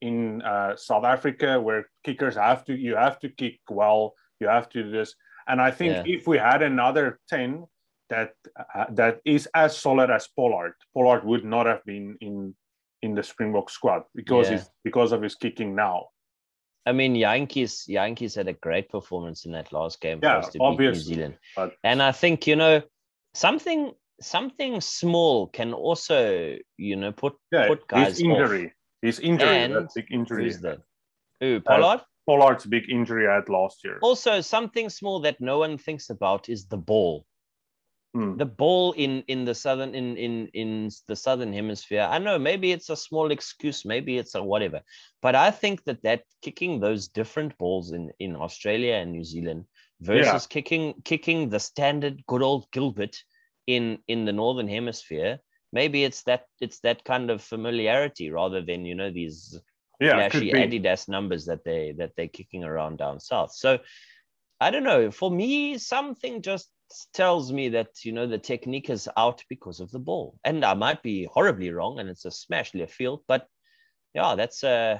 in 0.00 0.40
uh, 0.40 0.76
South 0.76 1.04
Africa 1.04 1.60
where 1.60 1.84
kickers 2.04 2.36
have 2.36 2.64
to 2.64 2.74
you 2.74 2.96
have 2.96 3.18
to 3.20 3.28
kick 3.28 3.60
well, 3.68 4.14
you 4.40 4.48
have 4.48 4.70
to 4.70 4.82
do 4.84 4.90
this. 4.90 5.14
And 5.46 5.60
I 5.60 5.70
think 5.70 5.92
Yeah. 5.92 6.02
if 6.06 6.26
we 6.26 6.38
had 6.38 6.62
another 6.62 7.18
ten 7.28 7.66
that 8.10 8.32
uh, 8.74 8.84
that 8.90 9.20
is 9.24 9.48
as 9.54 9.76
solid 9.76 10.10
as 10.10 10.28
Pollard, 10.36 10.74
Pollard 10.94 11.24
would 11.24 11.44
not 11.44 11.66
have 11.66 11.84
been 11.84 12.16
in 12.20 12.54
in 13.02 13.14
the 13.14 13.22
Springbok 13.22 13.70
squad 13.70 14.02
because 14.14 14.50
Yeah. 14.50 14.58
he's 14.58 14.70
because 14.84 15.12
of 15.12 15.22
his 15.22 15.34
kicking 15.34 15.74
now. 15.74 16.08
I 16.86 16.92
mean, 16.92 17.14
Jantjies 17.14 17.88
Jantjies 17.88 18.34
had 18.36 18.48
a 18.48 18.52
great 18.52 18.88
performance 18.90 19.46
in 19.46 19.52
that 19.52 19.72
last 19.72 20.00
game 20.00 20.20
Yeah, 20.22 20.40
for 20.40 20.46
us 20.46 20.52
to 20.52 20.58
beat 20.58 20.58
New 20.58 20.66
obviously, 20.72 21.14
Zealand, 21.14 21.38
but- 21.56 21.74
and 21.84 22.02
I 22.02 22.12
think 22.12 22.46
you 22.46 22.56
know 22.56 22.82
something 23.34 23.92
something 24.20 24.80
small 24.82 25.46
can 25.46 25.72
also 25.72 26.56
you 26.76 26.96
know 26.96 27.12
put 27.12 27.34
Yeah, 27.52 27.68
put 27.68 27.86
guys 27.88 28.18
his 28.18 28.20
injury, 28.20 28.72
his 29.02 29.20
injury, 29.20 29.48
And 29.48 29.74
that 29.76 29.94
big 29.94 30.06
injury. 30.10 30.44
Who's 30.44 30.60
that? 30.60 30.78
Who 31.40 31.60
Pollard? 31.60 32.02
Pollard's 32.26 32.66
big 32.66 32.88
injury 32.90 33.26
I 33.26 33.36
had 33.36 33.48
last 33.48 33.82
year. 33.82 33.98
Also, 34.02 34.40
something 34.40 34.88
small 34.90 35.20
that 35.20 35.40
no 35.40 35.58
one 35.58 35.78
thinks 35.78 36.10
about 36.10 36.48
is 36.48 36.66
the 36.66 36.76
ball. 36.76 37.24
Hmm. 38.14 38.36
the 38.36 38.46
ball 38.46 38.92
in 38.92 39.22
in 39.28 39.44
the 39.44 39.54
southern 39.54 39.94
in 39.94 40.16
in 40.16 40.48
in 40.54 40.88
the 41.08 41.16
southern 41.16 41.52
hemisphere 41.52 42.02
i 42.10 42.18
know 42.18 42.38
maybe 42.38 42.70
it's 42.72 42.88
a 42.90 42.96
small 42.96 43.30
excuse 43.30 43.84
maybe 43.84 44.18
it's 44.18 44.34
a 44.34 44.42
whatever 44.42 44.82
but 45.20 45.34
i 45.34 45.50
think 45.50 45.82
that 45.84 46.02
that 46.02 46.22
kicking 46.42 46.78
those 46.80 47.08
different 47.08 47.56
balls 47.58 47.92
in 47.92 48.10
in 48.20 48.36
australia 48.36 48.94
and 48.94 49.12
new 49.12 49.24
zealand 49.24 49.64
versus 50.00 50.46
kicking 50.46 50.94
kicking 51.04 51.48
the 51.48 51.60
standard 51.60 52.24
good 52.26 52.42
old 52.42 52.70
gilbert 52.70 53.16
in 53.66 53.98
in 54.08 54.24
the 54.24 54.32
northern 54.32 54.68
hemisphere 54.68 55.38
maybe 55.72 56.04
it's 56.04 56.22
that 56.22 56.46
it's 56.60 56.80
that 56.80 57.04
kind 57.04 57.30
of 57.30 57.42
familiarity 57.42 58.30
rather 58.30 58.62
than 58.62 58.84
you 58.84 58.94
know 58.94 59.10
these 59.10 59.60
Yeah, 60.00 60.14
flashy. 60.14 60.52
Adidas 60.52 61.08
numbers 61.08 61.46
that 61.46 61.64
they 61.64 61.92
that 61.98 62.12
they're 62.16 62.28
kicking 62.28 62.64
around 62.64 62.96
down 62.98 63.20
south. 63.20 63.52
So 63.52 63.78
I 64.60 64.70
don't 64.70 64.84
know. 64.84 65.10
For 65.10 65.30
me, 65.30 65.78
something 65.78 66.42
just 66.42 66.70
tells 67.14 67.52
me 67.52 67.68
that 67.70 68.04
you 68.04 68.12
know 68.12 68.26
the 68.26 68.38
technique 68.38 68.90
is 68.90 69.08
out 69.16 69.42
because 69.48 69.80
of 69.80 69.90
the 69.90 69.98
ball, 69.98 70.38
and 70.44 70.64
I 70.64 70.74
might 70.74 71.02
be 71.02 71.28
horribly 71.32 71.70
wrong, 71.70 71.98
and 71.98 72.08
it's 72.08 72.24
a 72.24 72.30
smash 72.30 72.74
left 72.74 72.92
field. 72.92 73.22
But 73.28 73.46
yeah, 74.14 74.34
that's 74.34 74.64
uh 74.64 74.98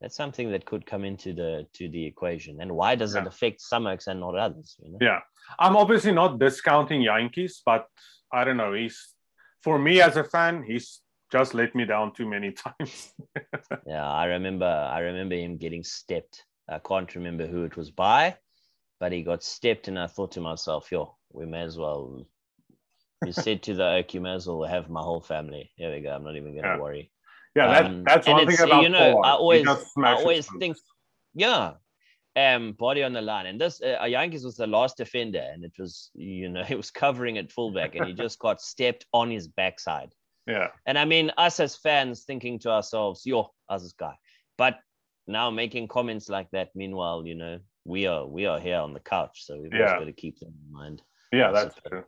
that's 0.00 0.16
something 0.16 0.50
that 0.50 0.66
could 0.66 0.84
come 0.84 1.04
into 1.04 1.32
the 1.32 1.66
to 1.74 1.88
the 1.88 2.04
equation. 2.04 2.60
And 2.60 2.72
why 2.72 2.96
does 2.96 3.14
it 3.14 3.26
affect 3.26 3.60
some 3.60 3.86
and 3.86 4.20
not 4.20 4.36
others? 4.36 4.76
You 4.82 4.92
know? 4.92 4.98
Yeah, 5.00 5.20
I'm 5.58 5.76
obviously 5.76 6.12
not 6.12 6.38
discounting 6.38 7.02
Jantjies, 7.02 7.60
but 7.64 7.86
I 8.32 8.44
don't 8.44 8.56
know. 8.56 8.72
He's 8.72 9.14
for 9.62 9.78
me 9.78 10.00
as 10.00 10.16
a 10.16 10.24
fan, 10.24 10.64
he's 10.64 11.00
just 11.30 11.54
let 11.54 11.74
me 11.74 11.84
down 11.84 12.12
too 12.12 12.28
many 12.28 12.52
times. 12.64 13.14
Yeah, 13.86 14.06
I 14.06 14.26
remember. 14.26 14.66
I 14.66 15.00
remember 15.00 15.36
him 15.36 15.56
getting 15.56 15.84
stepped. 15.84 16.44
I 16.68 16.78
can't 16.78 17.14
remember 17.14 17.46
who 17.46 17.64
it 17.64 17.76
was 17.76 17.90
by, 17.90 18.36
but 19.02 19.10
he 19.10 19.24
got 19.24 19.42
stepped, 19.42 19.88
and 19.88 19.98
I 19.98 20.06
thought 20.06 20.30
to 20.32 20.40
myself, 20.40 20.92
"Yo, 20.92 21.16
we 21.32 21.44
may 21.44 21.62
as 21.62 21.76
well." 21.76 22.24
You 23.26 23.32
said 23.32 23.60
to 23.64 23.74
the 23.74 23.96
oak, 23.96 24.14
"You 24.14 24.20
may 24.20 24.34
as 24.34 24.46
well 24.46 24.62
have 24.62 24.88
my 24.88 25.02
whole 25.02 25.20
family." 25.20 25.72
Here 25.74 25.92
we 25.92 26.02
go. 26.02 26.14
I'm 26.14 26.22
not 26.22 26.36
even 26.36 26.54
gonna 26.54 26.74
Yeah. 26.74 26.78
worry. 26.78 27.10
yeah, 27.56 27.66
that, 27.66 27.86
Um, 27.86 28.04
that's 28.04 28.28
one 28.28 28.46
thing 28.46 28.60
about 28.60 28.82
you 28.84 28.90
know, 28.90 29.14
Pollard. 29.14 29.26
I 29.26 29.32
always, 29.32 29.66
I 29.96 30.12
always 30.14 30.46
think, 30.60 30.76
yeah, 31.34 31.78
um, 32.36 32.74
body 32.74 33.02
on 33.02 33.12
the 33.12 33.22
line, 33.22 33.46
and 33.46 33.60
this 33.60 33.82
uh, 33.82 33.98
Jantjies 34.02 34.44
was 34.44 34.54
the 34.54 34.68
last 34.68 34.98
defender, 34.98 35.46
and 35.52 35.64
it 35.64 35.72
was, 35.80 36.12
you 36.14 36.48
know, 36.48 36.62
he 36.72 36.76
was 36.76 36.92
covering 36.92 37.38
at 37.38 37.50
fullback, 37.50 37.96
and 37.96 38.06
he 38.06 38.12
just 38.14 38.38
got 38.38 38.60
stepped 38.60 39.04
on 39.12 39.32
his 39.32 39.48
backside. 39.48 40.14
Yeah, 40.46 40.68
And 40.86 40.96
I 40.96 41.06
mean, 41.06 41.32
us 41.36 41.58
as 41.58 41.74
fans 41.74 42.22
thinking 42.22 42.60
to 42.60 42.70
ourselves, 42.70 43.26
yo, 43.26 43.52
us 43.68 43.82
this 43.82 43.94
guy. 43.94 44.14
But 44.56 44.78
now 45.26 45.50
making 45.50 45.88
comments 45.88 46.28
like 46.28 46.50
that, 46.52 46.70
meanwhile, 46.76 47.26
you 47.26 47.34
know, 47.34 47.58
we 47.84 48.06
are 48.06 48.26
we 48.26 48.46
are 48.46 48.60
here 48.60 48.78
on 48.78 48.92
the 48.94 49.00
couch, 49.00 49.44
so 49.44 49.58
we've 49.60 49.72
Yeah. 49.72 49.98
got 49.98 50.04
to 50.04 50.12
keep 50.12 50.38
them 50.38 50.54
in 50.66 50.72
mind. 50.72 51.02
yeah, 51.32 51.50
That's 51.52 51.76
true. 51.86 52.04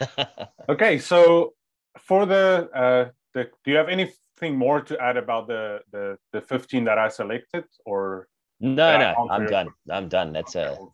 Okay, 0.68 0.98
so 0.98 1.54
for 1.98 2.26
the 2.26 2.68
uh, 2.74 3.10
the, 3.34 3.44
do 3.64 3.70
you 3.72 3.76
have 3.76 3.88
anything 3.88 4.56
more 4.56 4.80
to 4.82 4.96
add 5.00 5.16
about 5.16 5.48
the 5.48 5.80
the 5.90 6.16
the 6.32 6.40
15 6.40 6.84
that 6.84 6.98
I 6.98 7.08
selected, 7.08 7.64
or 7.84 8.28
no, 8.60 8.98
no, 8.98 9.28
I'm 9.30 9.46
done. 9.46 9.68
I'm 9.90 10.08
done. 10.08 10.32
That's 10.32 10.54
a 10.54 10.70
Awesome. 10.70 10.92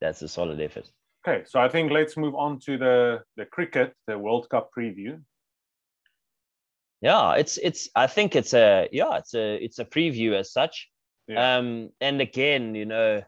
that's 0.00 0.22
a 0.22 0.28
solid 0.28 0.60
effort. 0.60 0.90
Okay, 1.26 1.44
so 1.46 1.58
I 1.60 1.68
think 1.68 1.90
let's 1.90 2.16
move 2.16 2.34
on 2.34 2.58
to 2.66 2.76
the 2.76 3.22
the 3.36 3.46
cricket, 3.46 3.94
the 4.06 4.18
World 4.18 4.48
Cup 4.50 4.70
preview. 4.76 5.22
Yeah, 7.00 7.34
it's 7.34 7.58
it's. 7.58 7.88
I 7.94 8.06
think 8.06 8.36
it's 8.36 8.52
a 8.54 8.88
yeah, 8.92 9.16
it's 9.18 9.34
a 9.34 9.56
it's 9.64 9.78
a 9.78 9.84
preview 9.84 10.32
as 10.34 10.52
such. 10.52 10.88
Yeah. 11.28 11.56
Um, 11.56 11.90
and 12.00 12.20
again, 12.20 12.74
you 12.74 12.86
know, 12.86 13.22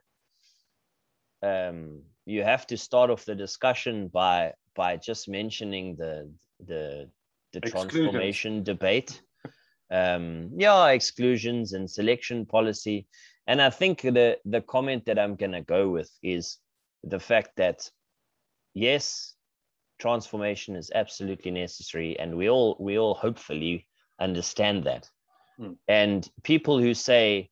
um, 1.42 2.02
you 2.26 2.42
have 2.42 2.66
to 2.68 2.76
start 2.76 3.10
off 3.10 3.24
the 3.24 3.34
discussion 3.34 4.08
by 4.08 4.52
by 4.74 4.96
just 4.96 5.28
mentioning 5.28 5.96
the 5.96 6.30
the 6.64 7.10
the 7.52 7.60
transformation 7.60 8.62
debate. 8.62 9.20
Um, 9.90 10.50
yeah, 10.56 10.88
exclusions 10.88 11.72
and 11.72 11.90
selection 11.90 12.44
policy. 12.44 13.06
And 13.46 13.62
I 13.62 13.70
think 13.70 14.02
the 14.02 14.38
the 14.44 14.60
comment 14.60 15.06
that 15.06 15.18
I'm 15.18 15.36
gonna 15.36 15.62
go 15.62 15.88
with 15.88 16.10
is 16.22 16.58
the 17.02 17.18
fact 17.18 17.50
that 17.56 17.90
yes, 18.74 19.34
transformation 19.98 20.76
is 20.76 20.92
absolutely 20.94 21.50
necessary, 21.50 22.18
and 22.18 22.36
we 22.36 22.48
all 22.50 22.76
we 22.78 22.98
all 22.98 23.14
hopefully 23.14 23.86
understand 24.20 24.84
that. 24.84 25.08
Hmm. 25.56 25.72
And 25.88 26.30
people 26.42 26.78
who 26.78 26.94
say 26.94 27.50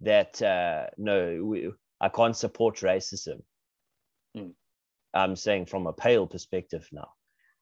that 0.00 0.40
uh, 0.42 0.86
no, 0.96 1.42
we, 1.44 1.70
I 2.00 2.08
can't 2.08 2.36
support 2.36 2.76
racism. 2.78 3.42
Hmm. 4.34 4.50
I'm 5.14 5.36
saying 5.36 5.66
from 5.66 5.86
a 5.86 5.92
pale 5.92 6.26
perspective 6.26 6.86
now. 6.92 7.08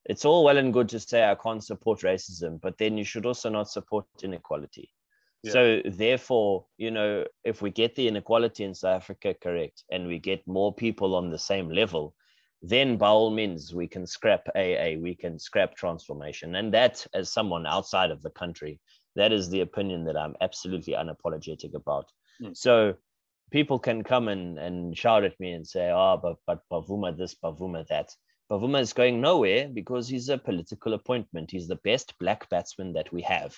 It's 0.07 0.25
all 0.25 0.45
well 0.45 0.59
and 0.59 0.73
good 0.73 0.89
to 0.91 1.01
say 1.01 1.25
I 1.25 1.35
can't 1.37 1.65
support 1.65 2.01
racism, 2.01 2.61
but 2.61 2.77
then 2.79 2.99
you 2.99 3.05
should 3.05 3.25
also 3.25 3.49
not 3.49 3.71
support 3.71 4.07
inequality. 4.23 4.91
Yeah. 5.45 5.53
So 5.53 5.83
therefore, 5.85 6.67
you 6.79 6.91
know, 6.91 7.25
if 7.45 7.63
we 7.63 7.71
get 7.71 7.95
the 7.95 8.09
inequality 8.09 8.65
in 8.65 8.75
South 8.75 8.97
Africa 8.97 9.35
correct 9.41 9.85
and 9.91 10.07
we 10.07 10.19
get 10.19 10.47
more 10.47 10.75
people 10.75 11.15
on 11.15 11.31
the 11.31 11.39
same 11.39 11.71
level, 11.71 12.15
then 12.61 12.97
by 12.97 13.09
all 13.09 13.31
means 13.31 13.75
we 13.75 13.87
can 13.87 14.07
scrap 14.07 14.49
AA, 14.57 14.97
we 14.99 15.15
can 15.15 15.39
scrap 15.39 15.75
transformation. 15.75 16.55
And 16.55 16.73
that, 16.73 17.07
as 17.13 17.31
someone 17.31 17.67
outside 17.67 18.11
of 18.11 18.23
the 18.23 18.31
country, 18.31 18.81
that 19.17 19.33
is 19.33 19.51
the 19.51 19.61
opinion 19.61 20.05
that 20.05 20.17
I'm 20.17 20.35
absolutely 20.41 20.95
unapologetic 20.95 21.75
about. 21.75 22.11
Mm. 22.43 22.57
So 22.57 22.95
people 23.51 23.79
can 23.79 24.03
come 24.03 24.29
and, 24.29 24.59
and 24.59 24.97
shout 24.97 25.25
at 25.25 25.39
me 25.39 25.53
and 25.53 25.67
say, 25.67 25.91
oh, 25.91 26.19
but, 26.23 26.37
but 26.47 26.61
Bavuma 26.71 27.17
this, 27.17 27.35
Bavuma 27.35 27.87
that. 27.89 28.11
Bavuma 28.51 28.81
is 28.81 28.93
going 28.93 29.21
nowhere 29.21 29.69
because 29.69 30.09
he's 30.09 30.29
a 30.29 30.39
political 30.39 30.95
appointment. 30.95 31.51
He's 31.51 31.69
the 31.69 31.77
best 31.77 32.15
black 32.19 32.49
batsman 32.51 32.93
that 32.95 33.13
we 33.13 33.23
have, 33.23 33.57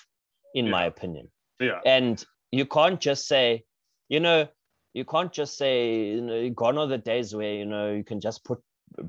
in 0.55 0.67
Yeah. 0.67 0.71
my 0.73 0.85
opinion. 0.87 1.31
Yeah. 1.61 1.81
And 1.85 2.25
you 2.53 2.67
can't 2.67 3.01
just 3.01 3.27
say, 3.27 3.65
you 4.09 4.21
know, 4.21 4.49
you 4.95 5.05
can't 5.05 5.33
just 5.33 5.59
say, 5.59 6.07
you 6.11 6.21
know, 6.21 6.51
gone 6.51 6.79
are 6.79 6.87
the 6.87 6.99
days 6.99 7.35
where, 7.35 7.55
you 7.55 7.67
know, 7.67 7.93
you 7.93 8.05
can 8.05 8.21
just 8.21 8.45
put 8.45 8.61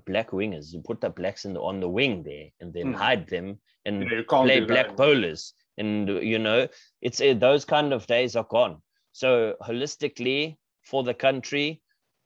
black 0.05 0.31
wingers, 0.31 0.73
you 0.73 0.81
put 0.81 0.99
the 0.99 1.09
blacks 1.09 1.45
in 1.45 1.53
the, 1.53 1.61
on 1.61 1.79
the 1.79 1.87
wing 1.87 2.23
there 2.23 2.47
and 2.59 2.73
then 2.73 2.87
Hmm. 2.87 2.93
hide 2.93 3.27
them 3.29 3.59
and 3.85 4.09
Yeah, 4.09 4.21
play 4.27 4.59
black 4.61 4.95
bowlers. 4.97 5.53
And, 5.77 6.09
you 6.09 6.39
know, 6.39 6.67
it's 7.01 7.21
uh, 7.21 7.35
those 7.37 7.63
kind 7.65 7.93
of 7.93 8.07
days 8.07 8.35
are 8.35 8.47
gone. 8.49 8.81
So 9.17 9.55
holistically 9.63 10.57
for 10.83 11.01
the 11.01 11.15
country, 11.15 11.81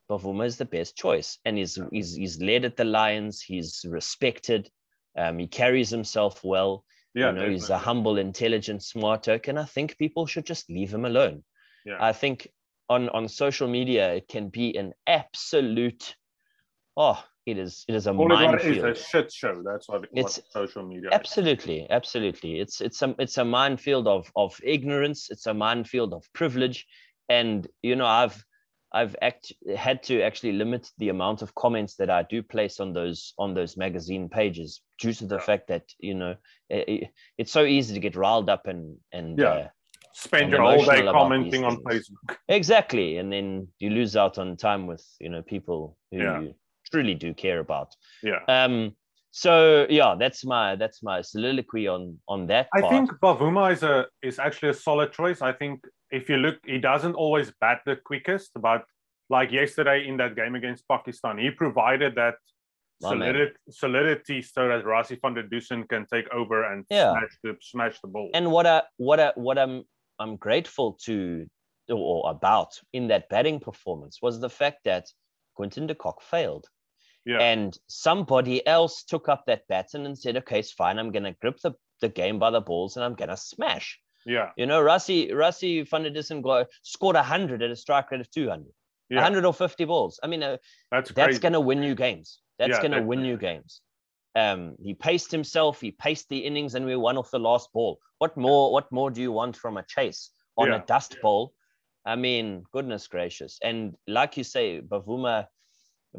Bavuma 0.10 0.46
is 0.46 0.58
the 0.58 0.66
best 0.66 0.98
choice. 0.98 1.38
And 1.46 1.58
he's, 1.58 1.80
he's, 1.90 2.16
he's 2.16 2.42
led 2.42 2.66
at 2.66 2.76
the 2.76 2.84
Lions. 2.84 3.42
He's 3.42 3.86
respected. 3.88 4.70
Um, 5.18 5.40
he 5.40 5.48
carries 5.48 5.90
himself 5.90 6.44
well 6.44 6.84
Yeah. 7.14 7.30
you 7.30 7.36
know, 7.36 7.50
he's 7.50 7.70
a 7.70 7.78
humble, 7.78 8.18
intelligent, 8.18 8.84
smart 8.84 9.30
oak, 9.30 9.48
and 9.48 9.58
I 9.58 9.64
think 9.64 9.98
people 9.98 10.28
should 10.28 10.46
just 10.46 10.70
leave 10.70 10.94
him 10.94 11.06
alone. 11.06 11.44
Yeah. 11.86 11.98
I 12.00 12.12
think 12.12 12.52
on 12.90 13.08
on 13.10 13.30
social 13.30 13.70
media 13.70 14.14
it 14.14 14.28
can 14.28 14.50
be 14.50 14.76
an 14.76 14.94
absolute, 15.08 16.18
oh, 16.98 17.24
it 17.46 17.58
is 17.58 17.86
it 17.88 17.96
is 17.96 18.08
a 18.08 18.14
Call 18.14 18.32
it 18.32 18.46
what 18.46 18.64
it 18.66 18.78
is, 18.78 18.84
a 18.84 18.94
shit 18.96 19.32
show. 19.32 19.62
That's 19.66 19.90
what, 19.90 20.02
what 20.02 20.10
It's- 20.14 20.40
social 20.52 20.84
media. 20.84 21.10
is. 21.10 21.14
Absolutely, 21.16 21.90
absolutely. 21.90 22.60
It's 22.60 22.82
it's 22.82 23.02
a 23.02 23.16
it's 23.20 23.38
a 23.38 23.46
minefield 23.46 24.08
of 24.08 24.32
of 24.36 24.56
ignorance. 24.64 25.30
It's 25.32 25.48
a 25.48 25.54
minefield 25.54 26.14
of 26.14 26.24
privilege, 26.34 26.86
and 27.30 27.68
you 27.82 27.96
know 27.96 28.06
I've 28.06 28.44
I've 28.94 29.16
act 29.22 29.54
had 29.76 30.04
to 30.04 30.22
actually 30.22 30.52
limit 30.52 30.90
the 30.98 31.10
amount 31.10 31.42
of 31.42 31.56
comments 31.56 31.96
that 31.96 32.10
I 32.10 32.24
do 32.24 32.44
place 32.44 32.80
on 32.80 32.94
those 32.94 33.34
on 33.40 33.54
those 33.54 33.76
magazine 33.78 34.30
pages 34.30 34.82
due 35.00 35.14
to 35.14 35.26
the 35.26 35.36
Yeah. 35.38 35.42
fact 35.42 35.68
that 35.70 35.86
you 36.00 36.14
know 36.14 36.36
it- 36.70 37.10
it's 37.38 37.52
so 37.52 37.64
easy 37.66 37.94
to 37.94 38.00
get 38.00 38.16
riled 38.16 38.50
up 38.50 38.68
and 38.68 38.98
and 39.14 39.40
Yeah. 39.40 39.48
uh, 39.50 39.68
Spend 40.14 40.52
your 40.52 40.62
whole 40.62 40.84
day 40.84 41.04
commenting 41.04 41.64
on. 41.64 41.78
Facebook. 41.84 42.36
exactly, 42.50 43.18
and 43.18 43.32
then 43.32 43.70
you 43.80 43.90
lose 43.92 44.16
out 44.18 44.38
on 44.38 44.58
time 44.58 44.86
with 44.86 45.04
you 45.20 45.30
know 45.30 45.42
people 45.42 45.98
who 46.12 46.18
Yeah. 46.18 46.44
Truly 46.92 47.14
do 47.16 47.34
care 47.34 47.60
about. 47.60 47.96
Yeah. 48.24 48.40
Um. 48.48 48.96
So 49.34 49.86
yeah, 49.90 50.16
that's 50.20 50.44
my 50.46 50.76
that's 50.76 51.02
my 51.02 51.22
soliloquy 51.22 51.88
on 51.88 52.20
on 52.28 52.48
that. 52.48 52.68
I 52.76 52.82
part. 52.82 52.92
think 52.94 53.12
Bavuma 53.22 53.72
is 53.72 53.82
a 53.84 54.08
is 54.22 54.40
actually 54.40 54.70
a 54.70 54.74
solid 54.74 55.14
choice. 55.14 55.42
I 55.42 55.54
think 55.54 55.86
if 56.12 56.28
you 56.30 56.38
look, 56.38 56.58
he 56.66 56.78
doesn't 56.80 57.14
always 57.16 57.52
bat 57.62 57.80
the 57.86 57.96
quickest, 57.96 58.52
but 58.60 58.84
like 59.30 59.52
yesterday 59.52 60.06
in 60.08 60.18
that 60.18 60.36
game 60.36 60.56
against 60.56 60.86
Pakistan, 60.90 61.38
he 61.38 61.50
provided 61.52 62.16
that 62.16 62.36
My 63.02 63.16
man. 63.16 63.20
solidity, 63.30 63.56
solidity 63.70 64.42
so 64.42 64.68
that 64.68 64.84
Rassie 64.84 65.18
van 65.22 65.34
der 65.36 65.44
Dussen 65.44 65.88
can 65.88 66.06
take 66.14 66.28
over 66.34 66.66
and 66.70 66.84
Yeah. 66.90 67.14
smash 67.14 67.38
the 67.44 67.56
smash 67.62 68.02
the 68.02 68.10
ball. 68.10 68.30
and 68.34 68.52
what 68.52 68.66
I 68.68 68.82
what 68.98 69.20
I 69.22 69.32
what 69.36 69.58
I'm 69.58 69.84
I'm 70.20 70.36
grateful 70.36 70.98
to 71.06 71.48
or 71.90 72.30
about 72.30 72.72
in 72.92 73.08
that 73.08 73.30
batting 73.30 73.60
performance 73.62 74.20
was 74.22 74.40
the 74.42 74.50
fact 74.50 74.80
that 74.84 75.06
Quinton 75.56 75.88
de 75.88 75.96
Kock 75.96 76.22
failed. 76.22 76.68
Yeah, 77.26 77.40
And 77.40 77.78
somebody 77.88 78.66
else 78.66 79.04
took 79.04 79.30
up 79.30 79.44
that 79.46 79.68
baton 79.68 80.06
and 80.08 80.18
said, 80.18 80.38
okay, 80.38 80.60
it's 80.60 80.72
fine. 80.72 80.98
I'm 80.98 81.12
gonna 81.12 81.36
grip 81.42 81.60
the, 81.62 81.74
the 82.02 82.10
game 82.10 82.40
by 82.40 82.50
the 82.50 82.62
balls 82.62 82.96
and 82.98 83.04
I'm 83.06 83.14
gonna 83.14 83.38
smash. 83.38 84.00
yeah, 84.26 84.50
You 84.58 84.66
know, 84.66 84.82
Rassie 84.82 85.32
Rassie 85.32 85.88
van 85.88 86.04
der 86.04 86.10
Dussen 86.10 86.42
go- 86.42 86.66
scored 86.82 87.16
100 87.16 87.62
at 87.62 87.70
a 87.70 87.76
strike 87.76 88.10
rate 88.12 88.22
of 88.22 88.32
200, 88.32 88.66
yeah. 89.10 89.18
100 89.18 89.46
or 89.46 89.54
50 89.54 89.86
balls. 89.86 90.20
I 90.24 90.28
mean, 90.28 90.42
uh, 90.42 90.58
That's 90.90 91.12
that's 91.12 91.38
going 91.40 91.54
to 91.54 91.60
win 91.60 91.84
you 91.84 91.94
games. 91.96 92.40
That's 92.58 92.72
Yeah, 92.72 92.82
going 92.82 92.92
to 92.94 93.02
win 93.04 93.24
you 93.26 93.38
games. 93.38 93.82
Um, 94.36 94.76
he 94.82 94.94
paced 94.94 95.32
himself. 95.32 95.82
He 95.82 95.92
paced 95.92 96.30
the 96.30 96.40
innings, 96.40 96.74
and 96.76 96.86
we 96.86 96.96
won 96.96 97.18
off 97.18 97.32
the 97.32 97.40
last 97.40 97.72
ball. 97.74 98.00
What 98.20 98.38
more? 98.38 98.72
What 98.72 98.92
more 98.92 99.12
do 99.12 99.22
you 99.22 99.32
want 99.32 99.58
from 99.58 99.78
a 99.78 99.84
chase 99.84 100.30
on 100.58 100.70
Yeah. 100.70 100.78
a 100.82 100.86
dust 100.86 101.18
bowl? 101.22 101.54
I 102.06 102.16
mean, 102.16 102.64
goodness 102.72 103.08
gracious! 103.08 103.60
And 103.62 103.96
like 104.08 104.38
you 104.38 104.44
say, 104.46 104.82
Bavuma, 104.82 105.48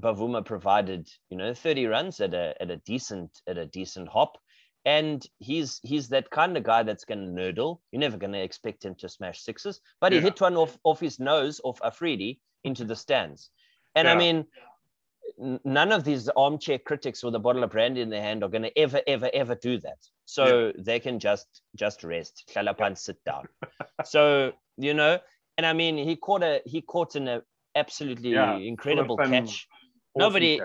Bavuma 0.01 0.45
provided 0.45 1.09
you 1.31 1.37
know 1.37 1.55
30 1.55 1.87
runs 1.87 2.21
at 2.21 2.35
a 2.35 2.55
at 2.61 2.71
a 2.71 2.77
decent 2.79 3.31
at 3.47 3.59
a 3.59 3.67
decent 3.67 4.09
hop. 4.09 4.39
And 4.85 5.25
he's 5.39 5.79
he's 5.85 6.09
that 6.09 6.31
kind 6.31 6.57
of 6.57 6.65
guy 6.65 6.83
that's 6.83 7.05
going 7.05 7.21
to 7.21 7.31
nurdle. 7.31 7.79
You're 7.93 8.01
never 8.01 8.17
going 8.17 8.33
to 8.33 8.43
expect 8.43 8.85
him 8.85 8.97
to 8.97 9.09
smash 9.09 9.41
sixes, 9.41 9.81
but 10.01 10.13
he 10.13 10.19
hit 10.19 10.41
one 10.41 10.57
off 10.57 10.77
off 10.83 10.99
his 10.99 11.21
nose 11.21 11.61
off 11.63 11.81
Afridi 11.85 12.41
into 12.65 12.85
the 12.85 12.97
stands. 12.97 13.51
And 13.95 14.09
I 14.09 14.17
mean, 14.17 14.47
none 15.65 15.93
of 15.93 16.05
these 16.05 16.29
armchair 16.31 16.79
critics 16.79 17.23
with 17.23 17.35
a 17.35 17.39
bottle 17.39 17.63
of 17.63 17.71
brandy 17.71 18.01
in 18.01 18.11
their 18.11 18.23
hand 18.23 18.43
are 18.43 18.49
going 18.49 18.63
to 18.63 18.79
ever, 18.79 19.01
ever, 19.07 19.31
ever 19.33 19.55
do 19.55 19.79
that. 19.79 19.99
So 20.25 20.73
they 20.79 20.99
can 21.01 21.19
just 21.19 21.47
just 21.77 22.05
rest, 22.05 22.51
Tlalapan, 22.55 22.97
sit 22.97 23.23
down. 23.25 23.45
so 24.05 24.53
you 24.79 24.95
know, 24.95 25.19
and 25.59 25.67
I 25.67 25.73
mean, 25.75 25.97
he 25.97 26.17
caught 26.17 26.43
a 26.43 26.63
he 26.65 26.81
caught 26.81 27.15
an 27.17 27.43
absolutely 27.75 28.31
Yeah, 28.31 28.57
incredible 28.57 29.17
catch. 29.17 29.69
Nobody- 30.17 30.61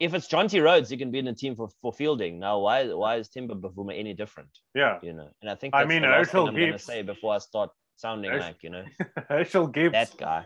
If 0.00 0.12
it's 0.12 0.26
Jonty 0.28 0.60
Rhodes, 0.62 0.90
he 0.90 0.96
can 0.96 1.10
be 1.12 1.20
in 1.20 1.24
the 1.24 1.32
team 1.32 1.54
for, 1.54 1.68
for 1.80 1.92
fielding. 1.92 2.40
Now, 2.40 2.58
why 2.58 2.92
why 2.92 3.16
is 3.16 3.28
Temba 3.28 3.54
Bavuma 3.60 3.96
any 3.98 4.12
different? 4.12 4.50
Yeah, 4.74 4.98
You 5.02 5.12
know, 5.12 5.28
and 5.40 5.48
I 5.50 5.54
think 5.54 5.72
I 5.74 5.84
mean, 5.84 6.02
the 6.02 6.08
last 6.08 6.32
thing 6.32 6.48
I'm 6.48 6.54
to 6.56 6.78
say 6.78 7.02
before 7.02 7.34
I 7.34 7.38
start 7.38 7.70
sounding 7.96 8.30
Herschelle- 8.32 8.40
like 8.40 8.62
you 8.64 8.70
know 8.70 8.84
Herschelle 9.30 9.72
Gibbs. 9.72 9.92
that 9.92 10.16
guy. 10.18 10.44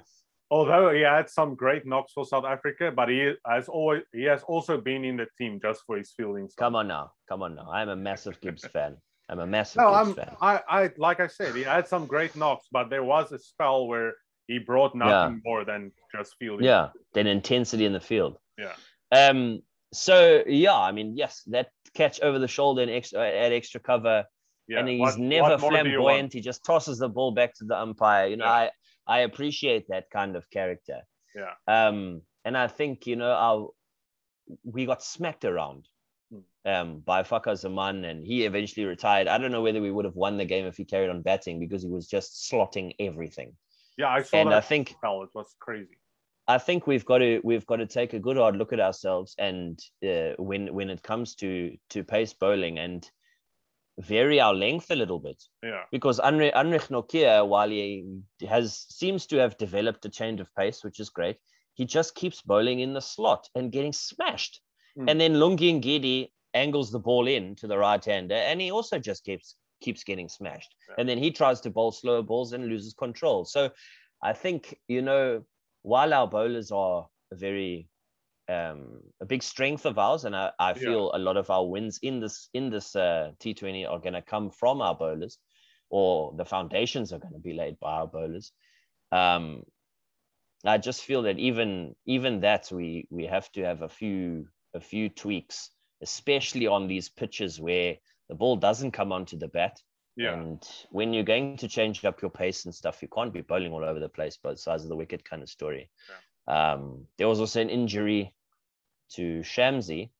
although 0.50 0.90
he 0.92 1.00
had 1.00 1.30
some 1.30 1.54
great 1.54 1.86
knocks 1.86 2.12
for 2.12 2.24
South 2.26 2.44
Africa, 2.44 2.92
but 2.94 3.08
he 3.08 3.32
has 3.46 3.68
always 3.68 4.02
he 4.12 4.24
has 4.24 4.42
also 4.42 4.78
been 4.78 5.02
in 5.04 5.16
the 5.16 5.26
team 5.38 5.58
just 5.66 5.80
for 5.86 5.96
his 5.96 6.12
fielding. 6.16 6.46
Come 6.58 6.76
on 6.76 6.86
now, 6.88 7.12
come 7.28 7.42
on 7.42 7.54
now. 7.54 7.68
I'm 7.72 7.88
a 7.88 7.96
massive 7.96 8.38
Gibbs 8.42 8.66
fan. 8.74 8.98
I'm 9.30 9.40
a 9.40 9.46
massive 9.46 9.78
No, 9.82 9.88
Gibbs 9.94 10.08
I'm 10.10 10.14
fan. 10.14 10.36
I, 10.42 10.60
I 10.68 10.90
like 10.98 11.20
I 11.20 11.26
said, 11.26 11.54
he 11.54 11.62
had 11.62 11.88
some 11.88 12.04
great 12.06 12.36
knocks, 12.36 12.66
but 12.70 12.90
there 12.90 13.02
was 13.14 13.32
a 13.32 13.38
spell 13.38 13.86
where 13.88 14.12
he 14.48 14.58
brought 14.58 14.94
nothing 14.96 15.40
more 15.44 15.64
than 15.64 15.92
just 16.10 16.34
fielding. 16.40 16.66
Yeah, 16.66 16.88
than 17.12 17.26
intensity 17.28 17.84
in 17.84 17.92
the 17.92 18.00
field. 18.00 18.38
Yeah. 18.58 18.74
Um. 19.12 19.60
So 19.92 20.42
yeah, 20.46 20.74
I 20.76 20.90
mean, 20.92 21.16
yes, 21.16 21.42
that 21.46 21.68
catch 21.94 22.20
over 22.20 22.38
the 22.40 22.48
shoulder 22.48 22.82
and 22.82 22.90
extra 22.90 23.20
at 23.26 23.52
extra 23.52 23.80
cover, 23.80 24.24
yeah. 24.66 24.80
and 24.80 24.88
he's 24.88 25.00
What- 25.00 25.18
never 25.18 25.50
what 25.50 25.60
more 25.60 25.70
do 25.70 25.76
you 25.90 26.02
want? 26.02 26.06
flamboyant. 26.06 26.32
He 26.32 26.40
just 26.40 26.64
tosses 26.64 26.98
the 26.98 27.08
ball 27.08 27.30
back 27.32 27.54
to 27.54 27.64
the 27.64 27.78
umpire. 27.78 28.26
You 28.26 28.36
know, 28.38 28.44
Yeah. 28.46 28.50
I 28.52 28.70
I 29.06 29.18
appreciate 29.20 29.86
that 29.88 30.10
kind 30.10 30.34
of 30.36 30.50
character. 30.50 31.02
Yeah. 31.34 31.54
Um, 31.66 32.22
and 32.44 32.56
I 32.56 32.66
think 32.68 33.06
you 33.06 33.16
know 33.16 33.30
our 33.32 33.68
we 34.64 34.86
got 34.86 35.02
smacked 35.02 35.44
around. 35.44 35.86
Hmm. 36.30 36.40
Um, 36.66 37.00
by 37.00 37.22
Fakhar 37.22 37.56
Zaman, 37.56 38.04
and 38.04 38.26
he 38.26 38.44
eventually 38.44 38.84
retired. 38.84 39.28
I 39.28 39.38
don't 39.38 39.50
know 39.52 39.62
whether 39.62 39.80
we 39.80 39.90
would 39.90 40.04
have 40.04 40.16
won 40.16 40.36
the 40.36 40.44
game 40.44 40.66
if 40.66 40.76
he 40.76 40.84
carried 40.84 41.08
on 41.08 41.22
batting 41.22 41.58
because 41.58 41.82
he 41.82 41.88
was 41.88 42.06
just 42.06 42.50
slotting 42.50 42.94
everything. 43.00 43.56
Yeah, 43.98 44.08
I 44.08 44.22
saw 44.22 44.38
And 44.38 44.48
I 44.50 44.60
that 44.60 44.68
think 44.68 44.90
spell. 44.90 45.22
It 45.22 45.30
was 45.34 45.54
crazy. 45.58 45.98
I 46.46 46.56
think 46.56 46.86
we've 46.86 47.04
got 47.04 47.18
to 47.18 47.40
we've 47.44 47.66
got 47.66 47.76
to 47.76 47.86
take 47.86 48.14
a 48.14 48.18
good 48.18 48.38
hard 48.38 48.56
look 48.56 48.72
at 48.72 48.80
ourselves 48.80 49.34
and 49.38 49.78
uh, 50.02 50.32
when 50.38 50.72
when 50.72 50.88
it 50.88 51.02
comes 51.02 51.34
to 51.36 51.76
to 51.90 52.02
pace 52.02 52.32
bowling 52.32 52.78
and 52.78 53.10
vary 53.98 54.40
our 54.40 54.54
length 54.54 54.90
a 54.90 54.94
little 54.94 55.18
bit. 55.18 55.42
Yeah. 55.62 55.82
Because 55.90 56.20
Anrich 56.20 56.52
Nortje, 56.52 57.46
while 57.46 57.68
he 57.68 58.06
has 58.48 58.86
seems 58.88 59.26
to 59.26 59.36
have 59.38 59.58
developed 59.58 60.06
a 60.06 60.08
change 60.08 60.40
of 60.40 60.54
pace, 60.54 60.84
which 60.84 61.00
is 61.00 61.10
great, 61.10 61.36
he 61.74 61.84
just 61.84 62.14
keeps 62.14 62.40
bowling 62.40 62.80
in 62.80 62.94
the 62.94 63.00
slot 63.00 63.48
and 63.54 63.72
getting 63.72 63.92
smashed. 63.92 64.60
Mm. 64.98 65.10
And 65.10 65.20
then 65.20 65.34
Lungi 65.34 65.80
Ngidi 65.80 66.30
angles 66.54 66.90
the 66.90 67.00
ball 67.00 67.26
in 67.26 67.56
to 67.56 67.66
the 67.66 67.76
right 67.76 68.04
hander, 68.04 68.36
and 68.36 68.60
he 68.60 68.70
also 68.70 68.98
just 68.98 69.24
keeps 69.24 69.56
keeps 69.80 70.04
getting 70.04 70.28
smashed. 70.28 70.74
Yeah. 70.88 70.96
And 70.98 71.08
then 71.08 71.18
he 71.18 71.30
tries 71.30 71.60
to 71.62 71.70
bowl 71.70 71.92
slower 71.92 72.22
balls 72.22 72.52
and 72.52 72.66
loses 72.66 72.94
control. 72.94 73.44
So 73.44 73.70
I 74.22 74.32
think 74.32 74.78
you 74.88 75.02
know 75.02 75.42
while 75.82 76.12
our 76.12 76.26
bowlers 76.26 76.70
are 76.70 77.06
a 77.32 77.36
very 77.36 77.88
um, 78.48 79.00
a 79.20 79.26
big 79.26 79.42
strength 79.42 79.84
of 79.84 79.98
ours, 79.98 80.24
and 80.24 80.34
I, 80.34 80.50
I 80.58 80.72
feel 80.72 81.12
a 81.12 81.18
lot 81.18 81.36
of 81.36 81.50
our 81.50 81.66
wins 81.66 81.98
in 82.02 82.18
this 82.20 82.48
in 82.54 82.70
this 82.70 82.96
uh, 82.96 83.32
T20 83.40 83.88
are 83.88 83.98
going 83.98 84.14
to 84.14 84.22
come 84.22 84.50
from 84.50 84.80
our 84.80 84.94
bowlers, 84.94 85.38
or 85.90 86.32
the 86.36 86.46
foundations 86.46 87.12
are 87.12 87.18
going 87.18 87.34
to 87.34 87.40
be 87.40 87.52
laid 87.52 87.78
by 87.78 87.92
our 87.92 88.06
bowlers. 88.06 88.52
Um, 89.12 89.64
I 90.64 90.78
just 90.78 91.04
feel 91.04 91.22
that 91.22 91.38
even 91.38 91.94
even 92.06 92.40
that 92.40 92.70
we 92.72 93.06
we 93.10 93.26
have 93.26 93.52
to 93.52 93.64
have 93.64 93.82
a 93.82 93.88
few 93.88 94.48
a 94.74 94.80
few 94.80 95.08
tweaks, 95.10 95.70
especially 96.02 96.66
on 96.66 96.88
these 96.88 97.08
pitches 97.08 97.60
where 97.60 97.96
the 98.28 98.34
ball 98.34 98.56
doesn't 98.56 98.92
come 98.92 99.12
onto 99.12 99.36
the 99.38 99.48
bat. 99.48 99.80
Yeah. 100.16 100.34
And 100.34 100.62
when 100.90 101.12
you're 101.14 101.22
going 101.24 101.56
to 101.58 101.68
change 101.68 102.04
up 102.04 102.20
your 102.22 102.30
pace 102.30 102.64
and 102.64 102.74
stuff, 102.74 103.00
you 103.02 103.08
can't 103.08 103.32
be 103.32 103.40
bowling 103.42 103.72
all 103.72 103.84
over 103.84 104.00
the 104.00 104.08
place, 104.08 104.36
both 104.36 104.58
sides 104.58 104.82
of 104.82 104.88
the 104.88 104.96
wicket 104.96 105.24
kind 105.24 105.42
of 105.42 105.48
story. 105.48 105.90
Um, 106.48 107.06
there 107.18 107.28
was 107.28 107.40
also 107.40 107.60
an 107.60 107.70
injury 107.70 108.34
to 109.14 109.40
Shamsi. 109.40 110.10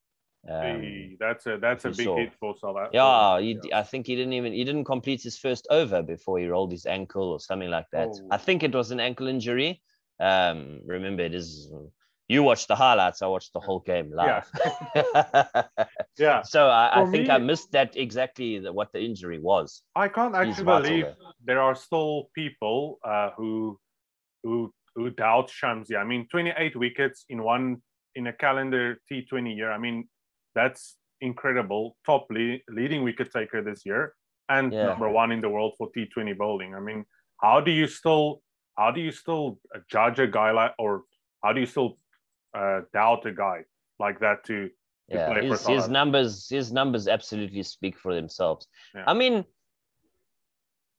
Um, 0.48 1.16
that's 1.18 1.46
a 1.46 1.58
that's 1.60 1.84
a 1.84 1.90
big 1.90 2.06
saw. 2.06 2.16
hit 2.16 2.32
for 2.38 2.54
South 2.56 2.76
Africa. 2.76 2.90
yeah, 2.94 3.40
he, 3.40 3.60
I 3.72 3.82
think 3.82 4.06
he 4.06 4.14
didn't 4.14 4.34
even 4.34 4.52
he 4.52 4.62
didn't 4.64 4.84
complete 4.84 5.20
his 5.22 5.36
first 5.36 5.66
over 5.68 6.00
before 6.02 6.38
he 6.38 6.46
rolled 6.46 6.70
his 6.70 6.86
ankle 6.86 7.32
or 7.32 7.40
something 7.40 7.68
like 7.68 7.90
that. 7.92 8.08
I 8.30 8.36
Oh. 8.36 8.38
think 8.38 8.62
it 8.62 8.72
was 8.72 8.90
an 8.92 9.00
ankle 9.00 9.26
injury. 9.26 9.82
Um, 10.20 10.80
remember, 10.86 11.24
it 11.24 11.34
is 11.34 11.70
you 12.28 12.42
watched 12.42 12.68
the 12.68 12.76
highlights. 12.76 13.22
I 13.22 13.26
watched 13.26 13.52
the 13.54 13.60
whole 13.60 13.80
game 13.80 14.12
live. 14.12 14.46
yeah. 16.18 16.42
so 16.42 16.68
I, 16.68 17.00
I 17.00 17.04
For 17.04 17.10
think 17.12 17.30
I 17.30 17.38
missed 17.38 17.72
that 17.72 17.96
exactly 17.96 18.58
the, 18.58 18.72
what 18.72 18.92
the 18.92 19.00
injury 19.00 19.38
was. 19.38 19.82
I 19.96 20.08
can't 20.08 20.34
actually 20.34 20.64
believe 20.64 21.04
there. 21.04 21.16
there 21.44 21.60
are 21.60 21.74
still 21.74 22.30
people 22.34 22.98
uh, 23.04 23.30
who 23.36 23.78
who 24.44 24.72
who 24.94 25.10
doubt 25.10 25.48
Shamsi. 25.50 25.96
I 25.96 26.04
mean, 26.04 26.26
28 26.30 26.76
wickets 26.76 27.24
in 27.30 27.42
one 27.42 27.82
in 28.14 28.26
a 28.26 28.32
calendar 28.32 29.00
T20 29.10 29.56
year. 29.56 29.70
I 29.72 29.78
mean, 29.78 30.08
that's 30.54 30.96
incredible. 31.20 31.96
Top 32.04 32.26
le- 32.30 32.58
leading 32.68 33.02
wicket 33.04 33.32
taker 33.32 33.62
this 33.62 33.86
year 33.86 34.14
and 34.50 34.72
Yeah. 34.72 34.86
number 34.86 35.08
one 35.08 35.32
in 35.32 35.40
the 35.40 35.48
world 35.48 35.74
for 35.78 35.88
T20 35.96 36.36
bowling. 36.36 36.74
I 36.74 36.80
mean, 36.80 37.04
how 37.40 37.60
do 37.60 37.70
you 37.70 37.86
still 37.86 38.42
how 38.76 38.90
do 38.90 39.00
you 39.00 39.12
still 39.12 39.58
judge 39.90 40.18
a 40.20 40.26
guy 40.26 40.50
like 40.52 40.72
or 40.78 41.02
how 41.42 41.52
do 41.52 41.60
you 41.60 41.66
still 41.66 41.98
uh, 42.54 42.80
doubt 42.92 43.26
a 43.26 43.32
guy 43.32 43.64
like 43.98 44.20
that 44.20 44.44
to 44.44 44.68
to 45.10 45.16
Yeah, 45.16 45.32
play 45.32 45.46
his, 45.46 45.66
his 45.66 45.88
numbers 45.88 46.48
his 46.48 46.72
numbers 46.72 47.08
absolutely 47.08 47.62
speak 47.62 47.98
for 47.98 48.14
themselves. 48.14 48.66
Yeah. 48.94 49.04
I 49.06 49.14
mean, 49.14 49.44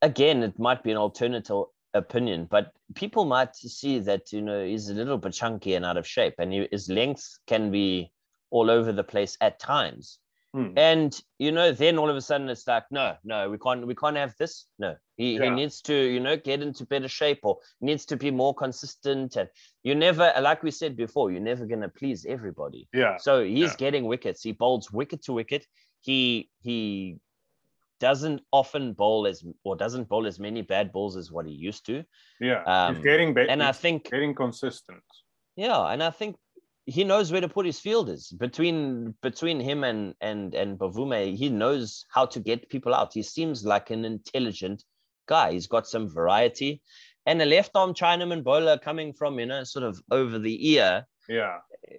again, 0.02 0.44
it 0.44 0.58
might 0.58 0.84
be 0.84 0.92
an 0.92 0.98
alternative 0.98 1.66
opinion, 1.94 2.46
but 2.46 2.72
people 2.96 3.26
might 3.26 3.56
see 3.56 4.00
that 4.00 4.32
you 4.32 4.42
know 4.42 4.66
he's 4.66 4.90
a 4.90 4.94
little 4.94 5.18
bit 5.18 5.34
chunky 5.34 5.76
and 5.76 5.86
out 5.86 5.98
of 5.98 6.08
shape, 6.08 6.36
and 6.40 6.52
he, 6.52 6.68
his 6.72 6.90
length 6.90 7.38
can 7.48 7.72
be 7.72 8.12
all 8.52 8.70
over 8.70 8.92
the 8.92 9.04
place 9.04 9.38
at 9.42 9.60
times. 9.60 10.20
Hmm. 10.54 10.74
And 10.78 11.22
you 11.38 11.52
know, 11.52 11.72
then 11.72 11.98
all 11.98 12.10
of 12.10 12.16
a 12.16 12.22
sudden 12.22 12.50
it's 12.50 12.68
like, 12.68 12.86
no, 12.92 13.16
no, 13.24 13.50
we 13.50 13.58
can't, 13.58 13.86
we 13.86 13.96
can't 13.96 14.18
have 14.18 14.34
this. 14.40 14.66
No, 14.80 14.96
he, 15.20 15.38
he 15.38 15.50
needs 15.50 15.82
to, 15.82 15.94
you 15.94 16.20
know, 16.22 16.38
get 16.38 16.62
into 16.62 16.86
better 16.86 17.10
shape 17.10 17.42
or 17.44 17.58
needs 17.82 18.06
to 18.06 18.16
be 18.16 18.32
more 18.32 18.54
consistent. 18.56 19.36
And 19.36 19.50
you 19.84 19.94
never, 19.94 20.34
like 20.42 20.64
we 20.64 20.72
said 20.72 20.96
before, 20.96 21.30
you're 21.32 21.50
never 21.52 21.66
gonna 21.66 21.90
please 21.90 22.26
everybody. 22.36 22.88
Yeah. 22.94 23.18
So 23.18 23.44
he's 23.44 23.72
Yeah. 23.72 23.76
getting 23.86 24.06
wickets. 24.06 24.42
He 24.42 24.54
bowls 24.54 24.92
wicket 25.00 25.22
to 25.26 25.34
wicket. 25.34 25.64
He 26.02 26.50
he 26.62 27.18
doesn't 28.00 28.42
often 28.52 28.94
bowl 28.94 29.28
as 29.28 29.44
or 29.66 29.76
doesn't 29.76 30.08
bowl 30.08 30.26
as 30.26 30.40
many 30.40 30.62
bad 30.62 30.92
balls 30.94 31.18
as 31.18 31.32
what 31.34 31.46
he 31.46 31.52
used 31.52 31.86
to. 31.88 32.04
Yeah. 32.40 32.64
Um, 32.64 32.96
he's 32.96 33.04
getting 33.04 33.34
better. 33.34 33.50
And 33.52 33.62
I 33.62 33.74
think 33.74 34.10
getting 34.10 34.34
consistent. 34.34 35.04
yeah, 35.58 35.82
and 35.92 36.02
I 36.02 36.12
think 36.12 36.38
he 36.86 37.04
knows 37.04 37.32
where 37.32 37.42
to 37.42 37.50
put 37.50 37.66
his 37.66 37.80
fielders 37.80 38.24
between 38.46 39.14
between 39.22 39.60
him 39.60 39.84
and 39.84 40.16
and 40.22 40.56
and 40.56 40.80
Bavuma. 40.80 41.20
He 41.36 41.50
knows 41.50 42.06
how 42.16 42.26
to 42.34 42.40
get 42.40 42.70
people 42.70 42.94
out. 42.96 43.14
He 43.14 43.24
seems 43.24 43.66
like 43.74 43.92
an 43.92 44.06
intelligent 44.06 44.80
guy. 45.30 45.52
He's 45.54 45.68
got 45.76 45.88
some 45.88 46.10
variety, 46.10 46.82
and 47.26 47.42
a 47.42 47.46
left 47.46 47.72
arm 47.76 47.94
Chinaman 47.94 48.44
bowler 48.44 48.78
coming 48.78 49.14
from 49.14 49.40
you 49.40 49.46
know 49.46 49.64
sort 49.64 49.86
of 49.90 50.02
over 50.12 50.40
the 50.40 50.58
ear 50.74 51.06
Yeah. 51.30 51.58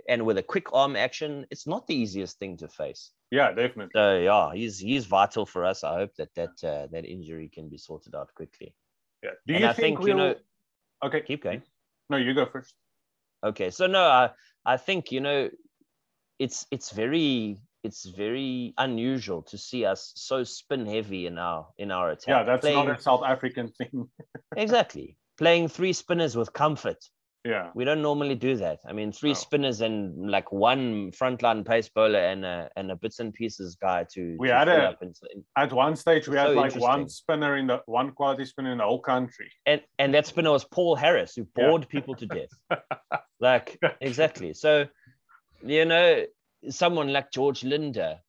and 0.09 0.27
with 0.27 0.39
a 0.39 0.43
quick 0.53 0.67
arm 0.73 0.97
action. 0.97 1.47
It's 1.53 1.67
not 1.67 1.87
the 1.87 1.95
easiest 2.03 2.39
thing 2.39 2.57
to 2.59 2.69
face. 2.69 3.13
Yeah, 3.31 3.53
definitely. 3.55 3.95
So 3.95 4.19
yeah, 4.19 4.53
he's 4.59 4.79
he's 4.79 5.07
vital 5.07 5.47
for 5.47 5.65
us. 5.71 5.85
I 5.85 5.95
hope 6.01 6.15
that 6.17 6.35
that 6.35 6.57
uh, 6.73 6.87
that 6.93 7.05
injury 7.07 7.49
can 7.57 7.69
be 7.71 7.79
sorted 7.79 8.15
out 8.15 8.31
quickly. 8.35 8.75
Yeah. 9.23 9.35
Do 9.47 9.55
and 9.55 9.63
you 9.63 9.69
I 9.71 9.73
think, 9.73 9.99
think, 9.99 10.09
you 10.09 10.15
we'll... 10.15 10.25
know- 10.35 10.41
Okay. 11.03 11.23
Keep 11.23 11.43
going. 11.45 11.63
No, 12.11 12.17
you 12.19 12.35
go 12.35 12.47
first. 12.47 12.75
Okay, 13.43 13.71
so 13.71 13.87
no, 13.87 14.03
I 14.03 14.31
I 14.75 14.77
think 14.87 15.13
you 15.13 15.21
know, 15.27 15.49
it's 16.39 16.67
it's 16.71 16.91
very 16.93 17.57
it's 17.83 18.05
very 18.11 18.75
unusual 18.79 19.43
to 19.43 19.57
see 19.59 19.85
us 19.87 20.13
so 20.15 20.45
spin 20.45 20.85
heavy 20.87 21.27
in 21.27 21.39
our 21.39 21.67
in 21.79 21.91
our 21.91 22.11
attack. 22.11 22.29
Yeah, 22.29 22.43
that's 22.45 22.61
playing, 22.61 22.87
not 22.87 22.99
a 22.99 23.03
South 23.03 23.23
African 23.25 23.69
thing. 23.69 24.09
exactly 24.57 25.17
playing 25.39 25.69
three 25.69 25.93
spinners 25.95 26.37
with 26.37 26.53
comfort. 26.53 26.99
yeah. 27.47 27.71
We 27.75 27.85
don't 27.87 28.03
normally 28.03 28.35
do 28.35 28.57
that. 28.57 28.81
I 28.87 28.93
mean, 28.93 29.11
three 29.13 29.31
No. 29.31 29.35
spinners 29.47 29.81
and 29.81 30.31
like 30.31 30.53
one 30.53 31.11
frontline 31.13 31.65
pace 31.67 31.89
bowler 31.89 32.19
and 32.19 32.45
a 32.45 32.69
and 32.77 32.91
a 32.91 32.97
bits 32.97 33.19
and 33.21 33.33
pieces 33.33 33.77
guy 33.81 34.05
to. 34.13 34.37
We 34.39 34.49
to 34.49 34.55
had 34.55 34.69
a- 34.69 34.91
up 34.91 35.01
and, 35.01 35.15
At 35.57 35.73
one 35.73 35.97
stage, 35.97 36.29
we 36.29 36.37
had 36.37 36.49
So 36.49 36.53
like 36.53 36.77
one 36.77 37.09
spinner 37.09 37.57
in 37.57 37.67
the 37.69 37.79
one 37.87 38.13
quality 38.13 38.45
spinner 38.45 38.73
in 38.73 38.79
the 38.79 38.85
whole 38.85 39.01
country. 39.01 39.51
and 39.65 39.81
and 39.99 40.13
that 40.15 40.27
spinner 40.27 40.51
was 40.53 40.65
Paul 40.67 40.97
Harris, 40.97 41.35
who 41.35 41.47
Yeah. 41.57 41.69
bored 41.71 41.89
people 41.89 42.15
to 42.17 42.27
death. 42.27 42.53
like 43.41 43.79
exactly. 44.03 44.53
So, 44.53 44.87
you 45.65 45.87
know, 45.87 46.27
someone 46.69 47.13
like 47.13 47.31
George 47.33 47.63
Linde 47.63 48.21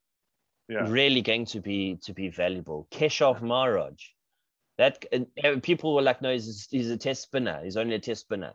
Yeah. 0.70 0.88
really 0.90 1.22
going 1.22 1.46
to 1.48 1.60
be 1.60 1.98
to 2.06 2.14
be 2.14 2.30
valuable. 2.30 2.88
Keshav 2.92 3.42
Maharaj, 3.42 4.00
that 4.78 5.06
people 5.64 5.94
were 5.96 6.02
like, 6.02 6.22
no, 6.22 6.32
he's 6.32 6.68
he's 6.72 6.90
a 6.90 6.98
test 6.98 7.24
spinner. 7.24 7.62
He's 7.64 7.78
only 7.78 7.96
a 7.96 8.00
test 8.00 8.22
spinner, 8.22 8.54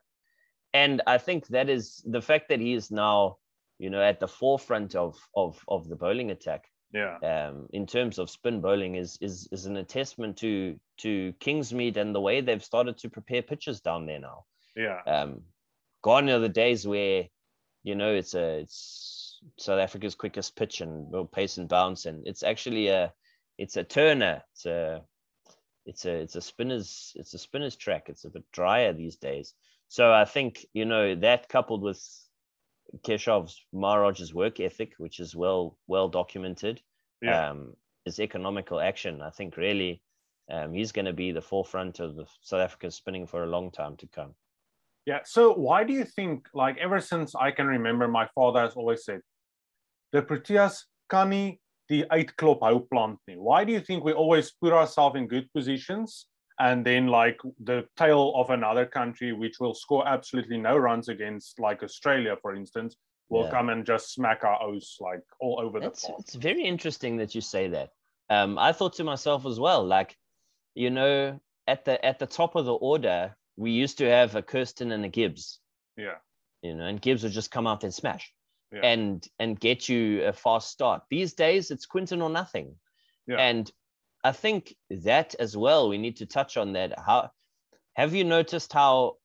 and 0.72 1.02
I 1.06 1.18
think 1.18 1.46
that 1.48 1.68
is 1.68 2.02
the 2.06 2.22
fact 2.22 2.48
that 2.48 2.60
he 2.60 2.72
is 2.74 2.90
now, 2.90 3.36
you 3.78 3.90
know, 3.90 4.00
at 4.02 4.18
the 4.20 4.28
forefront 4.28 4.94
of 4.94 5.16
of 5.34 5.62
of 5.68 5.88
the 5.88 5.96
bowling 5.96 6.30
attack 6.30 6.64
Yeah. 6.92 7.18
um, 7.22 7.68
in 7.72 7.86
terms 7.86 8.18
of 8.18 8.30
spin 8.30 8.60
bowling 8.62 8.94
is 8.96 9.18
is 9.20 9.48
is 9.52 9.66
an 9.66 9.76
attestament 9.76 10.38
to 10.38 10.78
to 10.98 11.34
Kingsmead 11.40 11.96
and 11.98 12.14
the 12.14 12.20
way 12.20 12.40
they've 12.40 12.64
started 12.64 12.96
to 12.98 13.10
prepare 13.10 13.42
pitches 13.42 13.80
down 13.82 14.06
there 14.06 14.20
now. 14.20 14.46
Yeah. 14.74 15.02
Um, 15.06 15.42
gone 16.02 16.30
are 16.30 16.38
the 16.40 16.48
days 16.48 16.86
where 16.86 17.28
you 17.82 17.94
know 17.94 18.14
it's 18.14 18.34
a 18.34 18.60
it's 18.60 19.15
South 19.58 19.80
Africa's 19.80 20.14
quickest 20.14 20.56
pitch 20.56 20.80
and 20.80 21.10
well, 21.10 21.24
pace 21.24 21.58
and 21.58 21.68
bounce, 21.68 22.06
and 22.06 22.26
it's 22.26 22.42
actually 22.42 22.88
a 22.88 23.12
it's 23.58 23.76
a 23.76 23.84
turner. 23.84 24.42
It's 24.52 24.66
a 24.66 25.02
it's 25.84 26.04
a 26.04 26.12
it's 26.14 26.36
a 26.36 26.40
spinner's 26.40 27.12
it's 27.16 27.34
a 27.34 27.38
spinner's 27.38 27.76
track. 27.76 28.08
It's 28.08 28.24
a 28.24 28.30
bit 28.30 28.44
drier 28.52 28.92
these 28.92 29.16
days. 29.16 29.54
So 29.88 30.12
I 30.12 30.24
think 30.24 30.66
you 30.72 30.84
know 30.84 31.14
that 31.16 31.48
coupled 31.48 31.82
with 31.82 32.00
Keshav's 33.02 33.64
Maharaj's 33.72 34.34
work 34.34 34.60
ethic, 34.60 34.94
which 34.98 35.20
is 35.20 35.34
well 35.34 35.78
well 35.86 36.08
documented, 36.08 36.80
Yeah. 37.22 37.50
um, 37.50 37.74
his 38.04 38.20
economical 38.20 38.80
action. 38.80 39.20
I 39.22 39.30
think 39.30 39.56
really 39.56 40.02
um, 40.50 40.72
he's 40.72 40.92
going 40.92 41.06
to 41.06 41.12
be 41.12 41.32
the 41.32 41.42
forefront 41.42 42.00
of 42.00 42.14
the 42.16 42.26
South 42.40 42.60
African 42.60 42.90
spinning 42.90 43.26
for 43.26 43.42
a 43.42 43.48
long 43.48 43.70
time 43.70 43.96
to 43.98 44.06
come. 44.06 44.34
Yeah. 45.06 45.20
So 45.24 45.54
why 45.54 45.84
do 45.84 45.92
you 45.92 46.04
think, 46.04 46.48
like, 46.52 46.76
ever 46.78 47.00
since 47.00 47.34
I 47.34 47.52
can 47.52 47.66
remember, 47.68 48.08
my 48.08 48.28
father 48.34 48.60
has 48.60 48.74
always 48.74 49.04
said, 49.04 49.20
the 50.12 50.20
Proteas 50.22 50.82
kan 51.08 51.30
nie 51.30 51.60
die 51.88 52.04
uitklop 52.10 52.58
hou 52.60 52.80
plant 52.80 53.18
nie. 53.28 53.36
Why 53.36 53.64
do 53.64 53.72
you 53.72 53.80
think 53.80 54.02
we 54.04 54.12
always 54.12 54.50
put 54.60 54.72
ourselves 54.72 55.16
in 55.16 55.28
good 55.28 55.48
positions 55.52 56.26
and 56.58 56.84
then 56.84 57.06
like 57.06 57.38
the 57.62 57.84
tail 57.96 58.32
of 58.34 58.50
another 58.50 58.84
country 58.86 59.32
which 59.32 59.60
will 59.60 59.74
score 59.74 60.06
absolutely 60.08 60.58
no 60.58 60.76
runs 60.76 61.08
against, 61.08 61.60
like 61.60 61.82
Australia, 61.84 62.36
for 62.42 62.54
instance, 62.56 62.96
will 63.28 63.44
Yeah. 63.44 63.50
come 63.50 63.68
and 63.68 63.86
just 63.86 64.12
smack 64.12 64.42
our 64.42 64.60
O's 64.62 64.96
like 65.00 65.22
all 65.40 65.60
over 65.60 65.78
the 65.78 65.86
It's, 65.86 66.04
park? 66.06 66.18
it's 66.20 66.34
very 66.34 66.64
interesting 66.64 67.16
that 67.18 67.34
you 67.34 67.40
say 67.40 67.68
that. 67.68 67.90
Um, 68.30 68.58
I 68.58 68.72
thought 68.72 68.94
to 68.94 69.04
myself 69.04 69.46
as 69.46 69.60
well, 69.60 69.84
like, 69.84 70.16
you 70.74 70.90
know, 70.90 71.38
at 71.68 71.84
the 71.84 72.04
at 72.04 72.18
the 72.18 72.26
top 72.26 72.56
of 72.56 72.64
the 72.64 72.74
order, 72.74 73.36
we 73.56 73.70
used 73.70 73.98
to 73.98 74.08
have 74.08 74.34
a 74.36 74.42
Kirsten 74.42 74.92
and 74.92 75.04
a 75.04 75.08
Gibbs. 75.08 75.60
Yeah. 75.96 76.16
you 76.62 76.74
know, 76.74 76.84
and 76.84 77.00
Gibbs 77.00 77.22
would 77.22 77.32
just 77.32 77.50
come 77.50 77.66
out 77.66 77.84
and 77.84 77.94
smash 77.94 78.32
Yeah. 78.72 78.80
and 78.82 79.26
and 79.38 79.58
get 79.58 79.88
you 79.88 80.24
a 80.24 80.32
fast 80.32 80.70
start. 80.70 81.02
These 81.10 81.34
days, 81.34 81.70
it's 81.70 81.86
Quinton 81.86 82.20
or 82.22 82.30
nothing. 82.30 82.76
Yeah. 83.26 83.38
And 83.38 83.70
I 84.24 84.32
think 84.32 84.74
that 84.90 85.34
as 85.38 85.56
well, 85.56 85.88
we 85.88 85.98
need 85.98 86.16
to 86.16 86.26
touch 86.26 86.56
on 86.56 86.72
that. 86.74 86.98
How 86.98 87.30
have 87.94 88.14
you 88.14 88.24
noticed 88.24 88.72
how 88.72 89.16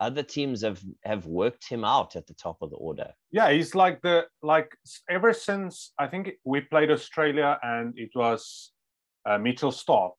other 0.00 0.22
teams 0.22 0.62
have 0.62 0.80
have 1.04 1.26
worked 1.26 1.68
him 1.68 1.84
out 1.84 2.14
at 2.16 2.26
the 2.26 2.34
top 2.34 2.58
of 2.62 2.70
the 2.70 2.76
order? 2.76 3.12
Yeah, 3.32 3.50
he's 3.50 3.74
like 3.74 4.00
the 4.02 4.26
like 4.42 4.70
ever 5.08 5.32
since 5.32 5.92
I 5.98 6.06
think 6.06 6.32
we 6.44 6.60
played 6.60 6.90
Australia 6.90 7.58
and 7.62 7.94
it 7.98 8.10
was 8.14 8.72
uh, 9.28 9.38
Mitchell 9.38 9.72
Starc, 9.72 10.14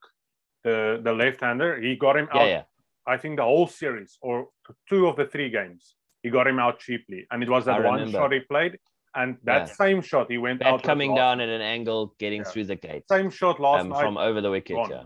the 0.64 1.00
the 1.02 1.12
left-hander. 1.12 1.80
He 1.80 1.94
got 1.96 2.16
him 2.16 2.28
Yeah, 2.34 2.40
out. 2.40 2.48
yeah, 2.48 2.62
I 3.06 3.16
think 3.16 3.36
the 3.36 3.44
whole 3.44 3.66
series 3.66 4.18
or 4.20 4.48
two 4.88 5.06
of 5.06 5.16
the 5.16 5.26
three 5.26 5.48
games, 5.50 5.94
he 6.22 6.30
got 6.30 6.46
him 6.46 6.58
out 6.58 6.80
cheaply, 6.80 7.26
and 7.30 7.42
it 7.42 7.48
was 7.48 7.64
that 7.66 7.82
one 7.82 8.10
shot 8.10 8.32
he 8.32 8.40
played, 8.40 8.78
and 9.14 9.38
that 9.44 9.68
Yeah. 9.68 9.74
same 9.74 10.02
shot 10.02 10.30
he 10.30 10.38
went 10.38 10.60
bat 10.60 10.68
out 10.74 10.82
coming 10.82 11.14
down 11.14 11.40
at 11.40 11.48
an 11.48 11.60
angle, 11.60 12.14
getting 12.18 12.40
Yeah. 12.42 12.50
through 12.50 12.64
the 12.64 12.76
gate. 12.76 13.04
Same 13.08 13.30
shot 13.30 13.60
last 13.60 13.82
um, 13.82 13.90
night. 13.90 14.00
from 14.00 14.16
over 14.18 14.40
the 14.40 14.50
wicket. 14.50 14.76
gone. 14.76 14.90
Yeah. 14.90 15.04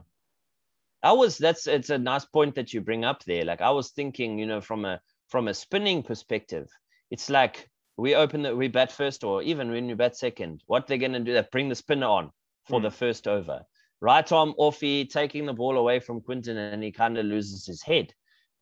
I 1.03 1.13
was 1.13 1.39
that's 1.39 1.67
it's 1.67 1.91
a 1.91 1.99
nice 1.99 2.25
point 2.27 2.55
that 2.57 2.73
you 2.75 2.81
bring 2.81 3.05
up 3.05 3.25
there. 3.25 3.45
Like 3.45 3.61
I 3.63 3.71
was 3.71 3.91
thinking, 3.93 4.39
you 4.39 4.47
know, 4.47 4.61
from 4.61 4.85
a 4.85 5.01
from 5.29 5.49
a 5.49 5.55
spinning 5.55 6.03
perspective, 6.03 6.69
it's 7.11 7.31
like 7.31 7.69
we 7.97 8.15
open 8.15 8.43
the 8.43 8.55
we 8.57 8.69
bat 8.69 8.91
first, 8.93 9.25
or 9.25 9.43
even 9.43 9.71
when 9.71 9.87
we 9.87 9.95
bat 9.95 10.17
second, 10.17 10.63
what 10.67 10.87
they're 10.87 10.99
gonna 10.99 11.21
do, 11.21 11.33
they 11.35 11.47
bring 11.53 11.69
the 11.69 11.75
spinner 11.75 12.07
on 12.07 12.31
for 12.67 12.81
Hmm. 12.81 12.85
the 12.85 12.91
first 12.91 13.29
over. 13.29 13.65
Right 14.01 14.31
arm 14.33 14.55
offie, 14.59 15.09
taking 15.09 15.47
the 15.47 15.53
ball 15.53 15.77
away 15.77 16.01
from 16.01 16.21
Quinton, 16.21 16.57
and 16.57 16.83
he 16.83 16.93
kind 16.93 17.19
of 17.19 17.27
loses 17.27 17.67
his 17.67 17.83
head. 17.83 18.15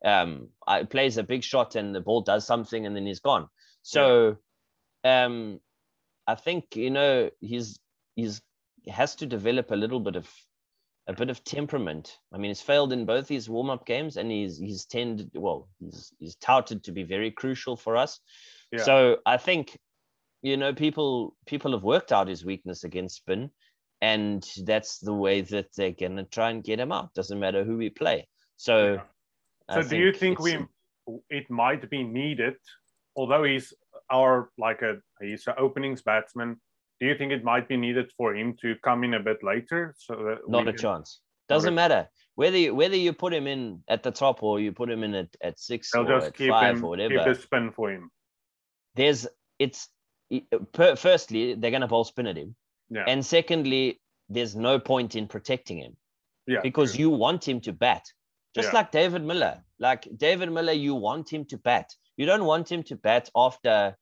Um, 0.05 0.49
I 0.67 0.85
plays 0.85 1.17
a 1.17 1.23
big 1.25 1.43
shot 1.43 1.75
and 1.75 1.95
the 1.95 2.01
ball 2.01 2.21
does 2.21 2.47
something 2.47 2.87
and 2.87 2.95
then 2.95 3.07
he's 3.07 3.21
gone. 3.21 3.49
So 3.83 4.37
um 5.05 5.61
I 6.27 6.35
think, 6.35 6.77
you 6.77 6.91
know, 6.91 7.31
he's 7.41 7.81
he's 8.15 8.41
he 8.83 8.91
has 8.91 9.17
to 9.17 9.27
develop 9.27 9.71
a 9.71 9.77
little 9.77 9.99
bit 9.99 10.15
of 10.15 10.31
a 11.09 11.15
bit 11.15 11.31
of 11.31 11.43
temperament. 11.43 12.19
I 12.33 12.37
mean, 12.37 12.51
he's 12.51 12.61
failed 12.61 12.93
in 12.93 13.07
both 13.07 13.29
his 13.29 13.49
warm-up 13.49 13.87
games, 13.87 14.17
and 14.19 14.31
he's 14.31 14.59
he's 14.59 14.85
tended 14.85 15.31
well, 15.35 15.69
he's 15.81 16.13
he's 16.19 16.37
touted 16.37 16.85
to 16.85 16.93
be 16.93 17.03
very 17.03 17.31
crucial 17.31 17.77
for 17.77 17.97
us. 17.97 18.21
Yeah. 18.71 18.83
So 18.83 19.17
I 19.25 19.39
think, 19.39 19.79
you 20.43 20.57
know, 20.57 20.75
people 20.75 21.35
people 21.47 21.73
have 21.73 21.83
worked 21.83 22.13
out 22.13 22.29
his 22.29 22.45
weakness 22.45 22.85
against 22.85 23.17
spin, 23.17 23.51
and 24.01 24.45
that's 24.65 24.99
the 24.99 25.13
way 25.15 25.41
that 25.41 25.69
they're 25.77 25.93
gonna 25.93 26.25
try 26.25 26.51
and 26.51 26.63
get 26.65 26.79
him 26.81 26.93
out. 26.93 27.13
Doesn't 27.15 27.39
matter 27.41 27.65
who 27.65 27.77
we 27.77 27.91
play. 27.91 28.27
So, 28.57 28.95
Yeah. 28.95 29.03
I 29.69 29.83
So 29.83 29.89
do 29.89 29.97
you 29.97 30.13
think 30.13 30.39
we 30.41 30.59
it 31.31 31.49
might 31.51 31.89
be 31.91 32.03
needed, 32.03 32.57
although 33.17 33.45
he's 33.45 33.73
our 34.11 34.51
like 34.59 34.83
a 34.83 34.99
he's 35.21 35.47
an 35.47 35.55
openings 35.59 36.03
batsman. 36.03 36.61
Do 37.01 37.07
you 37.07 37.17
think 37.17 37.33
it 37.33 37.45
might 37.45 37.69
be 37.69 37.77
needed 37.77 38.11
for 38.17 38.35
him 38.35 38.57
to 38.63 38.75
come 38.83 39.05
in 39.05 39.15
a 39.15 39.21
bit 39.21 39.43
later? 39.43 39.95
So 39.99 40.15
that 40.25 40.49
not 40.49 40.69
a 40.69 40.73
can- 40.73 40.79
chance. 40.81 41.21
Doesn't 41.49 41.75
matter 41.75 42.09
whether 42.35 42.59
you 42.59 42.75
whether 42.75 42.97
you 42.97 43.13
put 43.13 43.33
him 43.33 43.47
in 43.47 43.83
at 43.89 44.03
the 44.03 44.11
top 44.11 44.43
or 44.43 44.61
you 44.61 44.71
put 44.73 44.91
him 44.91 45.03
in 45.03 45.15
at, 45.15 45.29
at 45.43 45.59
6 45.59 45.91
They'll 45.93 46.03
or 46.03 46.09
just 46.09 46.27
at 46.29 46.35
keep 46.37 46.51
five 46.51 46.77
him 46.77 46.85
or 46.85 46.97
keep 46.97 47.11
whatever. 47.11 47.35
the 47.35 47.41
spin 47.41 47.73
for 47.73 47.91
him. 47.91 48.11
There's 48.97 49.27
it's 49.59 49.89
firstly 50.75 51.55
they're 51.55 51.71
gonna 51.71 51.89
ball 51.89 52.05
spin 52.05 52.27
at 52.27 52.37
him, 52.37 52.55
Yeah. 52.91 53.05
and 53.07 53.25
secondly 53.25 54.01
there's 54.29 54.55
no 54.57 54.79
point 54.79 55.15
in 55.17 55.27
protecting 55.29 55.79
him 55.79 55.97
yeah. 56.47 56.61
because 56.63 56.93
true. 56.93 57.01
you 57.01 57.11
want 57.11 57.47
him 57.47 57.61
to 57.63 57.73
bat, 57.73 58.05
just 58.55 58.69
Yeah. 58.69 58.79
like 58.79 58.91
David 58.93 59.25
Miller. 59.25 59.63
Like 59.79 60.09
David 60.17 60.51
Miller, 60.53 60.73
you 60.73 60.95
want 60.95 61.31
him 61.33 61.45
to 61.47 61.57
bat. 61.59 61.89
You 62.17 62.27
don't 62.27 62.45
want 62.45 62.71
him 62.71 62.83
to 62.85 62.97
bat 62.97 63.31
after, 63.37 63.97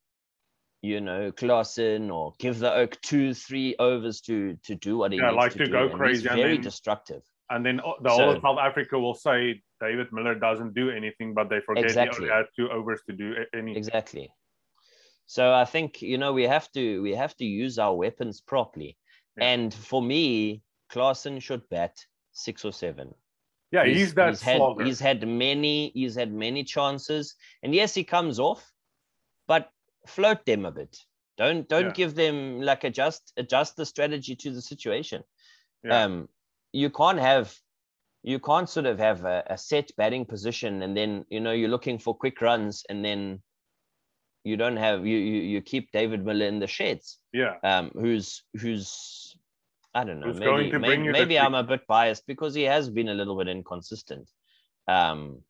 you 0.82 1.00
know, 1.00 1.32
Klaasen 1.32 2.10
or 2.12 2.32
give 2.38 2.58
the 2.58 2.72
Oak 2.72 2.98
two, 3.02 3.34
three 3.34 3.76
overs 3.78 4.20
to 4.22 4.56
to 4.64 4.74
do 4.74 4.96
what 4.98 5.12
he 5.12 5.18
Yeah, 5.18 5.26
needs 5.30 5.36
like 5.36 5.52
to, 5.52 5.58
to 5.58 5.64
do. 5.66 5.70
go 5.72 5.82
and 5.82 5.90
he's 5.90 5.98
crazy 5.98 6.28
and 6.28 6.36
very 6.40 6.54
then- 6.54 6.62
destructive. 6.62 7.22
and 7.50 7.64
then 7.64 7.76
the 8.02 8.10
whole 8.10 8.18
So- 8.18 8.30
of 8.30 8.42
South 8.42 8.58
Africa 8.58 8.98
will 8.98 9.14
say 9.14 9.62
David 9.80 10.08
Miller 10.12 10.34
doesn't 10.34 10.74
do 10.74 10.90
anything, 10.90 11.34
but 11.34 11.48
they 11.48 11.60
forget 11.60 11.84
Exactly. 11.84 12.24
he 12.26 12.30
only 12.32 12.34
had 12.36 12.46
two 12.58 12.68
overs 12.70 13.02
to 13.08 13.12
do 13.14 13.34
anything. 13.54 13.76
Exactly. 13.76 14.32
So 15.26 15.52
I 15.52 15.64
think 15.64 16.02
you 16.02 16.18
know 16.18 16.32
we 16.32 16.44
have 16.44 16.70
to 16.72 17.02
we 17.02 17.14
have 17.14 17.36
to 17.36 17.44
use 17.44 17.78
our 17.78 17.94
weapons 17.94 18.40
properly. 18.40 18.96
Yeah. 19.36 19.44
And 19.44 19.74
for 19.74 20.00
me, 20.00 20.62
Klaasen 20.92 21.42
should 21.42 21.68
bat 21.68 21.96
six 22.32 22.64
or 22.64 22.72
seven. 22.72 23.14
Yeah, 23.72 23.84
he's, 23.84 24.14
that 24.14 24.30
he's 24.30 24.42
had 24.42 24.58
slogger. 24.58 24.84
he's 24.84 25.00
had 25.00 25.26
many 25.26 25.90
he's 25.94 26.14
had 26.14 26.32
many 26.32 26.62
chances, 26.64 27.34
and 27.62 27.74
yes, 27.74 27.94
he 27.94 28.04
comes 28.04 28.38
off, 28.38 28.72
but 29.48 29.68
float 30.06 30.44
them 30.46 30.64
a 30.64 30.70
bit. 30.70 30.96
Don't 31.36 31.68
don't 31.68 31.86
Yeah. 31.86 31.92
give 31.92 32.14
them 32.14 32.60
like 32.60 32.84
adjust 32.84 33.32
adjust 33.36 33.76
the 33.76 33.84
strategy 33.84 34.36
to 34.36 34.50
the 34.52 34.62
situation. 34.62 35.24
Yeah. 35.84 36.04
Um, 36.04 36.28
you 36.72 36.90
can't 36.90 37.18
have 37.18 37.54
you 38.22 38.38
can't 38.38 38.68
sort 38.68 38.86
of 38.86 38.98
have 38.98 39.24
a, 39.24 39.42
a 39.50 39.58
set 39.58 39.90
batting 39.96 40.24
position 40.24 40.82
and 40.82 40.96
then 40.96 41.24
you 41.28 41.40
know 41.40 41.52
you're 41.52 41.68
looking 41.68 41.98
for 41.98 42.14
quick 42.14 42.40
runs 42.40 42.84
and 42.88 43.04
then 43.04 43.42
you 44.46 44.56
don't 44.56 44.76
have 44.76 45.06
you 45.06 45.18
you, 45.18 45.40
you 45.52 45.60
keep 45.60 45.90
David 45.92 46.24
Miller 46.24 46.46
in 46.46 46.58
the 46.60 46.66
sheds 46.66 47.18
yeah, 47.32 47.54
um, 47.64 47.90
who's 47.94 48.42
who's 48.60 49.36
I 49.96 50.04
don't 50.04 50.20
know 50.20 50.26
Who's 50.26 50.38
maybe 50.38 50.50
going 50.50 50.70
to 50.72 50.78
bring 50.78 51.00
maybe, 51.00 51.04
you 51.06 51.12
maybe 51.12 51.38
I'm 51.38 51.54
a 51.54 51.62
bit 51.62 51.86
biased 51.86 52.26
because 52.26 52.54
he 52.54 52.64
has 52.64 52.90
been 52.90 53.08
a 53.08 53.14
little 53.14 53.36
bit 53.38 53.48
inconsistent. 53.48 54.28
Um, 54.86 55.40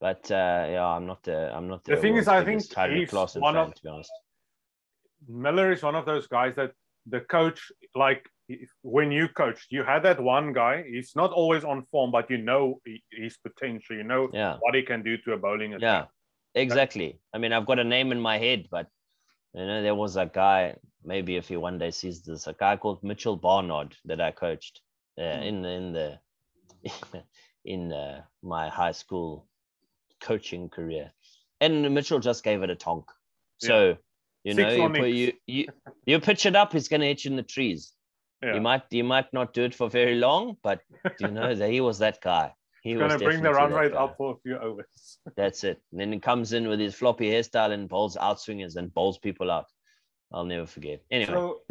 but 0.00 0.28
uh, 0.30 0.66
yeah, 0.74 0.86
I'm 0.86 1.06
not 1.06 1.22
the 1.22 1.54
I'm 1.56 1.68
not 1.68 1.84
The 1.84 1.94
the, 1.94 2.00
thing 2.02 2.16
is, 2.16 2.26
I 2.26 2.44
think 2.44 2.62
he's 2.62 3.12
one 3.12 3.54
fan, 3.54 3.56
of- 3.56 3.74
to 3.74 3.82
be 3.82 3.88
honest. 3.88 4.10
Miller 5.28 5.72
is 5.72 5.82
one 5.82 5.94
of 5.94 6.04
those 6.04 6.26
guys 6.26 6.54
that 6.56 6.72
the 7.06 7.20
coach 7.20 7.60
like 7.94 8.22
when 8.82 9.12
you 9.12 9.28
coached, 9.28 9.68
you 9.70 9.82
had 9.84 10.02
that 10.02 10.20
one 10.20 10.52
guy. 10.52 10.84
He's 10.94 11.14
not 11.16 11.30
always 11.32 11.64
on 11.64 11.86
form, 11.90 12.10
but 12.10 12.28
you 12.30 12.38
know 12.38 12.80
his 13.10 13.36
potential. 13.38 13.96
You 13.96 14.04
know 14.04 14.28
Yeah, 14.32 14.56
what 14.60 14.74
he 14.74 14.82
can 14.82 15.02
do 15.02 15.16
to 15.18 15.32
a 15.32 15.38
bowling 15.38 15.74
attack. 15.74 16.08
Yeah, 16.56 16.62
exactly. 16.62 17.20
I 17.32 17.38
mean, 17.38 17.52
I've 17.52 17.66
got 17.66 17.78
a 17.78 17.84
name 17.84 18.12
in 18.12 18.20
my 18.20 18.38
head, 18.38 18.68
but 18.70 18.88
you 19.54 19.66
know, 19.66 19.82
there 19.82 19.94
was 19.94 20.16
a 20.16 20.26
guy. 20.26 20.76
Maybe 21.04 21.36
if 21.36 21.48
he 21.48 21.56
one 21.56 21.78
day 21.78 21.92
sees 21.92 22.22
this, 22.22 22.46
a 22.48 22.52
guy 22.52 22.76
called 22.76 23.02
Mitchell 23.04 23.36
Barnard 23.36 23.96
that 24.06 24.20
I 24.20 24.32
coached 24.32 24.80
uh, 25.18 25.22
Hmm. 25.36 25.42
in 25.42 25.62
the 25.62 25.68
in 25.70 25.92
the 25.92 26.20
in 27.64 27.92
uh, 27.92 28.22
my 28.42 28.68
high 28.68 28.92
school 28.92 29.46
coaching 30.20 30.68
career, 30.68 31.12
and 31.60 31.94
Mitchell 31.94 32.20
just 32.20 32.44
gave 32.44 32.62
it 32.62 32.70
a 32.70 32.74
tonk. 32.76 33.04
So 33.58 33.96
you 34.44 34.54
Six 34.54 34.76
know, 34.76 34.84
you, 34.84 34.90
put, 34.90 35.08
you 35.10 35.32
you 35.46 35.66
you 36.06 36.20
pitch 36.20 36.46
it 36.46 36.56
up, 36.56 36.72
he's 36.72 36.88
gonna 36.88 37.06
hit 37.06 37.24
you 37.24 37.30
in 37.30 37.36
the 37.36 37.42
trees. 37.42 37.92
Yeah. 38.42 38.54
You 38.54 38.60
might 38.60 38.82
you 38.90 39.04
might 39.04 39.32
not 39.32 39.54
do 39.54 39.64
it 39.64 39.74
for 39.74 39.88
very 39.88 40.16
long, 40.16 40.56
but 40.62 40.80
you 41.18 41.28
know 41.28 41.54
that 41.58 41.70
he 41.70 41.80
was 41.80 41.98
that 41.98 42.20
guy. 42.20 42.54
He 42.86 42.92
He's 42.92 43.00
was 43.00 43.08
going 43.08 43.18
to 43.18 43.24
bring 43.24 43.42
the 43.42 43.52
run 43.52 43.72
rate 43.72 43.94
guy. 43.94 43.98
up 43.98 44.16
for 44.16 44.34
a 44.34 44.36
few 44.44 44.56
overs. 44.58 45.18
That's 45.36 45.64
it. 45.64 45.82
And 45.90 46.00
then 46.00 46.12
he 46.12 46.20
comes 46.20 46.52
in 46.52 46.68
with 46.68 46.78
his 46.78 46.94
floppy 46.94 47.28
hairstyle 47.32 47.72
and 47.72 47.88
bowls 47.88 48.16
outswingers 48.16 48.76
and 48.76 48.94
bowls 48.94 49.18
people 49.18 49.50
out. 49.50 49.64
I'll 50.32 50.44
never 50.44 50.66
forget. 50.66 51.00
Anyway, 51.10 51.32
So, 51.32 51.62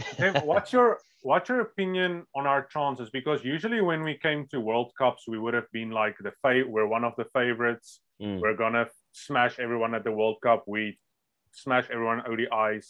what's 0.44 0.74
your 0.74 1.00
what's 1.22 1.48
your 1.48 1.62
opinion 1.62 2.26
on 2.36 2.46
our 2.46 2.66
chances? 2.66 3.10
Because 3.12 3.46
usually 3.46 3.80
when 3.80 4.04
we 4.04 4.16
came 4.18 4.46
to 4.48 4.60
World 4.60 4.92
Cups, 4.98 5.24
we 5.26 5.40
would 5.40 5.54
have 5.54 5.72
been 5.72 5.90
like 5.92 6.18
the 6.20 6.34
fa- 6.42 6.68
we're 6.68 6.86
one 6.98 7.06
of 7.06 7.14
the 7.18 7.26
favorites. 7.34 8.02
mm, 8.22 8.42
We're 8.42 8.58
gonna 8.58 8.88
smash 9.14 9.58
everyone 9.58 9.96
at 9.96 10.04
the 10.04 10.12
World 10.12 10.38
Cup. 10.44 10.66
We 10.68 11.00
smash 11.54 11.86
everyone 11.90 12.24
ODIs. 12.28 12.88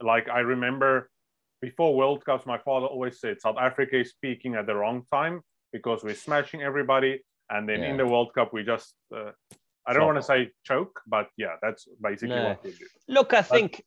Like 0.00 0.26
I 0.30 0.40
remember 0.40 1.10
before 1.60 1.94
World 1.94 2.24
Cups, 2.24 2.46
my 2.46 2.56
father 2.58 2.86
always 2.86 3.20
said 3.20 3.42
South 3.42 3.58
Africa 3.60 3.98
is 4.00 4.14
peaking 4.22 4.54
at 4.54 4.64
the 4.66 4.74
wrong 4.74 5.04
time 5.12 5.42
because 5.70 6.02
we're 6.02 6.14
smashing 6.14 6.62
everybody, 6.62 7.20
and 7.52 7.68
then 7.68 7.80
in 7.90 7.96
the 7.96 8.06
World 8.06 8.30
Cup 8.34 8.48
we 8.52 8.62
just 8.64 8.94
uh, 9.14 9.30
I 9.86 9.92
don't 9.92 10.06
want 10.06 10.18
to 10.18 10.22
say 10.32 10.50
choke, 10.64 11.00
but 11.06 11.26
yeah, 11.36 11.54
that's 11.62 11.82
basically 12.00 12.36
No. 12.36 12.48
what 12.48 12.64
we 12.64 12.70
do. 12.70 12.86
look, 13.08 13.34
I 13.34 13.42
think 13.42 13.82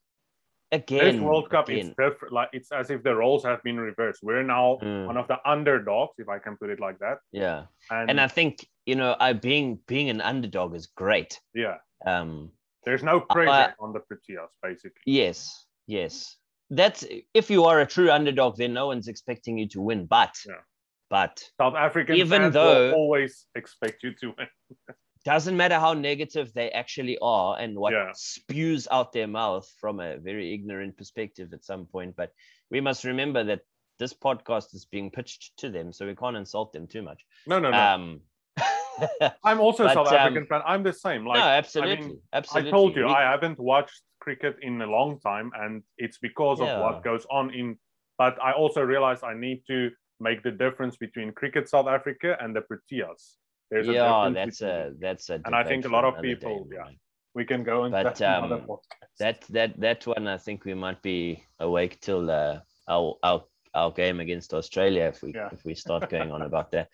again, 0.71 1.05
this 1.05 1.21
World 1.21 1.49
Cup 1.49 1.69
again, 1.69 1.87
it's 1.87 1.89
different. 2.03 2.33
Like 2.33 2.49
it's 2.57 2.71
as 2.71 2.89
if 2.89 3.01
the 3.03 3.15
roles 3.15 3.43
have 3.45 3.63
been 3.63 3.79
reversed. 3.79 4.19
We're 4.21 4.43
now 4.43 4.77
Mm. 4.81 5.05
one 5.07 5.17
of 5.17 5.27
the 5.27 5.37
underdogs, 5.53 6.15
if 6.23 6.27
I 6.27 6.39
can 6.39 6.57
put 6.57 6.69
it 6.69 6.79
like 6.79 6.99
that. 6.99 7.17
yeah, 7.31 7.65
And, 7.89 8.09
and 8.09 8.19
I 8.21 8.27
think 8.27 8.67
you 8.85 8.95
know, 8.95 9.15
I 9.19 9.33
being 9.33 9.79
being 9.87 10.09
an 10.09 10.21
underdog 10.21 10.75
is 10.75 10.85
great. 10.87 11.39
yeah, 11.53 11.77
Um, 12.05 12.51
there's 12.85 13.03
no 13.03 13.19
pressure 13.21 13.73
on 13.79 13.93
the 13.93 14.01
Proteas, 14.07 14.51
basically. 14.61 15.01
Yes, 15.05 15.65
yes. 15.87 16.37
That's 16.69 17.05
if 17.33 17.49
you 17.49 17.63
are 17.69 17.79
a 17.81 17.85
true 17.95 18.11
underdog, 18.11 18.57
then 18.57 18.73
no 18.73 18.85
one's 18.87 19.07
expecting 19.07 19.57
you 19.57 19.67
to 19.69 19.81
win. 19.81 20.05
But, 20.07 20.35
Yeah. 20.45 20.61
But 21.09 21.43
South 21.59 21.75
African 21.75 22.15
Even 22.15 22.41
fans 22.41 22.53
though- 22.53 22.87
will 22.89 22.93
always 22.95 23.47
expect 23.55 24.03
you 24.03 24.13
to 24.21 24.33
win. 24.37 24.47
doesn't 25.25 25.57
matter 25.57 25.79
how 25.79 25.93
negative 25.93 26.53
they 26.53 26.69
actually 26.71 27.17
are 27.19 27.57
and 27.57 27.75
what 27.75 27.93
Yeah. 27.93 28.11
spews 28.13 28.87
out 28.91 29.11
their 29.11 29.27
mouth 29.27 29.67
from 29.81 29.99
a 29.99 30.17
very 30.17 30.53
ignorant 30.53 30.97
perspective 30.97 31.51
at 31.51 31.63
some 31.65 31.87
point. 31.87 32.15
But 32.15 32.31
we 32.69 32.79
must 32.79 33.03
remember 33.03 33.43
that 33.45 33.61
this 33.97 34.13
podcast 34.13 34.75
is 34.75 34.85
being 34.85 35.09
pitched 35.09 35.57
to 35.57 35.69
them, 35.71 35.91
so 35.93 36.05
we 36.05 36.15
can't 36.15 36.37
insult 36.37 36.73
them 36.73 36.85
too 36.85 37.01
much. 37.01 37.25
No, 37.47 37.59
no, 37.59 37.71
no. 37.71 37.77
Um, 37.77 38.21
I'm 39.43 39.59
also 39.59 39.85
But, 39.85 39.93
South 39.95 40.07
um, 40.09 40.13
African 40.15 40.45
fan. 40.45 40.61
I'm 40.65 40.83
the 40.83 40.93
same. 40.93 41.25
Like 41.25 41.39
no, 41.39 41.43
absolutely, 41.45 41.97
I 41.97 42.01
mean, 42.07 42.21
absolutely. 42.33 42.69
I 42.69 42.71
told 42.71 42.95
you 42.95 43.05
We- 43.05 43.11
I 43.11 43.23
haven't 43.31 43.59
watched 43.59 44.01
cricket 44.19 44.57
in 44.61 44.81
a 44.81 44.85
long 44.87 45.19
time, 45.21 45.51
and 45.55 45.81
it's 45.97 46.17
because 46.19 46.59
of 46.61 46.67
what 46.67 47.03
goes 47.03 47.25
on 47.31 47.53
in. 47.53 47.77
But 48.17 48.41
I 48.41 48.51
also 48.53 48.81
realized 48.81 49.23
I 49.23 49.33
need 49.33 49.63
to 49.67 49.89
make 50.29 50.39
the 50.49 50.55
difference 50.63 50.95
between 51.05 51.27
cricket 51.39 51.65
South 51.73 51.89
Africa 51.97 52.29
and 52.41 52.49
the 52.57 52.63
Proteas. 52.67 53.21
There's 53.69 53.87
a 53.87 53.93
yeah, 53.93 54.29
difference 54.29 54.59
that's 54.59 54.61
a 54.61 54.75
that's 55.05 55.25
a. 55.33 55.35
And 55.45 55.55
I 55.61 55.63
think 55.69 55.81
a 55.85 55.93
lot 55.97 56.05
of 56.09 56.13
another 56.13 56.27
day, 56.27 56.35
people, 56.35 56.67
yeah. 56.71 56.85
man. 56.85 56.95
We 57.39 57.43
can 57.51 57.61
go 57.71 57.77
into 57.85 57.97
But, 58.03 58.15
that 58.15 58.43
um, 58.43 58.77
that 59.19 59.37
that 59.57 59.71
that 59.85 60.07
one 60.13 60.25
I 60.35 60.37
think 60.45 60.57
we 60.69 60.75
might 60.85 61.01
be 61.01 61.21
awake 61.59 61.93
till 62.07 62.23
uh, 62.41 62.59
our 62.87 63.07
our 63.27 63.39
our 63.79 63.91
game 63.91 64.19
against 64.25 64.53
Australia 64.53 65.05
if 65.13 65.21
we 65.23 65.29
Yeah. 65.33 65.49
if 65.55 65.61
we 65.67 65.75
start 65.75 66.09
going 66.15 66.31
on 66.35 66.41
about 66.41 66.67
that. 66.71 66.87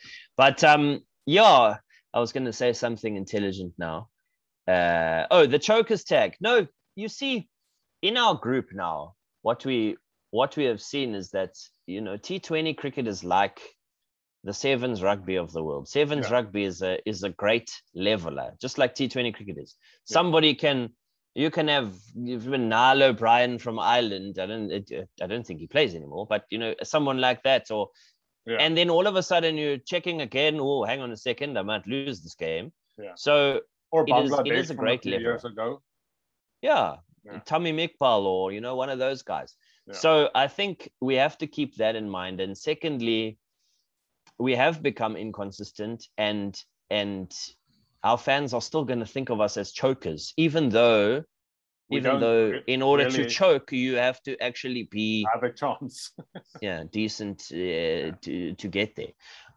But 0.44 0.64
um 0.64 0.86
yeah, 1.26 1.78
I 2.16 2.20
was 2.20 2.32
going 2.34 2.50
to 2.52 2.54
say 2.54 2.74
something 2.74 3.16
intelligent 3.16 3.74
now. 3.78 3.98
Uh 4.68 5.22
oh, 5.30 5.46
the 5.46 5.60
chokers 5.60 6.04
tag. 6.04 6.30
No, 6.42 6.68
you 6.96 7.08
see, 7.20 7.34
in 8.02 8.18
our 8.18 8.36
group 8.46 8.68
now, 8.74 8.98
what 9.44 9.66
we 9.66 9.80
what 10.32 10.58
we 10.58 10.66
have 10.72 10.82
seen 10.82 11.16
is 11.16 11.30
that 11.32 11.54
you 11.92 12.02
know 12.02 12.18
T20 12.18 12.76
cricket 12.78 13.08
is 13.08 13.24
like 13.24 13.60
the 14.44 14.54
sevens 14.54 15.04
rugby 15.04 15.36
of 15.36 15.52
the 15.52 15.64
world. 15.64 15.88
Sevens 15.88 16.28
Yeah. 16.28 16.34
rugby 16.38 16.64
is 16.64 16.82
a 16.82 16.94
is 17.10 17.24
a 17.24 17.30
great 17.30 17.70
leveler, 17.94 18.50
just 18.62 18.78
like 18.78 18.96
T20 18.96 19.34
cricket 19.36 19.58
is. 19.58 19.76
Yeah. 19.80 20.14
Somebody 20.18 20.56
can 20.56 20.78
you 21.36 21.50
can 21.58 21.68
have 21.68 21.96
even 22.38 22.68
Niall 22.70 23.04
O'Brien 23.04 23.58
from 23.60 23.80
Ireland. 23.80 24.40
I 24.40 24.46
don't 24.48 24.72
I 25.24 25.28
don't 25.28 25.46
think 25.48 25.60
he 25.60 25.68
plays 25.68 25.94
anymore, 25.96 26.26
but 26.28 26.46
you 26.50 26.58
know 26.58 26.74
someone 26.84 27.20
like 27.28 27.42
that, 27.44 27.70
or 27.72 27.90
Yeah. 28.46 28.58
and 28.64 28.76
then 28.78 28.90
all 28.90 29.06
of 29.08 29.16
a 29.16 29.24
sudden 29.24 29.58
you're 29.58 29.78
checking 29.94 30.22
again. 30.22 30.58
Oh, 30.60 30.84
hang 30.84 31.02
on 31.02 31.12
a 31.12 31.18
second, 31.30 31.58
I 31.58 31.62
might 31.62 31.86
lose 31.88 32.22
this 32.24 32.36
game. 32.36 32.74
Yeah. 32.98 33.16
So 33.16 33.62
or 33.92 34.04
it 34.08 34.26
is- 34.26 34.40
it 34.50 34.56
is 34.64 34.70
a 34.72 34.76
great 34.84 35.06
level. 35.06 35.22
years 35.22 35.46
ago. 35.46 35.68
yeah, 36.62 36.98
Yeah. 37.26 37.40
Tommy 37.46 37.74
or 38.02 38.52
you 38.56 38.62
know 38.66 38.76
one 38.76 38.90
of 38.90 39.00
those 39.00 39.22
guys. 39.34 39.56
Yeah. 39.92 39.98
So 39.98 40.30
I 40.34 40.48
think 40.48 40.90
we 41.02 41.16
have 41.16 41.38
to 41.40 41.48
keep 41.48 41.76
that 41.76 41.96
in 41.96 42.10
mind. 42.10 42.40
And 42.40 42.58
secondly, 42.58 43.38
we 44.40 44.56
have 44.56 44.82
become 44.82 45.16
inconsistent, 45.16 46.08
and 46.18 46.58
and 46.90 47.32
our 48.04 48.18
fans 48.18 48.54
are 48.54 48.62
still 48.62 48.84
going 48.84 49.00
to 49.00 49.06
think 49.06 49.30
of 49.30 49.40
us 49.40 49.58
as 49.58 49.72
chokers, 49.72 50.34
even 50.38 50.70
though. 50.70 51.24
We 51.90 51.98
even 51.98 52.22
though 52.22 52.54
in 52.68 52.82
order 52.82 53.10
to 53.12 53.26
choke 53.28 53.74
you 53.74 53.96
have 53.96 54.24
to 54.24 54.42
actually 54.42 54.84
be 54.84 55.28
Have 55.34 55.44
a 55.44 55.52
chance. 55.52 56.14
yeah 56.62 56.86
decent 56.90 57.42
uh, 57.52 58.16
to 58.22 58.56
to 58.58 58.68
get 58.70 58.96
there 58.96 59.12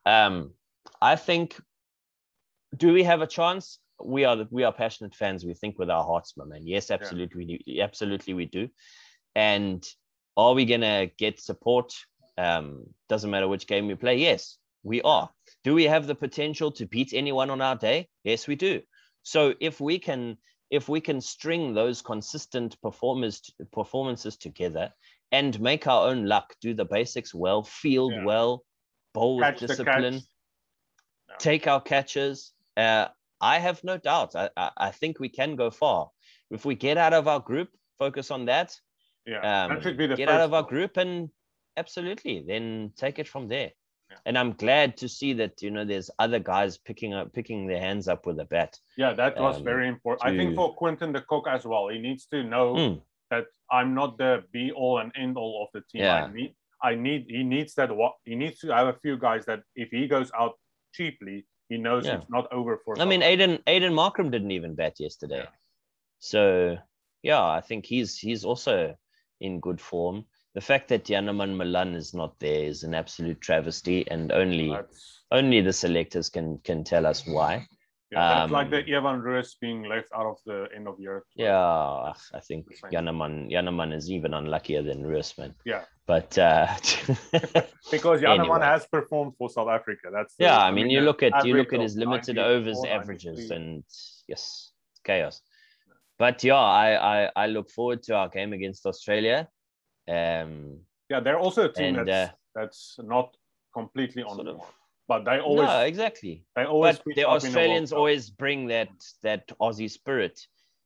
um 0.05 0.53
i 1.01 1.15
think 1.15 1.57
do 2.77 2.93
we 2.93 3.05
have 3.05 3.23
a 3.23 3.27
chance 3.29 3.79
we 4.03 4.25
are 4.25 4.49
we 4.51 4.65
are 4.65 4.73
passionate 4.73 5.15
fans 5.15 5.45
we 5.45 5.55
think 5.55 5.79
with 5.79 5.91
our 5.91 6.05
hearts 6.05 6.37
my 6.37 6.45
man 6.45 6.67
yes 6.67 6.91
absolutely 6.91 7.39
we 7.39 7.47
do 7.47 7.81
absolutely 7.81 8.35
we 8.35 8.47
do 8.47 8.69
and 9.37 9.87
are 10.37 10.55
we 10.55 10.65
gonna 10.65 11.07
get 11.19 11.41
support 11.41 11.95
um 12.39 12.83
doesn't 13.09 13.31
matter 13.31 13.49
which 13.49 13.67
game 13.67 13.87
we 13.87 13.95
play 13.95 14.17
yes 14.17 14.59
we 14.83 15.01
are 15.03 15.31
do 15.63 15.75
we 15.75 15.85
have 15.85 16.07
the 16.07 16.15
potential 16.15 16.71
to 16.71 16.87
beat 16.87 17.13
anyone 17.13 17.51
on 17.51 17.61
our 17.61 17.77
day 17.77 18.09
yes 18.25 18.47
we 18.47 18.57
do 18.57 18.81
so 19.23 19.55
if 19.61 19.81
we 19.81 19.99
can 19.99 20.37
if 20.71 20.89
we 20.89 21.01
can 21.01 21.21
string 21.21 21.73
those 21.73 22.03
consistent 22.03 22.81
performers 22.83 23.41
performances 23.73 24.37
together 24.37 24.93
and 25.35 25.61
make 25.61 25.87
our 25.87 26.09
own 26.09 26.27
luck, 26.27 26.55
do 26.61 26.75
the 26.75 26.85
basics 26.85 27.35
well, 27.35 27.63
field 27.63 28.13
Yeah. 28.13 28.25
well, 28.25 28.65
bowl 29.13 29.37
with 29.37 29.47
Catch 29.47 29.61
discipline. 29.61 30.15
Yeah. 31.29 31.37
take 31.39 31.67
our 31.67 31.81
catches. 31.81 32.53
Uh, 32.77 33.09
I 33.41 33.59
have 33.59 33.83
no 33.83 33.99
doubt. 33.99 34.37
I, 34.37 34.51
I, 34.57 34.71
I 34.77 34.91
think 34.91 35.19
we 35.19 35.29
can 35.29 35.57
go 35.57 35.71
far 35.71 36.11
if 36.51 36.65
we 36.65 36.75
get 36.75 36.99
out 36.99 37.13
of 37.13 37.27
our 37.27 37.41
group, 37.41 37.69
focus 37.99 38.31
on 38.31 38.45
that. 38.47 38.79
Yeah, 39.27 39.65
Um, 39.65 39.71
that 39.75 39.83
should 39.83 39.97
be 39.97 40.07
the 40.07 40.17
get 40.17 40.29
out 40.29 40.41
of 40.43 40.53
our 40.55 40.63
group 40.63 40.97
and 40.97 41.31
absolutely 41.77 42.45
then 42.47 42.93
take 42.97 43.19
it 43.19 43.27
from 43.29 43.49
there. 43.49 43.71
Yeah. 44.11 44.17
And 44.27 44.37
I'm 44.39 44.53
glad 44.53 44.97
to 44.99 45.09
see 45.09 45.33
that 45.35 45.63
you 45.63 45.71
know 45.71 45.85
there's 45.85 46.11
other 46.19 46.39
guys 46.39 46.77
picking 46.79 47.15
up 47.15 47.33
picking 47.33 47.67
their 47.67 47.81
hands 47.81 48.07
up 48.07 48.27
with 48.27 48.39
a 48.39 48.45
bat. 48.45 48.79
Yeah, 48.99 49.15
that 49.15 49.39
was 49.41 49.57
um, 49.57 49.65
very 49.65 49.89
important. 49.89 50.31
I 50.31 50.37
think 50.37 50.55
for 50.55 50.75
Quinton 50.75 51.13
de 51.13 51.23
Kock 51.23 51.47
as 51.49 51.65
well, 51.65 51.89
he 51.89 51.99
needs 51.99 52.27
to 52.27 52.43
know 52.45 52.75
Mm, 52.75 53.03
that 53.31 53.47
I'm 53.71 53.95
not 53.95 54.19
the 54.19 54.45
be 54.53 54.73
all 54.73 54.99
and 54.99 55.11
end 55.17 55.37
all 55.39 55.63
of 55.65 55.69
the 55.73 55.81
team. 55.91 56.03
Yeah. 56.05 56.25
I 56.27 56.33
need, 56.33 56.55
I 56.83 56.95
need, 56.95 57.27
he 57.29 57.43
needs 57.43 57.75
that. 57.77 57.91
What 57.97 58.13
he 58.25 58.35
needs 58.35 58.59
to 58.61 58.69
have 58.75 58.89
a 58.89 58.99
few 59.01 59.17
guys 59.17 59.47
that 59.47 59.63
if 59.75 59.89
he 59.91 60.07
goes 60.07 60.31
out 60.39 60.59
cheaply, 60.93 61.47
he 61.71 61.79
knows 61.79 62.05
Yeah. 62.05 62.17
it's 62.17 62.29
not 62.29 62.47
over 62.53 62.79
for. 62.85 63.01
I 63.01 63.07
mean, 63.07 63.23
Aiden 63.23 63.63
Aiden 63.65 63.93
Markram 63.95 64.31
didn't 64.31 64.51
even 64.51 64.75
bat 64.75 65.01
yesterday. 65.01 65.39
Yeah. 65.45 65.49
So 66.21 66.77
yeah, 67.23 67.43
I 67.43 67.63
think 67.63 67.87
he's 67.87 68.19
he's 68.19 68.45
also 68.45 68.97
in 69.41 69.61
good 69.61 69.81
form. 69.81 70.25
The 70.55 70.61
fact 70.61 70.89
that 70.89 71.05
Janneman 71.05 71.57
Malan 71.57 71.95
is 71.95 72.15
not 72.15 72.39
there 72.39 72.65
is 72.65 72.85
an 72.85 72.95
absolute 72.95 73.41
travesty, 73.41 74.09
and 74.11 74.31
only 74.33 74.71
That's, 74.71 75.23
only 75.33 75.61
the 75.61 75.73
selectors 75.73 76.29
can 76.31 76.59
can 76.59 76.85
tell 76.85 77.07
us 77.07 77.27
why. 77.27 77.67
yeah, 78.13 78.39
that's 78.41 78.53
like 78.53 78.67
Um, 78.67 78.71
the 78.71 78.95
Evan 78.95 79.21
Roos 79.21 79.57
being 79.61 79.83
left 79.83 80.09
out 80.15 80.27
of 80.27 80.39
the 80.47 80.69
end 80.77 80.87
of 80.87 81.01
year. 81.01 81.25
Yeah, 81.35 82.13
I 82.33 82.41
think. 82.41 82.67
Janneman 82.93 83.51
Janneman 83.51 83.93
is 83.93 84.09
even 84.11 84.33
unluckier 84.35 84.83
than 84.85 85.03
Ruisman. 85.03 85.55
Yeah. 85.65 85.83
But 86.07 86.39
uh, 86.39 86.69
because 87.91 88.21
Janneman 88.21 88.41
Anyway. 88.41 88.61
has 88.61 88.87
performed 88.87 89.33
for 89.39 89.49
South 89.51 89.69
Africa. 89.69 90.09
That's 90.13 90.37
the- 90.37 90.45
yeah, 90.45 90.59
I 90.59 90.71
mean, 90.71 90.89
you 90.91 91.01
look 91.01 91.23
at 91.25 91.45
you 91.45 91.55
look 91.57 91.73
at 91.73 91.81
his 91.81 91.97
limited 91.97 92.39
overs 92.39 92.79
averages, 92.87 93.51
and 93.51 93.83
yes, 94.29 94.71
chaos. 95.05 95.41
But 96.19 96.45
yeah, 96.45 96.55
I, 96.55 97.25
I 97.25 97.31
I 97.37 97.47
look 97.47 97.71
forward 97.71 98.03
to 98.05 98.15
our 98.15 98.29
game 98.29 98.53
against 98.53 98.87
Australia. 98.87 99.49
Um, 100.09 100.81
yeah, 101.11 101.21
they're 101.21 101.39
also 101.39 101.65
a 101.65 101.73
team 101.73 101.99
and, 101.99 102.09
that's 102.09 102.31
uh, 102.31 102.35
that's 102.55 102.97
not 103.03 103.37
completely 103.73 104.23
on 104.23 104.37
the 104.37 104.55
mark, 104.55 104.73
but 105.09 105.25
they 105.25 105.41
always 105.41 105.69
no, 105.69 105.81
exactly. 105.81 106.45
they 106.55 106.65
always 106.65 106.99
But 106.99 107.05
the 107.05 107.11
in 107.13 107.17
the 107.17 107.29
Australians 107.29 107.93
always 107.93 108.31
bring 108.31 108.69
that 108.69 108.91
that 109.23 109.49
Aussie 109.61 109.91
spirit. 109.91 110.41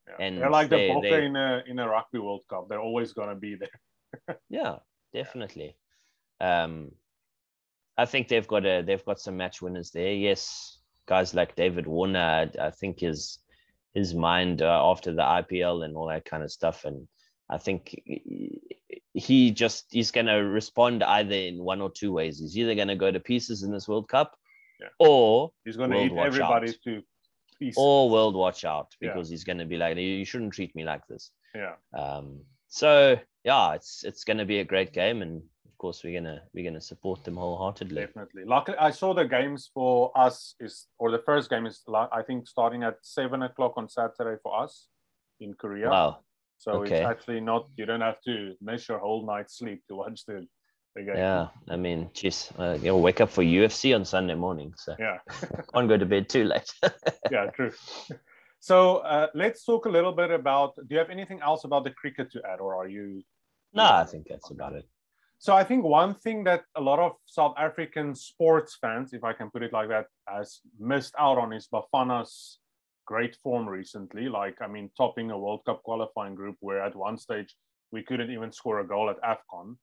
Yeah. 0.09 0.27
and 0.27 0.41
they're 0.41 0.51
like 0.51 0.71
the 0.71 0.77
they- 0.77 0.89
Bokke 0.89 1.11
they- 1.11 1.27
in 1.27 1.37
a 1.37 1.63
in 1.67 1.79
a 1.79 1.89
rugby 1.89 2.19
World 2.19 2.45
Cup. 2.49 2.69
They're 2.69 2.81
always 2.81 3.13
gonna 3.13 3.35
be 3.37 3.57
there. 3.57 4.39
Yeah, 4.49 4.77
definitely. 5.13 5.77
Um, 6.41 6.93
I 7.99 8.07
think 8.07 8.29
they've 8.29 8.47
got 8.47 8.65
a 8.65 8.83
they've 8.83 9.05
got 9.05 9.21
some 9.21 9.37
match 9.37 9.61
winners 9.61 9.91
there. 9.91 10.15
Yes, 10.15 10.79
guys 11.07 11.35
like 11.35 11.57
David 11.57 11.87
Warner. 11.87 12.49
I, 12.59 12.67
I 12.67 12.71
think 12.71 13.01
his 13.01 13.39
his 13.95 14.15
mind 14.15 14.63
uh, 14.63 14.91
after 14.91 15.13
the 15.13 15.23
IPL 15.23 15.85
and 15.85 15.97
all 15.97 16.09
that 16.09 16.25
kind 16.25 16.43
of 16.43 16.51
stuff, 16.53 16.85
and 16.85 17.09
I 17.51 17.59
think 17.59 18.01
he- 19.15 19.51
just 19.51 19.87
he's 19.91 20.11
going 20.11 20.27
to 20.27 20.35
respond 20.35 21.03
either 21.03 21.35
in 21.35 21.59
one 21.63 21.81
or 21.81 21.91
two 21.91 22.13
ways. 22.13 22.39
He's 22.39 22.57
either 22.59 22.75
going 22.75 22.89
to 22.89 22.97
go 22.97 23.11
to 23.11 23.21
pieces 23.21 23.63
in 23.63 23.73
this 23.73 23.89
World 23.89 24.09
Cup, 24.09 24.37
Yeah. 24.81 24.89
or 24.99 25.51
He's 25.65 25.77
gonna 25.77 25.97
World 25.97 26.13
eat 26.13 26.19
everybody 26.19 26.69
out. 26.71 26.75
to 26.85 27.03
pieces. 27.59 27.77
or 27.79 28.09
world 28.11 28.35
watch 28.37 28.65
out 28.65 28.95
Yeah. 29.01 29.09
because 29.13 29.29
he's 29.29 29.45
going 29.45 29.59
to 29.59 29.65
be 29.65 29.77
like, 29.77 29.97
you 29.97 30.25
shouldn't 30.25 30.53
treat 30.55 30.75
me 30.77 30.85
like 30.85 31.07
this. 31.09 31.31
yeah, 31.55 31.75
Um, 31.93 32.43
so 32.69 33.19
yeah, 33.45 33.75
it's 33.75 34.05
it's 34.05 34.25
going 34.25 34.39
to 34.39 34.45
be 34.45 34.59
a 34.61 34.65
great 34.65 34.93
game, 34.93 35.23
and 35.23 35.43
course 35.79 36.03
we're 36.05 36.21
gonna 36.21 36.43
we're 36.53 36.65
gonna 36.65 36.81
support 36.81 37.25
them 37.25 37.37
wholeheartedly. 37.37 38.03
definitely. 38.03 38.45
Luckily, 38.45 38.77
I 38.79 38.91
saw 38.91 39.15
the 39.15 39.25
games 39.25 39.71
for 39.73 40.13
us 40.17 40.55
is 40.61 40.87
or 40.99 41.11
the 41.11 41.23
first 41.25 41.51
game 41.51 41.67
is 41.67 41.83
like 41.87 42.09
I 42.13 42.23
think 42.23 42.47
starting 42.47 42.83
at 42.83 42.97
seven 43.03 43.43
o'clock 43.43 43.75
on 43.77 43.89
Saturday 43.89 44.39
for 44.43 44.61
us 44.61 44.89
in 45.41 45.55
Korea. 45.55 45.89
Wow. 45.89 46.19
So 46.59 46.73
okay. 46.83 46.99
it's 46.99 47.07
actually 47.07 47.41
not 47.41 47.69
you 47.77 47.87
don't 47.87 48.01
have 48.01 48.21
to 48.23 48.55
miss 48.61 48.89
your 48.89 48.99
whole 48.99 49.25
night's 49.25 49.59
sleep 49.59 49.83
to 49.89 49.95
watch 49.95 50.25
the, 50.27 50.47
the 50.97 51.03
game. 51.03 51.17
Yeah, 51.17 51.49
I 51.69 51.77
mean, 51.77 52.11
geez, 52.13 52.53
uh, 52.59 52.77
you'll 52.83 53.01
wake 53.01 53.21
up 53.21 53.31
for 53.31 53.45
UFC 53.45 53.95
on 53.95 54.05
Sunday 54.05 54.35
morning, 54.35 54.75
so 54.77 54.97
Yeah. 54.99 55.19
can't 55.75 55.89
go 55.89 55.97
to 55.97 56.07
bed 56.07 56.29
too 56.29 56.45
late. 56.45 56.73
yeah, 57.31 57.47
true. 57.51 57.73
So 58.61 58.97
uh, 58.99 59.29
let's 59.35 59.65
talk 59.65 59.87
a 59.87 59.89
little 59.89 60.13
bit 60.13 60.33
about. 60.33 60.75
Do 60.75 60.87
you 60.91 60.99
have 60.99 61.11
anything 61.11 61.41
else 61.41 61.65
about 61.65 61.85
the 61.85 61.93
cricket 61.93 62.33
to 62.33 62.43
add, 62.45 62.61
or 62.61 62.75
are 62.75 62.89
you? 62.89 63.23
no, 63.73 63.85
I 63.85 64.05
think 64.05 64.27
that's 64.29 64.51
about 64.51 64.75
it. 64.75 64.85
So 65.41 65.55
I 65.55 65.63
think 65.63 65.85
one 65.85 66.15
thing 66.15 66.45
that 66.45 66.65
a 66.75 66.81
lot 66.81 66.99
of 66.99 67.13
South 67.27 67.55
African 67.57 68.15
sports 68.15 68.77
fans, 68.81 69.13
if 69.13 69.23
I 69.23 69.33
can 69.33 69.51
put 69.51 69.63
it 69.63 69.73
like 69.73 69.89
that, 69.89 70.07
has 70.27 70.61
missed 70.79 71.15
out 71.19 71.39
on 71.39 71.53
is 71.53 71.69
Bafana's 71.73 72.59
great 73.07 73.37
form 73.37 73.69
recently. 73.69 74.29
Like, 74.29 74.61
I 74.61 74.67
mean, 74.67 74.91
topping 74.97 75.31
a 75.31 75.39
World 75.39 75.61
Cup 75.65 75.83
qualifying 75.85 76.35
group 76.35 76.57
where 76.61 76.83
at 76.83 76.97
one 76.97 77.17
stage 77.17 77.55
we 77.93 78.03
couldn't 78.03 78.31
even 78.31 78.53
score 78.53 78.81
a 78.81 78.87
goal 78.87 79.11
at 79.11 79.21
AFCON. 79.23 79.77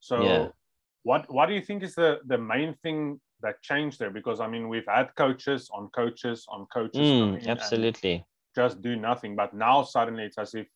So 0.00 0.22
Yeah. 0.22 0.48
what 1.04 1.32
what 1.32 1.46
do 1.46 1.54
you 1.54 1.62
think 1.62 1.82
is 1.84 1.94
the, 1.94 2.18
the 2.26 2.38
main 2.38 2.74
thing 2.82 3.20
that 3.42 3.62
changed 3.62 3.98
there? 4.00 4.10
Because 4.10 4.40
I 4.40 4.48
mean, 4.48 4.68
we've 4.68 4.88
had 4.88 5.14
coaches 5.14 5.70
on 5.72 5.88
coaches 5.90 6.44
on 6.48 6.66
coaches 6.66 7.08
Mm, 7.08 7.46
absolutely. 7.46 8.26
just 8.56 8.82
do 8.82 8.96
nothing. 8.96 9.36
But 9.36 9.54
now 9.54 9.84
suddenly 9.84 10.24
it's 10.24 10.38
as 10.38 10.54
if 10.54 10.66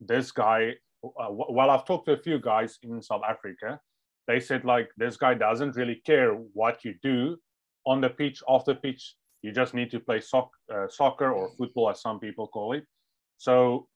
this 0.00 0.32
guy, 0.32 0.76
uh, 1.04 1.28
well, 1.30 1.70
I've 1.70 1.84
talked 1.84 2.06
to 2.06 2.12
a 2.12 2.22
few 2.22 2.38
guys 2.38 2.78
in 2.82 3.02
South 3.02 3.22
Africa. 3.28 3.80
They 4.28 4.38
said 4.40 4.64
like 4.64 4.90
this 4.96 5.16
guy 5.16 5.34
doesn't 5.34 5.76
really 5.76 6.00
care 6.06 6.32
what 6.32 6.84
you 6.84 6.94
do 7.02 7.36
on 7.86 8.00
the 8.00 8.10
pitch, 8.10 8.42
off 8.46 8.64
the 8.64 8.74
pitch. 8.74 9.14
You 9.42 9.52
just 9.52 9.74
need 9.74 9.90
to 9.90 10.00
play 10.00 10.20
soc- 10.20 10.56
uh, 10.72 10.86
soccer 10.88 11.32
or 11.32 11.50
football, 11.58 11.90
as 11.90 12.00
some 12.00 12.20
people 12.20 12.46
call 12.46 12.74
it. 12.74 12.84
So, 13.38 13.88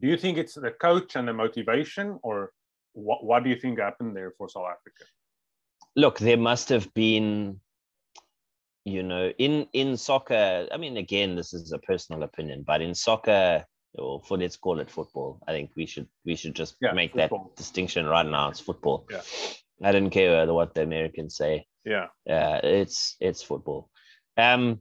do 0.00 0.08
you 0.08 0.16
think 0.16 0.38
it's 0.38 0.54
the 0.54 0.72
coach 0.72 1.14
and 1.14 1.28
the 1.28 1.32
motivation, 1.32 2.18
or 2.24 2.50
what, 2.94 3.24
what 3.24 3.44
do 3.44 3.50
you 3.50 3.56
think 3.56 3.78
happened 3.78 4.16
there 4.16 4.32
for 4.36 4.48
South 4.48 4.64
Africa? 4.64 5.04
Look, 5.94 6.18
there 6.18 6.36
must 6.36 6.68
have 6.70 6.92
been, 6.94 7.60
you 8.84 9.04
know, 9.04 9.28
in 9.38 9.68
in 9.72 9.96
soccer. 9.96 10.66
I 10.72 10.76
mean, 10.76 10.96
again, 10.96 11.36
this 11.36 11.54
is 11.54 11.70
a 11.70 11.78
personal 11.78 12.24
opinion, 12.24 12.64
but 12.66 12.82
in 12.82 12.96
soccer, 12.96 13.64
or 13.94 14.20
for 14.22 14.38
let's 14.38 14.56
call 14.56 14.80
it 14.80 14.90
football, 14.90 15.40
I 15.46 15.52
think 15.52 15.70
we 15.76 15.86
should 15.86 16.08
we 16.24 16.36
should 16.36 16.54
just 16.54 16.76
Yeah, 16.80 16.92
make 16.92 17.12
football. 17.12 17.44
that 17.54 17.56
distinction 17.56 18.06
right 18.06 18.26
now. 18.26 18.48
It's 18.48 18.60
football. 18.60 19.06
Yeah. 19.10 19.22
I 19.82 19.92
don't 19.92 20.10
care 20.10 20.46
what 20.52 20.74
the 20.74 20.82
Americans 20.82 21.36
say. 21.36 21.66
Yeah, 21.84 22.06
uh, 22.30 22.60
it's 22.62 23.16
it's 23.20 23.42
football. 23.42 23.90
Um, 24.36 24.80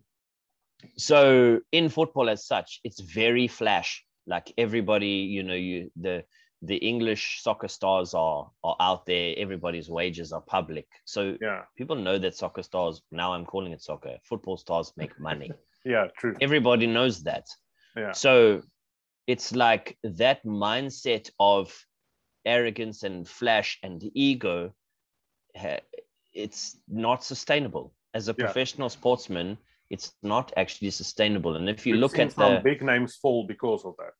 so 0.97 1.59
in 1.71 1.89
football 1.89 2.29
as 2.29 2.45
such, 2.45 2.79
it's 2.83 2.99
very 2.99 3.47
flash. 3.47 4.03
Like 4.27 4.53
everybody, 4.57 5.07
you 5.35 5.43
know, 5.43 5.55
you 5.55 5.91
the 5.95 6.23
the 6.61 6.75
English 6.75 7.41
soccer 7.41 7.67
stars 7.67 8.13
are 8.13 8.51
are 8.63 8.75
out 8.79 9.05
there. 9.05 9.33
Everybody's 9.37 9.89
wages 9.89 10.31
are 10.31 10.41
public, 10.41 10.87
so 11.05 11.35
yeah, 11.41 11.63
people 11.75 11.95
know 11.95 12.19
that 12.19 12.35
soccer 12.35 12.61
stars. 12.63 13.01
Now 13.11 13.33
I'm 13.33 13.45
calling 13.45 13.71
it 13.73 13.81
soccer. 13.81 14.17
Football 14.23 14.57
stars 14.57 14.93
make 14.95 15.19
money. 15.19 15.51
yeah, 15.85 16.07
true. 16.17 16.35
Everybody 16.39 16.85
knows 16.87 17.23
that. 17.23 17.47
Yeah, 17.97 18.11
So 18.13 18.61
it's 19.27 19.53
like 19.55 19.97
that 20.03 20.43
mindset 20.45 21.29
of 21.39 21.73
arrogance 22.45 23.03
and 23.03 23.27
flash 23.27 23.79
and 23.83 24.03
ego, 24.13 24.73
it's 26.33 26.77
not 26.87 27.23
sustainable. 27.23 27.93
As 28.13 28.27
a 28.27 28.33
Yeah. 28.33 28.45
professional 28.45 28.89
sportsman, 28.89 29.57
it's 29.89 30.13
not 30.23 30.51
actually 30.57 30.91
sustainable. 30.91 31.55
And 31.55 31.69
if 31.69 31.85
you 31.85 31.93
We've 31.93 32.01
look 32.01 32.19
at 32.19 32.31
some 32.31 32.55
the 32.55 32.61
big 32.61 32.81
names 32.81 33.15
fall 33.17 33.45
because 33.45 33.85
of 33.85 33.95
that. 33.97 34.13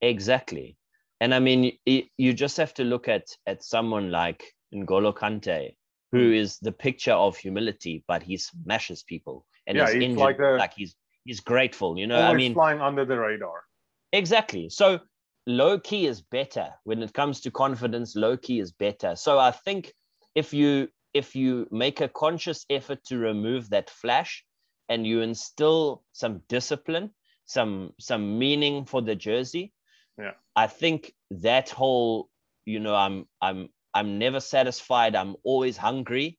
exactly, 0.00 0.76
and 1.20 1.34
I 1.34 1.38
mean, 1.38 1.78
you, 1.86 2.02
you 2.18 2.32
just 2.32 2.56
have 2.56 2.74
to 2.74 2.84
look 2.84 3.08
at 3.08 3.26
at 3.46 3.62
someone 3.64 4.10
like 4.10 4.42
N'Golo 4.74 5.14
Kante, 5.14 5.76
who 6.10 6.18
Hmm. 6.30 6.32
the 6.60 6.72
picture 6.72 7.12
of 7.12 7.36
humility, 7.36 8.04
but 8.08 8.22
he 8.22 8.36
smashes 8.36 9.02
people 9.02 9.46
and 9.66 9.78
Yeah, 9.78 9.84
is 9.84 9.94
he's 9.94 10.02
injured 10.02 10.18
like 10.20 10.38
a- 10.40 10.58
like 10.58 10.74
he's 10.74 10.96
he's 11.24 11.40
grateful. 11.40 11.98
You 11.98 12.06
know, 12.06 12.20
I 12.20 12.34
mean, 12.34 12.54
flying 12.54 12.80
under 12.80 13.04
the 13.04 13.16
radar. 13.18 13.64
Exactly. 14.12 14.68
So 14.68 15.00
low 15.46 15.78
key 15.78 16.06
is 16.06 16.20
better 16.22 16.68
when 16.84 17.02
it 17.02 17.12
comes 17.14 17.40
to 17.42 17.50
confidence. 17.50 18.14
Low 18.16 18.36
key 18.36 18.60
is 18.60 18.72
better. 18.72 19.16
So 19.16 19.38
I 19.38 19.50
think 19.50 19.92
if 20.34 20.52
you 20.52 20.88
if 21.14 21.36
you 21.36 21.66
make 21.70 22.00
a 22.00 22.08
conscious 22.08 22.64
effort 22.70 23.04
to 23.04 23.18
remove 23.18 23.70
that 23.70 23.90
flash 23.90 24.44
and 24.88 25.06
you 25.06 25.20
instill 25.20 26.02
some 26.12 26.42
discipline, 26.48 27.10
some 27.44 27.92
some 27.98 28.38
meaning 28.38 28.84
for 28.84 29.02
the 29.02 29.14
jersey, 29.16 29.72
Yeah. 30.18 30.32
I 30.56 30.66
think 30.66 31.12
that 31.30 31.70
whole 31.70 32.28
you 32.64 32.80
know 32.80 32.94
I'm 32.94 33.26
I'm 33.40 33.68
I'm 33.94 34.18
never 34.18 34.40
satisfied. 34.40 35.16
I'm 35.16 35.36
always 35.44 35.76
hungry 35.76 36.38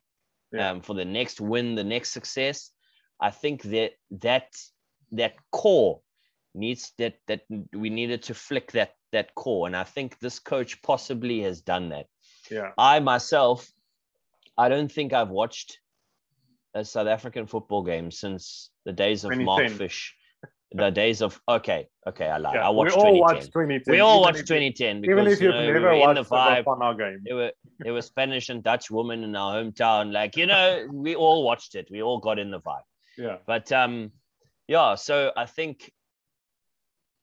Yeah. 0.52 0.72
um, 0.72 0.82
for 0.82 0.94
the 0.96 1.06
next 1.06 1.42
win, 1.42 1.76
the 1.76 1.84
next 1.84 2.12
success. 2.12 2.72
I 3.20 3.32
think 3.32 3.64
that 3.64 3.94
that 4.22 4.54
that 5.12 5.34
core 5.52 6.02
needs 6.56 6.93
that 6.97 7.16
that 7.28 7.41
we 7.74 7.89
needed 7.89 8.24
to 8.24 8.34
flick 8.34 8.72
that 8.74 8.93
that 9.12 9.34
core, 9.36 9.68
and 9.68 9.76
I 9.76 9.84
think 9.84 10.20
this 10.20 10.39
coach 10.39 10.82
possibly 10.82 11.41
has 11.41 11.62
done 11.62 11.89
that. 11.89 12.08
Yeah, 12.51 12.72
I 12.78 12.99
myself, 12.99 13.68
I 14.58 14.70
don't 14.70 14.91
think 14.91 15.14
I've 15.14 15.30
watched 15.30 15.80
a 16.74 16.84
South 16.84 17.08
African 17.08 17.45
football 17.47 17.84
game 17.84 18.12
since 18.12 18.70
the 18.86 18.93
days 18.93 19.24
of 19.24 19.38
Mark 19.38 19.70
Fish, 19.70 20.16
the 20.72 20.89
days 20.89 21.22
of 21.22 21.39
okay, 21.47 21.88
okay, 22.08 22.26
I 22.28 22.38
lied. 22.38 22.56
yeah. 22.56 22.68
I 22.68 22.70
watched 22.70 22.95
we 22.97 23.01
all 23.04 23.14
2010. 23.14 23.20
watched 23.22 23.45
2010. 23.54 23.91
we 23.93 23.99
all 23.99 24.22
watched 24.22 24.39
if- 24.39 24.45
2010 24.47 25.01
because 25.01 25.14
Even 25.14 25.28
if 25.32 25.39
you 25.41 25.47
you've 25.47 25.56
know, 25.56 25.62
we 25.68 25.74
never 25.74 25.86
were 25.88 25.93
in 25.93 25.99
watched 25.99 26.30
the 26.30 26.36
vibe. 26.36 26.64
Bafana 26.66 26.97
game. 26.97 27.22
There 27.24 27.36
were 27.36 27.51
there 27.80 27.93
were 27.93 28.01
Spanish 28.01 28.49
and 28.49 28.64
Dutch 28.64 28.89
women 28.91 29.24
in 29.24 29.36
our 29.36 29.54
hometown. 29.62 30.12
Like 30.12 30.36
you 30.36 30.47
know, 30.47 30.88
we 30.91 31.16
all 31.16 31.43
watched 31.43 31.76
it. 31.76 31.88
We 31.91 32.01
all 32.01 32.20
got 32.20 32.39
in 32.39 32.49
the 32.51 32.60
vibe. 32.60 32.82
Yeah, 33.18 33.38
But 33.45 33.72
um, 33.72 34.12
yeah. 34.68 34.95
So 34.95 35.32
I 35.38 35.45
think 35.45 35.91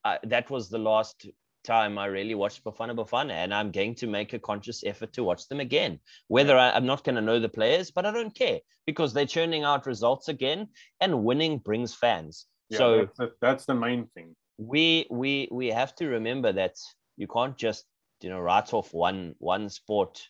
uh, 0.05 0.19
that 0.25 0.51
was 0.51 0.69
the 0.69 0.79
last 0.79 1.27
time 1.63 1.99
I 1.99 2.07
really 2.07 2.35
watched 2.35 2.65
Bafana 2.65 2.97
Bafana, 2.97 3.33
and 3.33 3.53
I'm 3.53 3.71
going 3.71 3.95
to 3.97 4.07
make 4.07 4.33
a 4.33 4.39
conscious 4.39 4.83
effort 4.85 5.13
to 5.15 5.25
watch 5.25 5.49
them 5.49 5.61
again. 5.61 6.01
Whether 6.29 6.57
I, 6.57 6.71
I'm 6.71 6.87
not 6.87 7.05
going 7.05 7.17
to 7.17 7.21
know 7.21 7.39
the 7.39 7.49
players, 7.49 7.91
but 7.91 8.07
I 8.07 8.13
don't 8.13 8.35
care 8.35 8.61
because 8.87 9.13
they're 9.13 9.27
churning 9.27 9.65
out 9.65 9.87
results 9.87 10.29
again, 10.29 10.69
and 11.01 11.25
winning 11.25 11.59
brings 11.59 11.95
fans. 11.95 12.47
yeah. 12.71 12.79
so 12.79 12.97
that's, 12.99 13.19
the, 13.19 13.33
that's 13.41 13.65
the 13.67 13.75
main 13.75 14.07
thing. 14.15 14.35
we 14.59 15.07
we 15.11 15.49
we 15.51 15.69
have 15.69 15.95
to 15.97 16.07
remember 16.07 16.53
that 16.53 16.77
you 17.17 17.27
can't 17.27 17.57
just 17.57 17.85
you 18.21 18.31
know 18.31 18.41
write 18.41 18.73
off 18.73 18.93
one 18.93 19.35
one 19.39 19.69
sport 19.69 20.23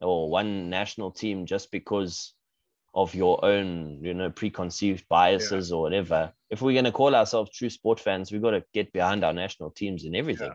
or 0.00 0.28
one 0.30 0.68
national 0.68 1.10
team 1.10 1.46
just 1.46 1.70
because 1.70 2.34
of 2.94 3.14
your 3.14 3.42
own 3.44 3.98
you 4.02 4.14
know 4.14 4.30
preconceived 4.30 5.04
biases 5.08 5.72
or 5.72 5.82
whatever. 5.82 6.32
If 6.50 6.60
we're 6.60 6.72
going 6.72 6.84
to 6.84 6.92
call 6.92 7.14
ourselves 7.14 7.50
true 7.56 7.70
sport 7.70 7.98
fans 8.00 8.30
we've 8.30 8.42
got 8.42 8.50
to 8.50 8.64
get 8.74 8.92
behind 8.92 9.24
our 9.24 9.32
national 9.32 9.70
teams 9.70 10.04
and 10.04 10.14
everything. 10.16 10.52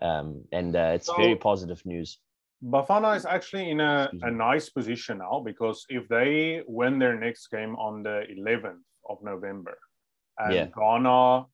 Um 0.00 0.44
and 0.52 0.74
uh, 0.76 0.92
it's 0.94 1.10
very 1.16 1.36
positive 1.36 1.84
news. 1.84 2.18
Bafana 2.64 3.16
is 3.16 3.24
actually 3.24 3.70
in 3.70 3.80
a, 3.80 4.10
a 4.22 4.30
nice 4.30 4.68
position 4.68 5.18
now 5.18 5.40
because 5.44 5.86
if 5.88 6.08
they 6.08 6.62
win 6.66 6.98
their 6.98 7.18
next 7.18 7.48
game 7.48 7.76
on 7.76 8.02
the 8.02 8.24
11th 8.36 8.82
of 9.08 9.22
November 9.22 9.78
and 10.38 10.54
Yeah. 10.54 10.66
Ghana 10.76 11.46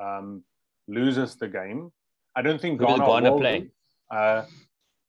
um, 0.00 0.44
loses 0.86 1.34
the 1.36 1.48
game, 1.48 1.90
I 2.36 2.42
don't 2.42 2.60
think 2.60 2.80
Who 2.80 2.86
Ghana, 2.86 3.06
Ghana 3.06 3.32
will 3.32 3.40
play? 3.40 3.70
Uh, 4.10 4.44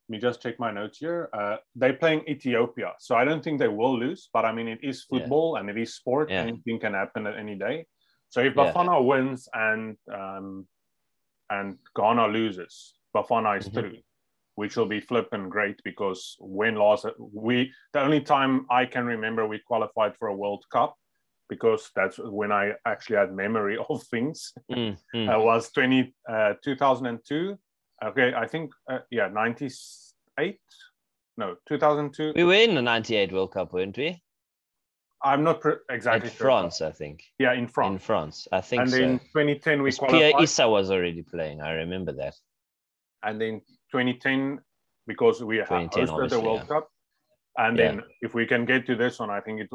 me 0.10 0.18
just 0.20 0.42
check 0.42 0.60
my 0.60 0.72
notes 0.72 0.98
here. 0.98 1.30
Uh, 1.34 1.58
they're 1.76 1.94
playing 1.94 2.24
Ethiopia, 2.28 2.94
so 3.00 3.16
I 3.16 3.24
don't 3.26 3.44
think 3.44 3.60
they 3.60 3.68
will 3.68 3.98
lose. 3.98 4.30
But 4.34 4.46
I 4.46 4.52
mean, 4.52 4.68
it 4.68 4.80
is 4.84 5.06
Yeah. 5.10 5.20
football 5.20 5.56
and 5.58 5.70
it 5.70 5.78
is 5.78 5.96
sport. 5.96 6.30
Yeah. 6.30 6.42
Anything 6.44 6.80
can 6.80 6.94
happen 6.94 7.28
at 7.28 7.38
any 7.38 7.56
day. 7.56 7.86
So 8.30 8.42
if 8.42 8.56
Yeah. 8.56 8.72
Bafana 8.74 9.04
wins 9.06 9.48
and 9.54 9.98
um, 10.12 10.68
and 11.50 11.78
Ghana 11.96 12.28
loses, 12.28 12.96
Bafana 13.16 13.58
is 13.58 13.70
Mhm. 13.70 13.74
through, 13.74 13.98
which 14.56 14.76
will 14.78 14.88
be 14.88 15.00
flipping 15.00 15.50
great 15.50 15.80
because 15.84 16.36
when 16.40 16.76
last 16.76 17.06
we 17.20 17.72
the 17.94 18.02
only 18.02 18.22
time 18.22 18.66
I 18.70 18.86
can 18.86 19.06
remember 19.06 19.48
we 19.48 19.60
qualified 19.60 20.16
for 20.18 20.28
a 20.30 20.36
World 20.36 20.66
Cup 20.72 20.96
because 21.50 21.92
that's 21.96 22.18
when 22.18 22.52
I 22.52 22.74
actually 22.86 23.18
had 23.18 23.34
memory 23.36 23.78
of 23.90 24.02
things 24.04 24.54
Mm, 24.72 24.98
mm. 25.16 25.28
uh, 25.30 25.40
was 25.40 25.72
20 25.72 26.14
uh, 26.28 26.54
2002 26.64 27.60
okay 28.04 28.34
I 28.34 28.48
think 28.48 28.72
uh, 28.90 29.00
yeah 29.12 29.28
98 29.28 30.60
no 31.38 31.56
2002 31.68 32.34
we 32.36 32.44
were 32.44 32.54
in 32.54 32.76
the 32.76 32.82
98 32.82 33.32
world 33.34 33.54
cup 33.54 33.74
weren't 33.74 33.98
we 33.98 34.22
I'm 35.26 35.44
not 35.44 35.62
pre- 35.62 35.74
at 35.90 35.96
exactly 35.96 36.30
sure. 36.30 36.46
france 36.46 36.82
i 36.82 36.92
think 36.92 37.24
yeah 37.40 37.54
in 37.54 37.68
France. 37.68 37.94
in 37.94 38.00
France 38.00 38.48
i 38.52 38.62
think 38.62 38.82
and 38.82 38.92
so 38.92 38.98
in 38.98 39.20
2010 39.20 39.82
we 39.82 39.90
Because 39.90 40.12
Pierre 40.12 40.34
Issa 40.42 40.68
was 40.70 40.92
already 40.92 41.24
playing 41.24 41.62
i 41.62 41.72
remember 41.72 42.12
that 42.14 42.36
and 43.24 43.40
then 43.40 43.62
2010 43.92 44.60
because 45.08 45.44
we 45.44 45.60
ha- 45.60 45.66
2010 45.66 46.08
hosted 46.08 46.30
the 46.30 46.40
World 46.40 46.62
yeah. 46.62 46.66
Cup 46.76 46.90
and 47.58 47.78
Yeah. 47.78 47.86
then 47.92 48.04
if 48.22 48.34
we 48.34 48.46
can 48.46 48.66
get 48.66 48.86
to 48.88 48.96
this 48.96 49.20
one 49.20 49.30
I 49.30 49.40
think 49.40 49.62
it 49.62 49.70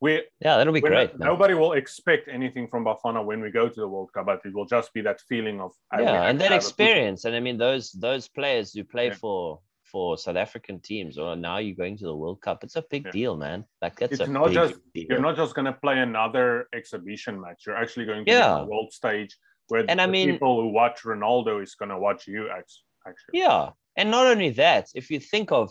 we 0.00 0.22
yeah 0.40 0.56
that'll 0.56 0.72
be 0.72 0.80
great 0.80 1.18
not- 1.18 1.26
nobody 1.26 1.54
will 1.54 1.72
expect 1.72 2.28
anything 2.28 2.66
from 2.68 2.84
Bafana 2.84 3.24
when 3.24 3.40
we 3.40 3.50
go 3.50 3.68
to 3.68 3.80
the 3.80 3.88
World 3.88 4.10
Cup, 4.12 4.26
but 4.26 4.40
it 4.44 4.54
will 4.54 4.66
just 4.66 4.92
be 4.92 5.00
that 5.02 5.20
feeling 5.28 5.60
of 5.60 5.72
yeah 5.98 6.24
and 6.28 6.40
that 6.40 6.52
experience 6.52 7.24
and 7.24 7.34
i 7.36 7.40
mean 7.40 7.56
those 7.58 7.92
those 7.92 8.28
players 8.28 8.72
who 8.74 8.82
play 8.84 9.08
Yeah. 9.08 9.14
for 9.14 9.60
for 9.92 10.18
south 10.18 10.36
african 10.36 10.80
teams 10.80 11.18
or 11.18 11.36
now 11.36 11.58
you're 11.58 11.76
going 11.76 11.96
to 11.98 12.06
the 12.06 12.16
world 12.22 12.40
cup 12.40 12.64
it's 12.64 12.76
a 12.76 12.84
big 12.90 13.04
Yeah. 13.06 13.12
deal 13.12 13.36
man 13.36 13.64
like 13.82 13.96
that's 13.96 14.12
It's 14.12 14.20
a 14.22 14.26
not 14.26 14.46
big 14.46 14.54
just- 14.54 14.74
deal. 14.94 15.06
You're 15.10 15.20
not 15.28 15.36
just 15.36 15.54
going 15.54 15.66
to 15.72 15.76
play 15.84 15.98
another 16.00 16.68
exhibition 16.78 17.40
match. 17.40 17.60
You're 17.66 17.76
actually 17.82 18.06
going 18.06 18.24
to 18.24 18.30
Yeah. 18.30 18.58
the 18.60 18.64
world 18.72 18.92
stage 18.92 19.32
where 19.68 19.84
And 19.88 20.00
I 20.00 20.06
the 20.06 20.12
mean- 20.12 20.30
people 20.32 20.60
who 20.60 20.68
watch 20.80 21.02
Ronaldo 21.04 21.62
is 21.62 21.74
going 21.80 21.90
to 21.96 21.98
watch 21.98 22.26
you. 22.26 22.42
Actually, 22.50 23.34
yeah 23.44 23.70
and 23.98 24.10
not 24.10 24.26
only 24.26 24.50
that 24.64 24.84
if 24.94 25.10
you 25.12 25.20
think 25.20 25.52
of 25.52 25.66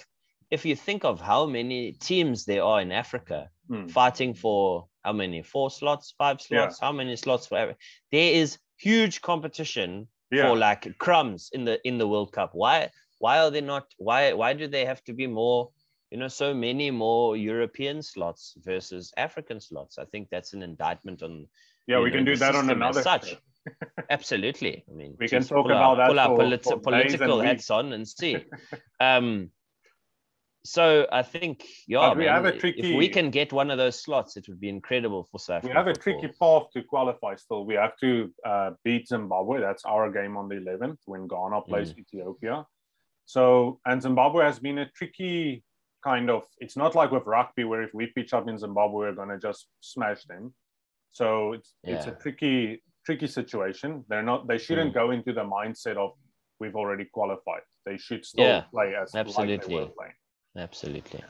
if 0.52 0.66
you 0.66 0.76
think 0.76 1.04
of 1.06 1.20
how 1.22 1.46
many 1.46 1.94
teams 1.94 2.46
there 2.46 2.64
are 2.64 2.82
in 2.82 2.92
africa 2.92 3.50
Hmm. 3.70 3.88
fighting 3.88 4.34
for 4.34 4.88
how 5.06 5.14
many 5.14 5.42
four 5.42 5.72
slots 5.72 6.14
five 6.18 6.38
Yeah. 6.42 6.48
slots 6.68 6.80
how 6.82 6.92
many 6.92 7.16
slots 7.16 7.48
for 7.48 7.58
every 7.58 7.76
there 8.12 8.34
is 8.34 8.58
huge 8.78 9.22
competition 9.22 10.08
yeah, 10.32 10.48
for 10.50 10.58
like 10.58 10.98
crumbs 10.98 11.50
in 11.54 11.64
the 11.64 11.80
in 11.88 11.98
the 12.00 12.08
World 12.08 12.32
Cup. 12.34 12.52
Why 12.54 12.90
why 13.20 13.40
are 13.40 13.52
they 13.52 13.62
not 13.62 13.86
why 13.98 14.34
why 14.34 14.54
do 14.54 14.68
they 14.68 14.84
have 14.86 15.02
to 15.04 15.14
be 15.14 15.28
more 15.28 15.70
you 16.12 16.18
know 16.18 16.28
so 16.28 16.54
many 16.54 16.90
more 16.92 17.38
European 17.38 18.02
slots 18.02 18.54
versus 18.66 19.14
African 19.16 19.60
slots? 19.62 19.98
I 20.00 20.06
think 20.06 20.28
that's 20.30 20.54
an 20.54 20.64
indictment 20.64 21.22
on 21.24 21.48
yeah. 21.88 22.00
We 22.00 22.10
know, 22.10 22.16
can 22.18 22.26
do 22.26 22.36
that 22.36 22.56
on 22.56 22.70
another. 22.70 23.02
such. 23.04 23.36
absolutely. 24.10 24.84
I 24.90 24.94
mean 24.94 25.16
We 25.20 25.28
can 25.30 25.44
talk 25.44 25.66
pull 25.68 25.72
about 25.72 25.92
our, 25.92 25.96
that 25.98 26.08
pull 26.10 26.20
our 26.20 26.30
for- 26.30 26.38
polit- 26.38 26.64
for 26.64 26.80
political 26.80 27.40
hats 27.42 27.70
on 27.70 27.94
and 27.94 28.08
see. 28.08 28.38
um 29.00 29.52
so 30.66 31.08
I 31.12 31.24
think 31.24 31.66
yeah, 31.88 32.14
we 32.14 32.26
man, 32.26 32.34
have 32.34 32.46
a 32.46 32.58
tricky. 32.58 32.80
if 32.92 32.96
we 32.98 33.10
can 33.10 33.30
get 33.32 33.52
one 33.52 33.70
of 33.70 33.78
those 33.78 34.02
slots, 34.02 34.38
it 34.38 34.46
would 34.48 34.60
be 34.60 34.70
incredible 34.70 35.28
for 35.32 35.40
South 35.40 35.64
we 35.64 35.70
have 35.72 35.88
a 35.88 35.94
football. 35.94 36.20
tricky 36.22 36.34
path 36.40 36.64
to 36.74 36.84
qualify 36.84 37.36
still. 37.36 37.66
We 37.66 37.76
have 37.76 37.98
to 37.98 38.34
uh, 38.46 38.72
beat 38.84 39.08
Zimbabwe. 39.08 39.60
That's 39.60 39.84
our 39.86 40.10
game 40.12 40.38
on 40.38 40.48
the 40.48 40.56
11th 40.56 41.00
when 41.06 41.28
Ghana 41.28 41.62
plays 41.62 41.94
Mm. 41.94 42.00
Ethiopia. 42.00 42.66
So, 43.26 43.80
and 43.86 44.02
Zimbabwe 44.02 44.44
has 44.46 44.60
been 44.60 44.78
a 44.80 44.90
tricky 44.90 45.64
kind 46.04 46.30
of, 46.30 46.44
it's 46.60 46.76
not 46.78 46.96
like 46.96 47.12
with 47.12 47.26
rugby 47.26 47.64
where 47.64 47.82
if 47.84 47.94
we 47.94 48.08
pitch 48.08 48.34
up 48.34 48.48
in 48.50 48.58
Zimbabwe, 48.58 48.96
we're 48.96 49.16
going 49.16 49.30
to 49.30 49.40
just 49.40 49.68
smash 49.82 50.24
them. 50.26 50.54
So 51.12 51.54
it's, 51.54 51.74
it's 51.84 52.08
a 52.08 52.12
tricky, 52.12 52.84
tricky 53.06 53.28
situation. 53.28 54.04
They're 54.10 54.24
not, 54.24 54.48
they 54.48 54.58
shouldn't 54.58 54.92
Mm. 54.92 54.96
go 54.96 55.12
into 55.12 55.32
the 55.34 55.44
mindset 55.44 55.96
of 55.98 56.12
we've 56.60 56.76
already 56.76 57.06
qualified. 57.06 57.62
They 57.86 57.98
should 57.98 58.26
still 58.26 58.46
Yeah, 58.46 58.62
play 58.72 58.94
as 58.96 59.14
like 59.14 59.24
they 59.26 59.32
absolutely. 59.32 59.76
were 59.76 59.88
playing. 59.88 60.14
Absolutely. 60.58 61.22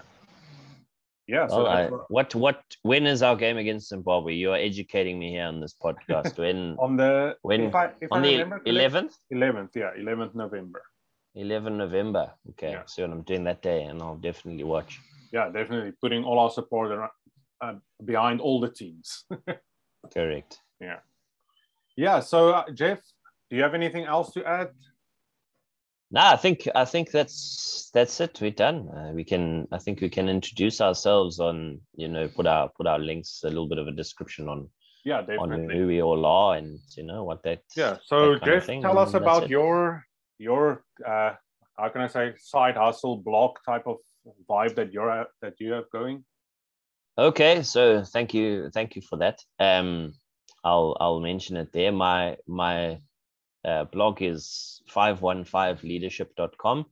Yeah. 1.28 1.48
So 1.48 1.64
Well, 1.64 1.68
I, 1.68 1.88
what- 1.88 2.12
what 2.12 2.36
what 2.36 2.62
when 2.82 3.06
is 3.08 3.24
our 3.24 3.36
game 3.36 3.58
against 3.58 3.90
Zimbabwe? 3.90 4.34
You 4.34 4.52
are 4.52 4.58
educating 4.58 5.18
me 5.20 5.30
here 5.32 5.46
on 5.46 5.62
this 5.62 5.74
podcast. 5.82 6.38
When 6.38 6.76
on 6.80 6.98
the, 6.98 7.38
when 7.42 7.62
if 7.64 7.76
I, 7.76 7.86
if 8.02 8.12
on 8.12 8.20
I 8.20 8.28
the 8.28 8.62
eleventh, 8.66 9.16
11th, 9.34 9.76
yeah, 9.76 9.92
11th 9.98 10.36
November. 10.36 10.82
11 11.36 11.78
November. 11.78 12.32
Okay, 12.52 12.72
Yeah. 12.72 12.84
so 12.86 13.04
I'm 13.06 13.24
doing 13.24 13.44
that 13.46 13.62
day, 13.64 13.84
and 13.84 14.02
I'll 14.04 14.18
definitely 14.18 14.66
watch. 14.66 15.00
Yeah, 15.32 15.50
definitely 15.50 15.94
putting 16.00 16.24
all 16.26 16.38
our 16.38 16.52
support 16.52 16.92
ar- 16.92 17.12
uh, 17.62 17.76
behind 18.06 18.40
all 18.42 18.60
the 18.60 18.70
teams. 18.70 19.24
Correct. 20.14 20.60
Yeah. 20.82 21.00
Yeah. 21.96 22.20
So 22.20 22.50
uh, 22.52 22.70
Jeff, 22.72 23.00
do 23.50 23.56
you 23.56 23.64
have 23.64 23.74
anything 23.74 24.04
else 24.06 24.32
to 24.34 24.46
add? 24.46 24.70
No, 26.14 26.22
I 26.22 26.36
think 26.36 26.70
I 26.76 26.86
think 26.86 27.10
that's 27.10 27.90
that's 27.92 28.22
it. 28.22 28.40
We're 28.40 28.52
done. 28.52 28.88
Uh, 28.88 29.12
we 29.16 29.24
can. 29.24 29.68
I 29.72 29.80
think 29.80 30.00
we 30.00 30.10
can 30.10 30.30
introduce 30.30 30.80
ourselves 30.80 31.40
on. 31.40 31.82
You 31.96 32.08
know, 32.08 32.28
put 32.28 32.46
our 32.46 32.70
put 32.70 32.86
our 32.86 33.00
links, 33.00 33.42
a 33.44 33.48
little 33.48 33.68
bit 33.68 33.80
of 33.80 33.88
a 33.88 33.92
description 33.92 34.48
on 34.48 34.70
Yeah, 35.04 35.26
on 35.40 35.50
who 35.70 35.88
we 35.88 36.04
all 36.04 36.24
are, 36.24 36.56
and 36.56 36.78
you 36.96 37.04
know 37.04 37.24
what 37.24 37.42
that. 37.44 37.64
Yeah. 37.76 37.98
So 38.04 38.36
that 38.36 38.46
Jeff, 38.46 38.68
tell 38.68 39.00
us 39.00 39.16
about 39.16 39.50
your 39.50 40.06
your 40.38 40.84
uh, 41.04 41.34
how 41.80 41.90
can 41.90 42.02
I 42.02 42.08
say 42.08 42.34
side 42.38 42.78
hustle 42.78 43.18
blog 43.18 43.58
type 43.66 43.88
of 43.88 43.98
vibe 44.48 44.76
that 44.76 44.94
you're 44.94 45.26
that 45.42 45.60
you 45.60 45.72
have 45.72 45.90
going. 45.90 46.24
Okay, 47.18 47.64
so 47.64 48.04
thank 48.04 48.36
you, 48.36 48.70
thank 48.72 48.96
you 48.96 49.02
for 49.02 49.18
that. 49.18 49.40
Um, 49.60 50.14
I'll 50.64 50.96
I'll 51.00 51.20
mention 51.20 51.58
it 51.58 51.72
there. 51.74 51.92
My 51.92 52.38
my 52.48 53.00
uh, 53.66 53.86
blog 53.86 54.22
is 54.22 54.82
515leadership.com 54.90 56.86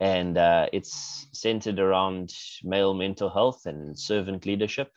and 0.00 0.36
uh, 0.36 0.66
it's 0.72 1.28
centered 1.32 1.78
around 1.78 2.32
male 2.64 2.92
mental 2.92 3.30
health 3.30 3.66
and 3.66 3.96
servant 3.96 4.44
leadership. 4.46 4.90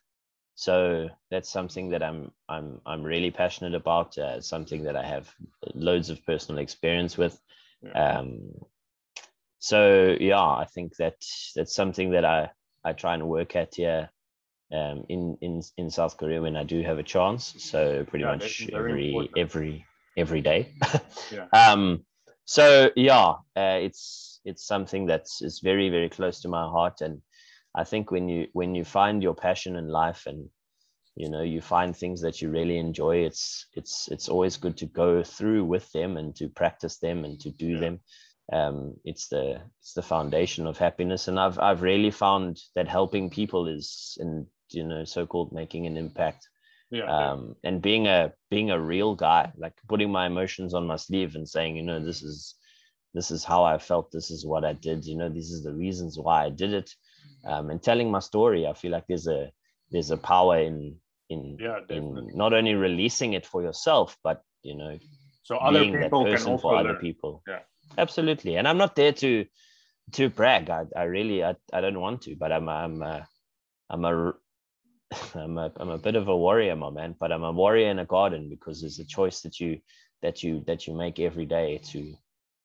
So 0.56 1.10
that's 1.30 1.50
something 1.50 1.90
that 1.90 2.02
I'm 2.02 2.32
I'm 2.50 2.80
I'm 2.86 3.04
really 3.04 3.30
passionate 3.30 3.76
about. 3.76 4.18
Uh, 4.18 4.42
something 4.42 4.84
that 4.84 4.96
I 4.96 5.06
have 5.06 5.30
loads 5.74 6.10
of 6.10 6.26
personal 6.26 6.60
experience 6.60 7.18
with. 7.18 7.40
Yeah. 7.84 8.20
Um, 8.20 8.52
so 9.60 10.16
yeah, 10.20 10.42
I 10.42 10.66
think 10.74 10.96
that 10.96 11.18
that's 11.56 11.76
something 11.76 12.12
that 12.12 12.26
I 12.26 12.50
I 12.84 12.94
try 12.94 13.14
and 13.14 13.28
work 13.28 13.56
at 13.56 13.76
here 13.76 14.10
um, 14.74 15.06
in 15.10 15.38
in 15.42 15.62
in 15.78 15.90
South 15.90 16.18
Korea 16.18 16.42
when 16.42 16.56
I 16.56 16.64
do 16.64 16.82
have 16.82 16.98
a 16.98 17.04
chance. 17.04 17.54
So 17.60 18.06
pretty 18.06 18.24
Yeah, 18.24 18.32
much 18.32 18.70
every 18.74 19.10
important. 19.10 19.38
every 19.38 19.86
every 20.18 20.42
day. 20.42 20.74
Yeah. 21.32 21.48
Um. 21.54 22.06
So 22.46 22.92
yeah, 22.96 23.36
uh, 23.56 23.80
it's 23.82 24.40
it's 24.46 24.66
something 24.66 25.08
that's 25.08 25.42
is 25.42 25.60
very 25.64 25.90
very 25.90 26.10
close 26.10 26.42
to 26.42 26.48
my 26.48 26.64
heart, 26.64 27.02
and 27.02 27.22
I 27.76 27.84
think 27.84 28.12
when 28.12 28.30
you 28.30 28.48
when 28.54 28.76
you 28.76 28.84
find 28.84 29.24
your 29.24 29.36
passion 29.36 29.76
in 29.76 29.88
life 29.88 30.26
and 30.28 30.50
you 31.16 31.30
know 31.30 31.42
you 31.42 31.62
find 31.62 31.96
things 31.96 32.22
that 32.22 32.42
you 32.42 32.50
really 32.50 32.78
enjoy 32.78 33.18
it's 33.18 33.68
it's 33.74 34.10
it's 34.12 34.30
always 34.30 34.58
good 34.58 34.78
to 34.78 34.86
go 34.86 35.24
through 35.24 35.64
with 35.64 35.90
them 35.94 36.18
and 36.18 36.36
to 36.36 36.50
practice 36.50 36.98
them 36.98 37.24
and 37.26 37.40
to 37.40 37.52
do 37.52 37.68
Yeah. 37.68 37.80
them 37.80 38.00
um 38.54 38.96
it's 39.06 39.28
the 39.30 39.62
it's 39.80 39.94
the 39.94 40.02
foundation 40.02 40.68
of 40.68 40.78
happiness 40.78 41.28
and 41.28 41.40
i've 41.40 41.58
i've 41.60 41.82
really 41.82 42.12
found 42.12 42.60
that 42.76 42.88
helping 42.88 43.30
people 43.30 43.68
is 43.68 44.18
in 44.20 44.46
you 44.72 44.84
know 44.84 45.04
so-called 45.06 45.52
making 45.52 45.88
an 45.88 45.98
impact 45.98 46.48
Yeah. 46.96 47.08
um 47.18 47.56
and 47.68 47.82
being 47.82 48.08
a 48.08 48.32
being 48.50 48.70
a 48.72 48.80
real 48.94 49.16
guy 49.16 49.52
like 49.64 49.76
putting 49.92 50.12
my 50.12 50.26
emotions 50.28 50.74
on 50.74 50.88
my 50.88 50.96
sleeve 51.06 51.36
and 51.36 51.48
saying 51.56 51.76
you 51.76 51.84
know 51.90 52.00
this 52.10 52.22
is 52.24 52.56
this 53.14 53.32
is 53.36 53.44
how 53.44 53.62
i 53.74 53.78
felt 53.78 54.12
this 54.12 54.30
is 54.36 54.46
what 54.52 54.64
i 54.72 54.74
did 54.88 55.06
you 55.10 55.18
know 55.20 55.30
these 55.30 55.52
are 55.56 55.64
the 55.70 55.78
reasons 55.86 56.18
why 56.18 56.46
i 56.46 56.50
did 56.50 56.74
it. 56.82 56.90
Um 57.52 57.70
and 57.72 57.82
telling 57.90 58.10
my 58.12 58.22
story 58.32 58.62
i 58.66 58.74
feel 58.74 58.94
like 58.98 59.08
there's 59.08 59.28
a 59.28 59.42
there's 59.92 60.12
a 60.12 60.18
power 60.34 60.58
in 60.70 60.96
in 61.30 61.58
yeah, 61.60 61.80
in 61.90 62.32
not 62.34 62.54
only 62.54 62.76
releasing 62.88 63.34
it 63.34 63.46
for 63.52 63.62
yourself 63.68 64.18
but 64.24 64.38
you 64.64 64.76
know 64.80 64.94
So 65.44 65.58
other 65.58 65.82
being 65.82 65.94
that 65.94 66.04
people 66.04 66.24
can 66.26 66.34
person 66.34 66.58
for 66.64 66.76
other 66.82 66.96
people. 66.96 67.44
Yeah. 67.48 67.64
absolutely. 67.98 68.56
And 68.58 68.68
i'm 68.68 68.78
not 68.86 68.96
there 68.96 69.14
to 69.24 69.32
to 70.18 70.30
brag. 70.30 70.70
I, 70.70 70.84
I 70.96 71.04
really 71.04 71.44
I, 71.44 71.56
I 71.74 71.82
don't 71.82 72.00
want 72.00 72.22
to 72.24 72.36
but 72.36 72.52
i'm 72.52 72.68
i'm 72.70 73.02
a, 73.02 73.28
i'm 73.90 74.06
a 74.06 74.34
I'm 75.36 75.58
a 75.58 75.72
I'm 75.78 75.90
a 75.90 75.98
bit 75.98 76.16
of 76.16 76.28
a 76.28 76.36
warrior, 76.36 76.76
my 76.76 76.90
man. 76.90 77.16
But 77.20 77.32
I'm 77.32 77.44
a 77.44 77.52
warrior 77.52 77.90
in 77.90 78.00
a 78.00 78.06
garden 78.06 78.50
because 78.50 78.84
it's 78.84 79.00
a 79.00 79.06
choice 79.06 79.42
that 79.42 79.60
you 79.60 79.80
that 80.22 80.44
you 80.44 80.64
that 80.68 80.88
you 80.88 80.94
make 80.94 81.20
every 81.20 81.46
day 81.46 81.80
to 81.92 82.14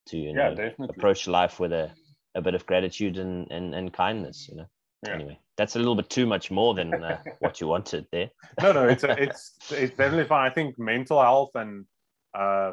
to 0.06 0.16
you 0.16 0.32
Yeah, 0.34 0.50
know 0.50 0.54
definitely. 0.56 0.86
approach 0.96 1.26
life 1.28 1.60
with 1.60 1.72
a, 1.72 1.90
a 2.34 2.40
bit 2.40 2.54
of 2.54 2.66
gratitude 2.66 3.18
and, 3.18 3.50
and 3.50 3.74
and 3.74 3.92
kindness. 3.92 4.48
You 4.48 4.56
know. 4.56 4.66
Yeah. 5.06 5.14
Anyway, 5.14 5.40
that's 5.56 5.76
a 5.76 5.78
little 5.78 5.94
bit 5.94 6.10
too 6.10 6.26
much 6.26 6.50
more 6.50 6.74
than 6.74 7.02
uh, 7.02 7.18
what 7.40 7.60
you 7.60 7.66
wanted 7.66 8.06
there. 8.12 8.30
no, 8.62 8.72
no, 8.72 8.86
it's 8.88 9.04
a, 9.04 9.10
it's 9.22 9.56
it's 9.70 9.96
definitely 9.96 10.26
fine. 10.26 10.50
I 10.50 10.54
think 10.54 10.78
mental 10.78 11.20
health 11.20 11.50
and 11.54 11.86
uh, 12.36 12.72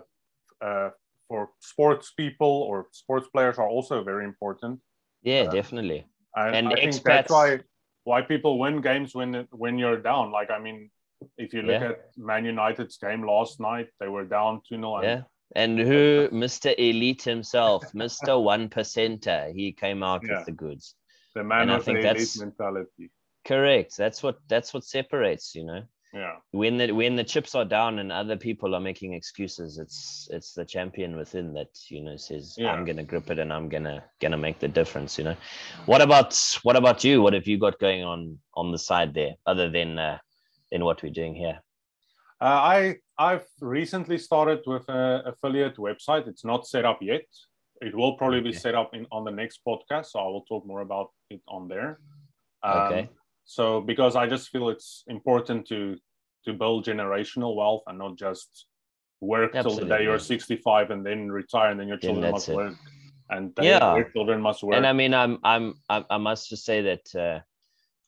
uh, 0.64 0.90
for 1.28 1.50
sports 1.60 2.14
people 2.16 2.48
or 2.48 2.88
sports 2.92 3.28
players 3.34 3.58
are 3.58 3.68
also 3.68 4.04
very 4.04 4.26
important. 4.26 4.80
Yeah, 5.24 5.44
Uh, 5.44 5.52
definitely. 5.52 6.06
And, 6.36 6.56
And 6.56 6.68
I 6.68 6.76
think 6.76 6.94
expats- 6.94 7.04
that's 7.04 7.32
why 7.32 7.60
why 8.08 8.22
people 8.34 8.54
win 8.64 8.76
games 8.90 9.10
when 9.20 9.32
when 9.64 9.78
you're 9.82 10.02
down. 10.12 10.26
Like 10.38 10.50
I 10.58 10.60
mean, 10.66 10.90
if 11.38 11.54
you 11.54 11.62
look 11.62 11.82
Yeah. 11.82 11.90
at 11.92 12.00
Man 12.30 12.46
United's 12.46 12.98
game 12.98 13.22
last 13.34 13.60
night, 13.60 13.88
they 14.00 14.08
were 14.16 14.26
down 14.38 14.62
2 14.70 14.76
0. 14.76 15.02
Yeah. 15.04 15.22
And 15.56 15.80
who, 15.90 16.30
Mr. 16.44 16.70
Elite 16.78 17.24
himself, 17.24 17.82
Mr. 18.04 18.32
One 18.54 18.70
Percenter, 18.70 19.42
he 19.60 19.72
came 19.84 20.02
out 20.10 20.22
Yeah. 20.24 20.38
with 20.38 20.46
the 20.46 20.52
goods. 20.66 20.96
The 21.36 21.44
man 21.44 21.62
And 21.64 21.72
I 21.72 21.76
with 21.76 21.86
the 21.86 21.92
think 21.94 22.00
elite 22.00 22.08
that's- 22.14 22.40
mentality. 22.40 23.12
Correct. 23.46 23.92
That's 23.98 24.20
what 24.24 24.38
that's 24.54 24.74
what 24.74 24.84
separates. 24.84 25.56
You 25.56 25.66
know. 25.70 25.82
Yeah. 26.14 26.36
when 26.52 26.78
the 26.78 26.92
when 26.94 27.16
the 27.18 27.24
chips 27.24 27.54
are 27.54 27.66
down 27.66 28.00
and 28.00 28.12
other 28.12 28.38
people 28.38 28.74
are 28.74 28.80
making 28.80 29.14
excuses 29.14 29.78
it's 29.78 30.28
it's 30.32 30.54
the 30.54 30.64
champion 30.66 31.18
within 31.18 31.54
that 31.54 31.68
you 31.90 32.02
know 32.02 32.16
says 32.16 32.56
Yeah. 32.58 32.72
i'm 32.72 32.86
gonna 32.86 33.04
grip 33.04 33.30
it 33.30 33.40
and 33.40 33.52
i'm 33.52 33.68
gonna 33.68 34.04
gonna 34.22 34.38
make 34.38 34.58
the 34.60 34.70
difference 34.70 35.18
you 35.18 35.26
know 35.26 35.36
what 35.86 36.02
about 36.02 36.32
what 36.64 36.78
about 36.78 37.04
you 37.04 37.22
what 37.22 37.34
have 37.34 37.46
you 37.46 37.58
got 37.60 37.78
going 37.80 38.04
on 38.04 38.40
on 38.56 38.72
the 38.72 38.78
side 38.80 39.14
there 39.14 39.34
other 39.46 39.70
than 39.70 40.00
uh 40.00 40.18
than 40.72 40.84
what 40.86 41.04
we're 41.04 41.12
doing 41.22 41.36
here 41.36 41.60
Uh, 42.40 42.62
I 42.78 42.80
I've 43.18 43.48
recently 43.62 44.18
started 44.20 44.60
with 44.74 44.86
an 44.90 45.26
affiliate 45.32 45.78
website. 45.78 46.28
It's 46.32 46.46
not 46.46 46.68
set 46.68 46.86
up 46.86 47.00
yet. 47.02 47.26
It 47.88 47.94
will 48.00 48.14
probably 48.20 48.42
be 48.42 48.54
set 48.54 48.76
up 48.76 48.90
in 48.98 49.08
on 49.12 49.24
the 49.26 49.32
next 49.42 49.58
podcast, 49.70 50.08
so 50.12 50.20
I 50.20 50.28
will 50.34 50.46
talk 50.52 50.64
more 50.72 50.82
about 50.90 51.08
it 51.34 51.42
on 51.48 51.68
there. 51.68 51.92
Um, 52.64 52.78
Okay. 52.80 53.04
So 53.48 53.82
because 53.82 54.16
I 54.16 54.28
just 54.28 54.50
feel 54.50 54.70
it's 54.70 55.04
important 55.08 55.66
to 55.68 55.98
to 56.46 56.54
build 56.54 56.86
generational 56.86 57.56
wealth 57.56 57.84
and 57.88 57.98
not 57.98 58.18
just 58.18 58.68
work 59.22 59.52
till 59.54 59.64
the 59.64 59.70
day 59.70 59.80
Absolutely. 59.80 60.04
you're 60.04 60.20
65 60.20 60.92
and 60.92 61.06
then 61.06 61.32
retire 61.32 61.72
and 61.72 61.80
then 61.80 61.88
your 61.88 61.98
children 61.98 62.22
that's 62.22 62.34
must 62.34 62.50
it. 62.50 62.56
work 62.56 62.76
and 63.30 63.54
Yeah. 63.60 63.94
their 63.96 64.10
children 64.12 64.42
must 64.42 64.64
work. 64.64 64.76
and 64.76 64.86
i 64.86 64.94
mean 64.94 65.14
i'm 65.14 65.40
i'm 65.44 65.74
i, 65.90 66.18
must 66.18 66.50
just 66.50 66.64
say 66.64 66.82
that 66.84 67.16
uh 67.16 67.40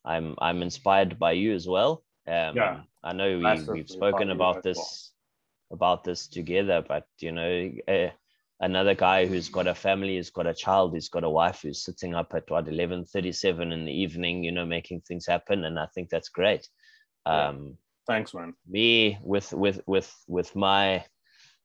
i'm 0.05 0.35
i'm 0.39 0.61
inspired 0.61 1.17
by 1.17 1.31
you 1.31 1.53
as 1.55 1.67
well 1.67 2.03
um 2.27 2.55
Yeah. 2.55 2.81
i 3.03 3.11
know 3.11 3.37
we, 3.39 3.59
we've 3.73 3.89
spoken 3.89 4.29
about 4.29 4.61
this 4.61 5.11
about 5.71 6.03
this 6.03 6.27
together 6.27 6.83
but 6.87 7.07
you 7.19 7.31
know 7.31 7.71
uh, 7.87 8.09
another 8.61 8.93
guy 8.95 9.25
who's 9.25 9.49
got 9.49 9.67
a 9.67 9.75
family 9.75 10.15
who's 10.17 10.29
got 10.29 10.47
a 10.47 10.53
child 10.53 10.91
who's 10.93 11.09
got 11.09 11.23
a 11.23 11.29
wife 11.29 11.61
who's 11.63 11.83
sitting 11.83 12.13
up 12.15 12.33
at 12.35 12.49
what 12.49 12.65
11:37 12.67 13.71
in 13.71 13.85
the 13.85 13.91
evening 13.91 14.43
you 14.43 14.51
know 14.51 14.65
making 14.65 15.01
things 15.01 15.25
happen 15.25 15.63
and 15.65 15.79
i 15.79 15.85
think 15.93 16.09
that's 16.09 16.29
great 16.29 16.67
um 17.25 17.77
Thanks, 18.07 18.33
man. 18.33 18.53
me 18.67 19.17
with 19.23 19.53
with 19.53 19.81
with 19.87 20.11
with 20.27 20.55
my 20.55 21.03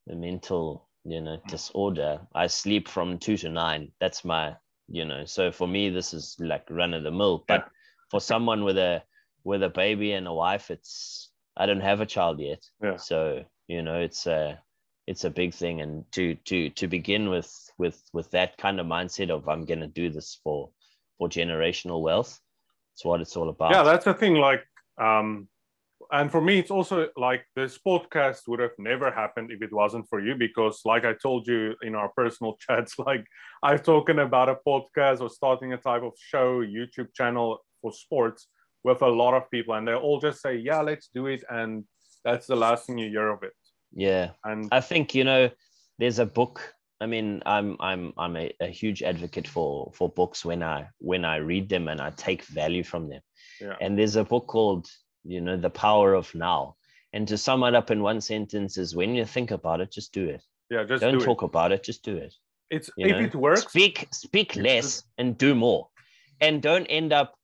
mental 0.06 0.88
you 1.04 1.20
know 1.20 1.38
disorder 1.48 2.20
i 2.34 2.46
sleep 2.46 2.88
from 2.88 3.18
two 3.18 3.36
to 3.36 3.48
nine 3.48 3.90
that's 4.00 4.24
my 4.24 4.54
you 4.88 5.04
know 5.04 5.24
so 5.24 5.50
for 5.50 5.66
me 5.66 5.88
this 5.90 6.12
is 6.14 6.36
like 6.40 6.64
run 6.70 6.94
of 6.94 7.02
the 7.02 7.10
mill 7.10 7.44
but 7.48 7.62
Yeah. 7.62 7.68
for 8.10 8.20
someone 8.20 8.64
with 8.64 8.78
a 8.78 9.02
with 9.44 9.62
a 9.62 9.68
baby 9.68 10.12
and 10.12 10.26
a 10.26 10.32
wife 10.32 10.70
it's 10.70 11.30
i 11.56 11.66
don't 11.66 11.80
have 11.80 12.00
a 12.00 12.06
child 12.06 12.38
yet 12.40 12.62
Yeah. 12.82 12.96
so 12.96 13.44
you 13.68 13.82
know 13.82 13.98
it's 14.00 14.26
a 14.26 14.58
it's 15.06 15.24
a 15.24 15.30
big 15.30 15.52
thing 15.52 15.80
and 15.80 16.10
to 16.12 16.34
to 16.46 16.70
to 16.70 16.88
begin 16.88 17.28
with 17.28 17.70
with 17.78 18.02
with 18.12 18.30
that 18.30 18.56
kind 18.56 18.80
of 18.80 18.86
mindset 18.86 19.30
of 19.30 19.48
i'm 19.48 19.64
going 19.64 19.80
to 19.80 19.86
do 19.86 20.08
this 20.08 20.38
for 20.42 20.70
for 21.18 21.28
generational 21.28 22.00
wealth. 22.00 22.40
It's 22.94 23.04
what 23.04 23.20
it's 23.20 23.36
all 23.36 23.48
about. 23.48 23.72
Yeah, 23.72 23.82
that's 23.82 24.04
the 24.04 24.14
thing. 24.14 24.34
Like, 24.34 24.64
um, 24.98 25.48
and 26.12 26.30
for 26.30 26.40
me, 26.40 26.58
it's 26.58 26.70
also 26.70 27.08
like 27.16 27.44
this 27.56 27.78
podcast 27.78 28.42
would 28.46 28.60
have 28.60 28.78
never 28.78 29.10
happened 29.10 29.50
if 29.50 29.62
it 29.62 29.72
wasn't 29.72 30.08
for 30.08 30.20
you 30.20 30.34
because, 30.34 30.82
like 30.84 31.04
I 31.04 31.14
told 31.14 31.46
you 31.46 31.74
in 31.82 31.94
our 31.94 32.10
personal 32.16 32.56
chats, 32.60 32.98
like 32.98 33.24
I've 33.62 33.82
talking 33.82 34.18
about 34.18 34.48
a 34.48 34.58
podcast 34.66 35.20
or 35.20 35.30
starting 35.30 35.72
a 35.72 35.76
type 35.76 36.02
of 36.02 36.12
show, 36.18 36.62
YouTube 36.62 37.14
channel 37.14 37.58
for 37.80 37.92
sports 37.92 38.48
with 38.84 39.02
a 39.02 39.08
lot 39.08 39.34
of 39.34 39.50
people, 39.50 39.74
and 39.74 39.88
they 39.88 39.94
all 39.94 40.20
just 40.20 40.42
say, 40.42 40.56
"Yeah, 40.56 40.82
let's 40.82 41.08
do 41.12 41.26
it," 41.26 41.42
and 41.48 41.84
that's 42.24 42.46
the 42.46 42.56
last 42.56 42.86
thing 42.86 42.98
you 42.98 43.08
hear 43.08 43.30
of 43.30 43.42
it. 43.42 43.52
Yeah, 43.94 44.30
and 44.44 44.68
I 44.72 44.80
think 44.80 45.14
you 45.14 45.24
know, 45.24 45.50
there's 45.98 46.18
a 46.18 46.26
book. 46.26 46.74
I 47.00 47.06
mean, 47.06 47.42
I'm 47.46 47.76
I'm 47.80 48.12
I'm 48.16 48.36
a, 48.36 48.52
a 48.60 48.66
huge 48.66 49.02
advocate 49.02 49.48
for 49.48 49.92
for 49.94 50.08
books 50.08 50.44
when 50.44 50.62
I 50.62 50.88
when 50.98 51.24
I 51.24 51.36
read 51.36 51.68
them 51.68 51.88
and 51.88 52.00
I 52.00 52.10
take 52.10 52.44
value 52.44 52.82
from 52.82 53.08
them. 53.08 53.20
Yeah. 53.60 53.76
And 53.80 53.98
there's 53.98 54.16
a 54.16 54.24
book 54.24 54.46
called 54.46 54.88
you 55.24 55.40
know 55.40 55.56
the 55.56 55.70
power 55.70 56.14
of 56.14 56.32
now 56.34 56.76
and 57.12 57.26
to 57.28 57.38
sum 57.38 57.62
it 57.64 57.74
up 57.74 57.90
in 57.90 58.02
one 58.02 58.20
sentence 58.20 58.76
is 58.76 58.94
when 58.94 59.14
you 59.14 59.24
think 59.24 59.50
about 59.50 59.80
it 59.80 59.90
just 59.90 60.12
do 60.12 60.28
it 60.28 60.42
yeah 60.70 60.84
just 60.84 61.00
don't 61.00 61.18
do 61.18 61.24
talk 61.24 61.42
it. 61.42 61.46
about 61.46 61.72
it 61.72 61.82
just 61.82 62.04
do 62.04 62.16
it 62.16 62.34
it's 62.70 62.90
you 62.96 63.06
if 63.06 63.12
know? 63.12 63.24
it 63.24 63.34
works 63.34 63.62
speak 63.62 64.06
speak 64.12 64.54
less 64.56 65.02
and 65.18 65.38
do 65.38 65.54
more 65.54 65.88
and 66.40 66.62
don't 66.62 66.86
end 66.86 67.12
up 67.12 67.34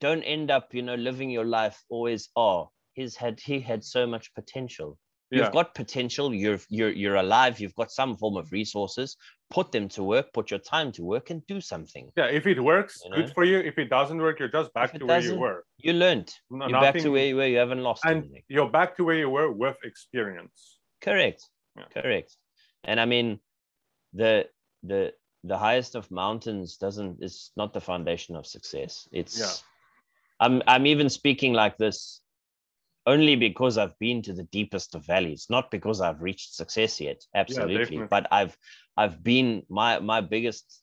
don't 0.00 0.22
end 0.22 0.50
up 0.50 0.72
you 0.72 0.82
know 0.82 0.94
living 0.94 1.30
your 1.30 1.44
life 1.44 1.82
always 1.88 2.28
oh 2.36 2.70
he's 2.92 3.16
had 3.16 3.40
he 3.40 3.60
had 3.60 3.82
so 3.82 4.06
much 4.06 4.32
potential 4.34 4.98
You've 5.30 5.52
got 5.52 5.74
potential. 5.74 6.32
You're 6.32 6.58
you're 6.68 6.90
you're 6.90 7.16
alive. 7.16 7.58
You've 7.58 7.74
got 7.74 7.90
some 7.90 8.16
form 8.16 8.36
of 8.36 8.52
resources. 8.52 9.16
Put 9.50 9.72
them 9.72 9.88
to 9.90 10.04
work. 10.04 10.32
Put 10.32 10.50
your 10.50 10.60
time 10.60 10.92
to 10.92 11.02
work 11.04 11.30
and 11.30 11.44
do 11.46 11.60
something. 11.60 12.10
Yeah, 12.16 12.26
if 12.26 12.46
it 12.46 12.60
works, 12.60 13.00
you 13.04 13.10
know? 13.10 13.16
good 13.16 13.32
for 13.32 13.44
you. 13.44 13.58
If 13.58 13.78
it 13.78 13.90
doesn't 13.90 14.18
work, 14.18 14.38
you're 14.38 14.48
just 14.48 14.72
back 14.72 14.92
to 14.92 15.04
where 15.04 15.20
you 15.20 15.36
were. 15.36 15.64
You 15.78 15.94
learned. 15.94 16.32
No, 16.50 16.66
you're 16.66 16.72
nothing, 16.72 16.92
back 16.92 17.02
to 17.02 17.10
where 17.10 17.26
you 17.26 17.36
were. 17.36 17.46
You 17.46 17.58
haven't 17.58 17.82
lost 17.82 18.04
and 18.04 18.18
anything. 18.18 18.42
You're 18.48 18.70
back 18.70 18.96
to 18.96 19.04
where 19.04 19.16
you 19.16 19.28
were 19.28 19.50
with 19.50 19.76
experience. 19.82 20.78
Correct. 21.00 21.44
Yeah. 21.76 22.02
Correct. 22.02 22.36
And 22.84 23.00
I 23.00 23.04
mean, 23.04 23.40
the 24.12 24.46
the 24.84 25.12
the 25.42 25.58
highest 25.58 25.96
of 25.96 26.10
mountains 26.10 26.76
doesn't 26.76 27.18
is 27.20 27.50
not 27.56 27.72
the 27.72 27.80
foundation 27.80 28.36
of 28.36 28.46
success. 28.46 29.08
It's 29.12 29.38
yeah. 29.38 29.52
I'm 30.38 30.62
I'm 30.68 30.86
even 30.86 31.08
speaking 31.08 31.52
like 31.52 31.78
this 31.78 32.20
only 33.06 33.36
because 33.36 33.78
I've 33.78 33.98
been 33.98 34.20
to 34.22 34.32
the 34.32 34.44
deepest 34.44 34.94
of 34.94 35.06
valleys, 35.06 35.46
not 35.48 35.70
because 35.70 36.00
I've 36.00 36.22
reached 36.22 36.54
success 36.54 37.00
yet. 37.00 37.22
Absolutely. 37.34 37.98
Yeah, 37.98 38.06
but 38.10 38.26
I've 38.32 38.56
I've 38.96 39.22
been 39.22 39.62
my 39.68 40.00
my 40.00 40.20
biggest 40.20 40.82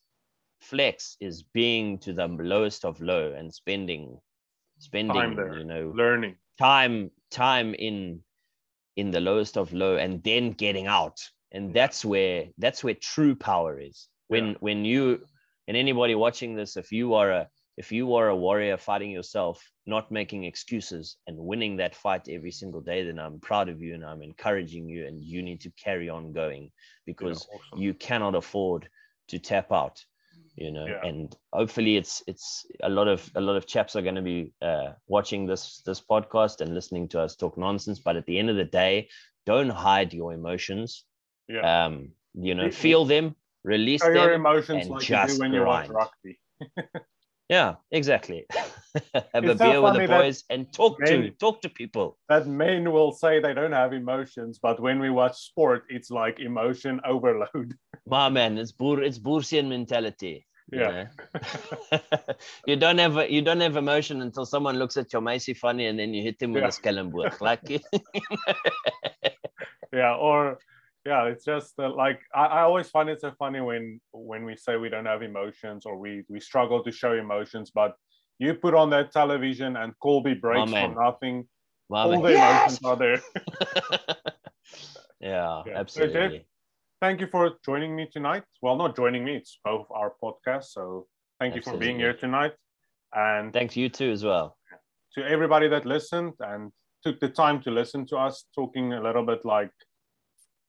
flex 0.61 1.17
is 1.19 1.43
being 1.43 1.97
to 1.99 2.13
the 2.13 2.28
lowest 2.28 2.86
of 2.86 3.01
low 3.01 3.34
and 3.34 3.53
spending 3.53 4.17
spending 4.80 5.38
you 5.57 5.63
know 5.65 5.93
learning 5.95 6.36
time 6.57 7.11
time 7.30 7.74
in 7.74 8.19
in 8.95 9.11
the 9.11 9.19
lowest 9.19 9.57
of 9.57 9.74
low 9.74 9.97
and 9.97 10.24
then 10.24 10.51
getting 10.51 10.88
out 10.88 11.19
and 11.51 11.74
that's 11.74 12.05
where 12.05 12.45
that's 12.57 12.84
where 12.84 12.93
true 12.93 13.36
power 13.36 13.80
is 13.80 14.07
when 14.28 14.49
yeah. 14.49 14.55
when 14.61 14.86
you 14.86 15.21
and 15.67 15.76
anybody 15.76 16.15
watching 16.15 16.55
this 16.55 16.78
if 16.78 16.91
you 16.91 17.13
are 17.13 17.32
a 17.32 17.47
if 17.78 17.91
you 17.91 18.13
are 18.15 18.30
a 18.30 18.36
warrior 18.36 18.78
fighting 18.78 19.09
yourself, 19.09 19.63
not 19.86 20.11
making 20.11 20.43
excuses 20.43 21.17
and 21.28 21.38
winning 21.38 21.78
that 21.78 21.95
fight 21.95 22.28
every 22.30 22.51
single 22.51 22.82
day, 22.82 23.03
then 23.03 23.19
I'm 23.19 23.39
proud 23.39 23.69
of 23.69 23.82
you 23.82 23.95
and 23.95 24.05
I'm 24.05 24.21
encouraging 24.21 24.88
you, 24.88 25.07
and 25.07 25.24
you 25.24 25.41
need 25.41 25.61
to 25.61 25.71
carry 25.71 26.09
on 26.09 26.34
going 26.34 26.71
because 27.05 27.47
yeah, 27.49 27.57
awesome. 27.57 27.84
you 27.84 27.93
cannot 27.93 28.36
afford 28.36 28.88
to 29.30 29.39
tap 29.39 29.71
out. 29.71 30.03
You 30.55 30.71
know, 30.71 30.86
yeah. 30.86 31.03
and 31.03 31.36
hopefully 31.51 31.97
it's 31.97 32.21
it's 32.28 32.65
a 32.84 32.89
lot 32.89 33.07
of 33.07 33.28
a 33.34 33.41
lot 33.41 33.55
of 33.55 33.65
chaps 33.65 33.95
are 33.95 34.03
going 34.03 34.15
to 34.15 34.21
be 34.21 34.53
uh, 34.61 34.91
watching 35.07 35.47
this 35.47 35.82
this 35.84 35.99
podcast 35.99 36.61
and 36.61 36.76
listening 36.76 37.07
to 37.09 37.21
us 37.21 37.36
talk 37.36 37.57
nonsense. 37.57 37.99
But 37.99 38.17
at 38.17 38.28
the 38.28 38.38
end 38.38 38.51
of 38.51 38.55
the 38.55 38.63
day, 38.63 39.09
don't 39.47 39.69
hide 39.69 40.13
your 40.13 40.32
emotions. 40.32 41.05
Yeah. 41.47 41.86
Um, 41.86 42.11
you 42.36 42.53
know, 42.53 42.69
feel 42.69 43.05
them, 43.05 43.36
release 43.63 44.03
them, 44.03 44.13
your 44.13 44.34
emotions 44.34 44.88
like 44.88 45.09
you 45.09 45.28
do 45.28 45.39
when 45.39 45.53
you 45.53 45.65
watch 45.65 45.89
rugby. 45.89 46.39
Yeah, 47.49 47.75
exactly. 47.91 48.45
have 48.53 49.43
it's 49.43 49.61
a 49.61 49.63
beer 49.63 49.81
with 49.81 49.95
the 49.95 50.07
boys 50.07 50.43
and 50.49 50.71
talk 50.71 50.99
men, 50.99 51.09
to 51.09 51.29
talk 51.31 51.61
to 51.61 51.69
people. 51.69 52.17
That 52.29 52.47
men 52.47 52.91
will 52.91 53.11
say 53.11 53.39
they 53.39 53.53
don't 53.53 53.73
have 53.73 53.93
emotions, 53.93 54.59
but 54.61 54.79
when 54.79 54.99
we 54.99 55.09
watch 55.09 55.37
sport, 55.37 55.83
it's 55.89 56.09
like 56.09 56.39
emotion 56.39 57.01
overload. 57.05 57.75
My 58.07 58.29
man, 58.29 58.57
it's 58.57 58.71
boer, 58.71 59.01
it's 59.01 59.19
Boersian 59.19 59.67
mentality. 59.67 60.45
Yeah. 60.71 61.07
You, 61.91 61.99
you, 62.67 62.75
don't 62.77 62.97
have 62.97 63.29
you 63.29 63.41
don't 63.41 63.59
have 63.59 63.75
emotion 63.75 64.21
until 64.21 64.45
someone 64.45 64.79
looks 64.79 64.95
at 64.95 65.11
your 65.11 65.21
Macy 65.21 65.53
funny 65.53 65.87
and 65.87 65.99
then 65.99 66.13
you 66.13 66.23
hit 66.23 66.41
him 66.41 66.53
with 66.53 66.63
yeah. 66.63 66.69
a 66.69 66.71
Skellenburg. 66.71 67.41
Like 67.41 67.83
yeah, 69.91 70.15
or 70.15 70.59
yeah 71.06 71.26
it's 71.26 71.45
just 71.45 71.74
uh, 71.80 71.93
like 71.93 72.20
I, 72.34 72.45
I, 72.45 72.62
always 72.62 72.89
find 72.89 73.10
it 73.10 73.22
so 73.22 73.32
funny 73.38 73.62
when 73.62 73.99
when 74.12 74.45
we 74.45 74.56
say 74.56 74.78
we 74.78 74.89
don't 74.89 75.06
have 75.06 75.22
emotions 75.22 75.86
or 75.86 75.97
we 75.97 76.24
we 76.30 76.39
struggle 76.39 76.84
to 76.84 76.91
show 76.91 77.14
emotions 77.14 77.72
but 77.74 77.95
you 78.39 78.54
put 78.54 78.74
on 78.74 78.89
that 78.89 79.12
television 79.12 79.78
and 79.78 79.93
Kolbe 80.04 80.39
breaks 80.39 80.72
oh, 80.72 80.88
for 80.88 81.04
nothing 81.04 81.47
all 81.91 82.22
the 82.22 82.32
yes! 82.32 82.80
emotions 82.80 82.86
are 82.86 82.95
there. 82.95 83.22
Yeah, 85.20 85.64
yeah, 85.66 85.80
absolutely 85.80 86.14
so 86.14 86.30
Jeff, 86.30 86.41
thank 86.99 87.22
you 87.22 87.28
for 87.28 87.51
joining 87.64 87.95
me 87.95 88.10
tonight. 88.12 88.43
Well 88.62 88.76
not 88.76 88.93
joining 88.93 89.24
me 89.24 89.38
it's 89.38 89.58
both 89.64 89.88
our 89.89 90.16
podcast 90.22 90.66
so 90.66 91.08
thank 91.39 91.54
you 91.56 91.60
absolutely. 91.60 91.86
for 91.86 91.88
being 91.88 91.97
here 91.97 92.14
tonight. 92.14 92.51
And 93.14 93.54
thanks 93.54 93.78
you 93.78 93.88
too 93.88 94.12
as 94.12 94.26
well. 94.26 94.58
to 95.16 95.26
everybody 95.26 95.70
that 95.70 95.86
listened 95.86 96.34
and 96.41 96.74
took 97.06 97.22
the 97.22 97.30
time 97.30 97.62
to 97.62 97.72
listen 97.72 98.06
to 98.08 98.18
us 98.18 98.45
talking 98.54 98.93
a 98.93 99.01
little 99.01 99.26
bit 99.26 99.45
like 99.45 99.72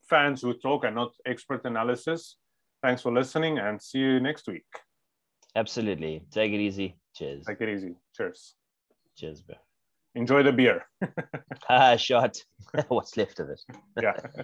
fans 0.09 0.42
who 0.42 0.55
talk 0.55 0.84
and 0.84 0.94
not 0.94 1.12
expert 1.26 1.64
analysis. 1.64 2.36
Thanks 2.82 3.02
for 3.02 3.12
listening 3.12 3.59
and 3.59 3.80
see 3.80 3.98
you 3.98 4.20
next 4.20 4.46
week. 4.46 4.66
Absolutely. 5.57 6.22
Take 6.30 6.52
it 6.52 6.61
easy. 6.61 6.96
Cheers. 7.14 7.44
Take 7.46 7.61
it 7.61 7.68
easy. 7.68 7.94
Cheers. 8.14 8.55
Cheers, 9.16 9.42
bro. 9.42 9.57
Enjoy 10.14 10.42
the 10.42 10.52
beer. 10.52 10.84
ah, 11.68 11.96
shot. 11.96 12.36
What's 12.88 13.16
left 13.16 13.40
of 13.40 13.50
it? 13.50 13.61
yeah. 14.00 14.14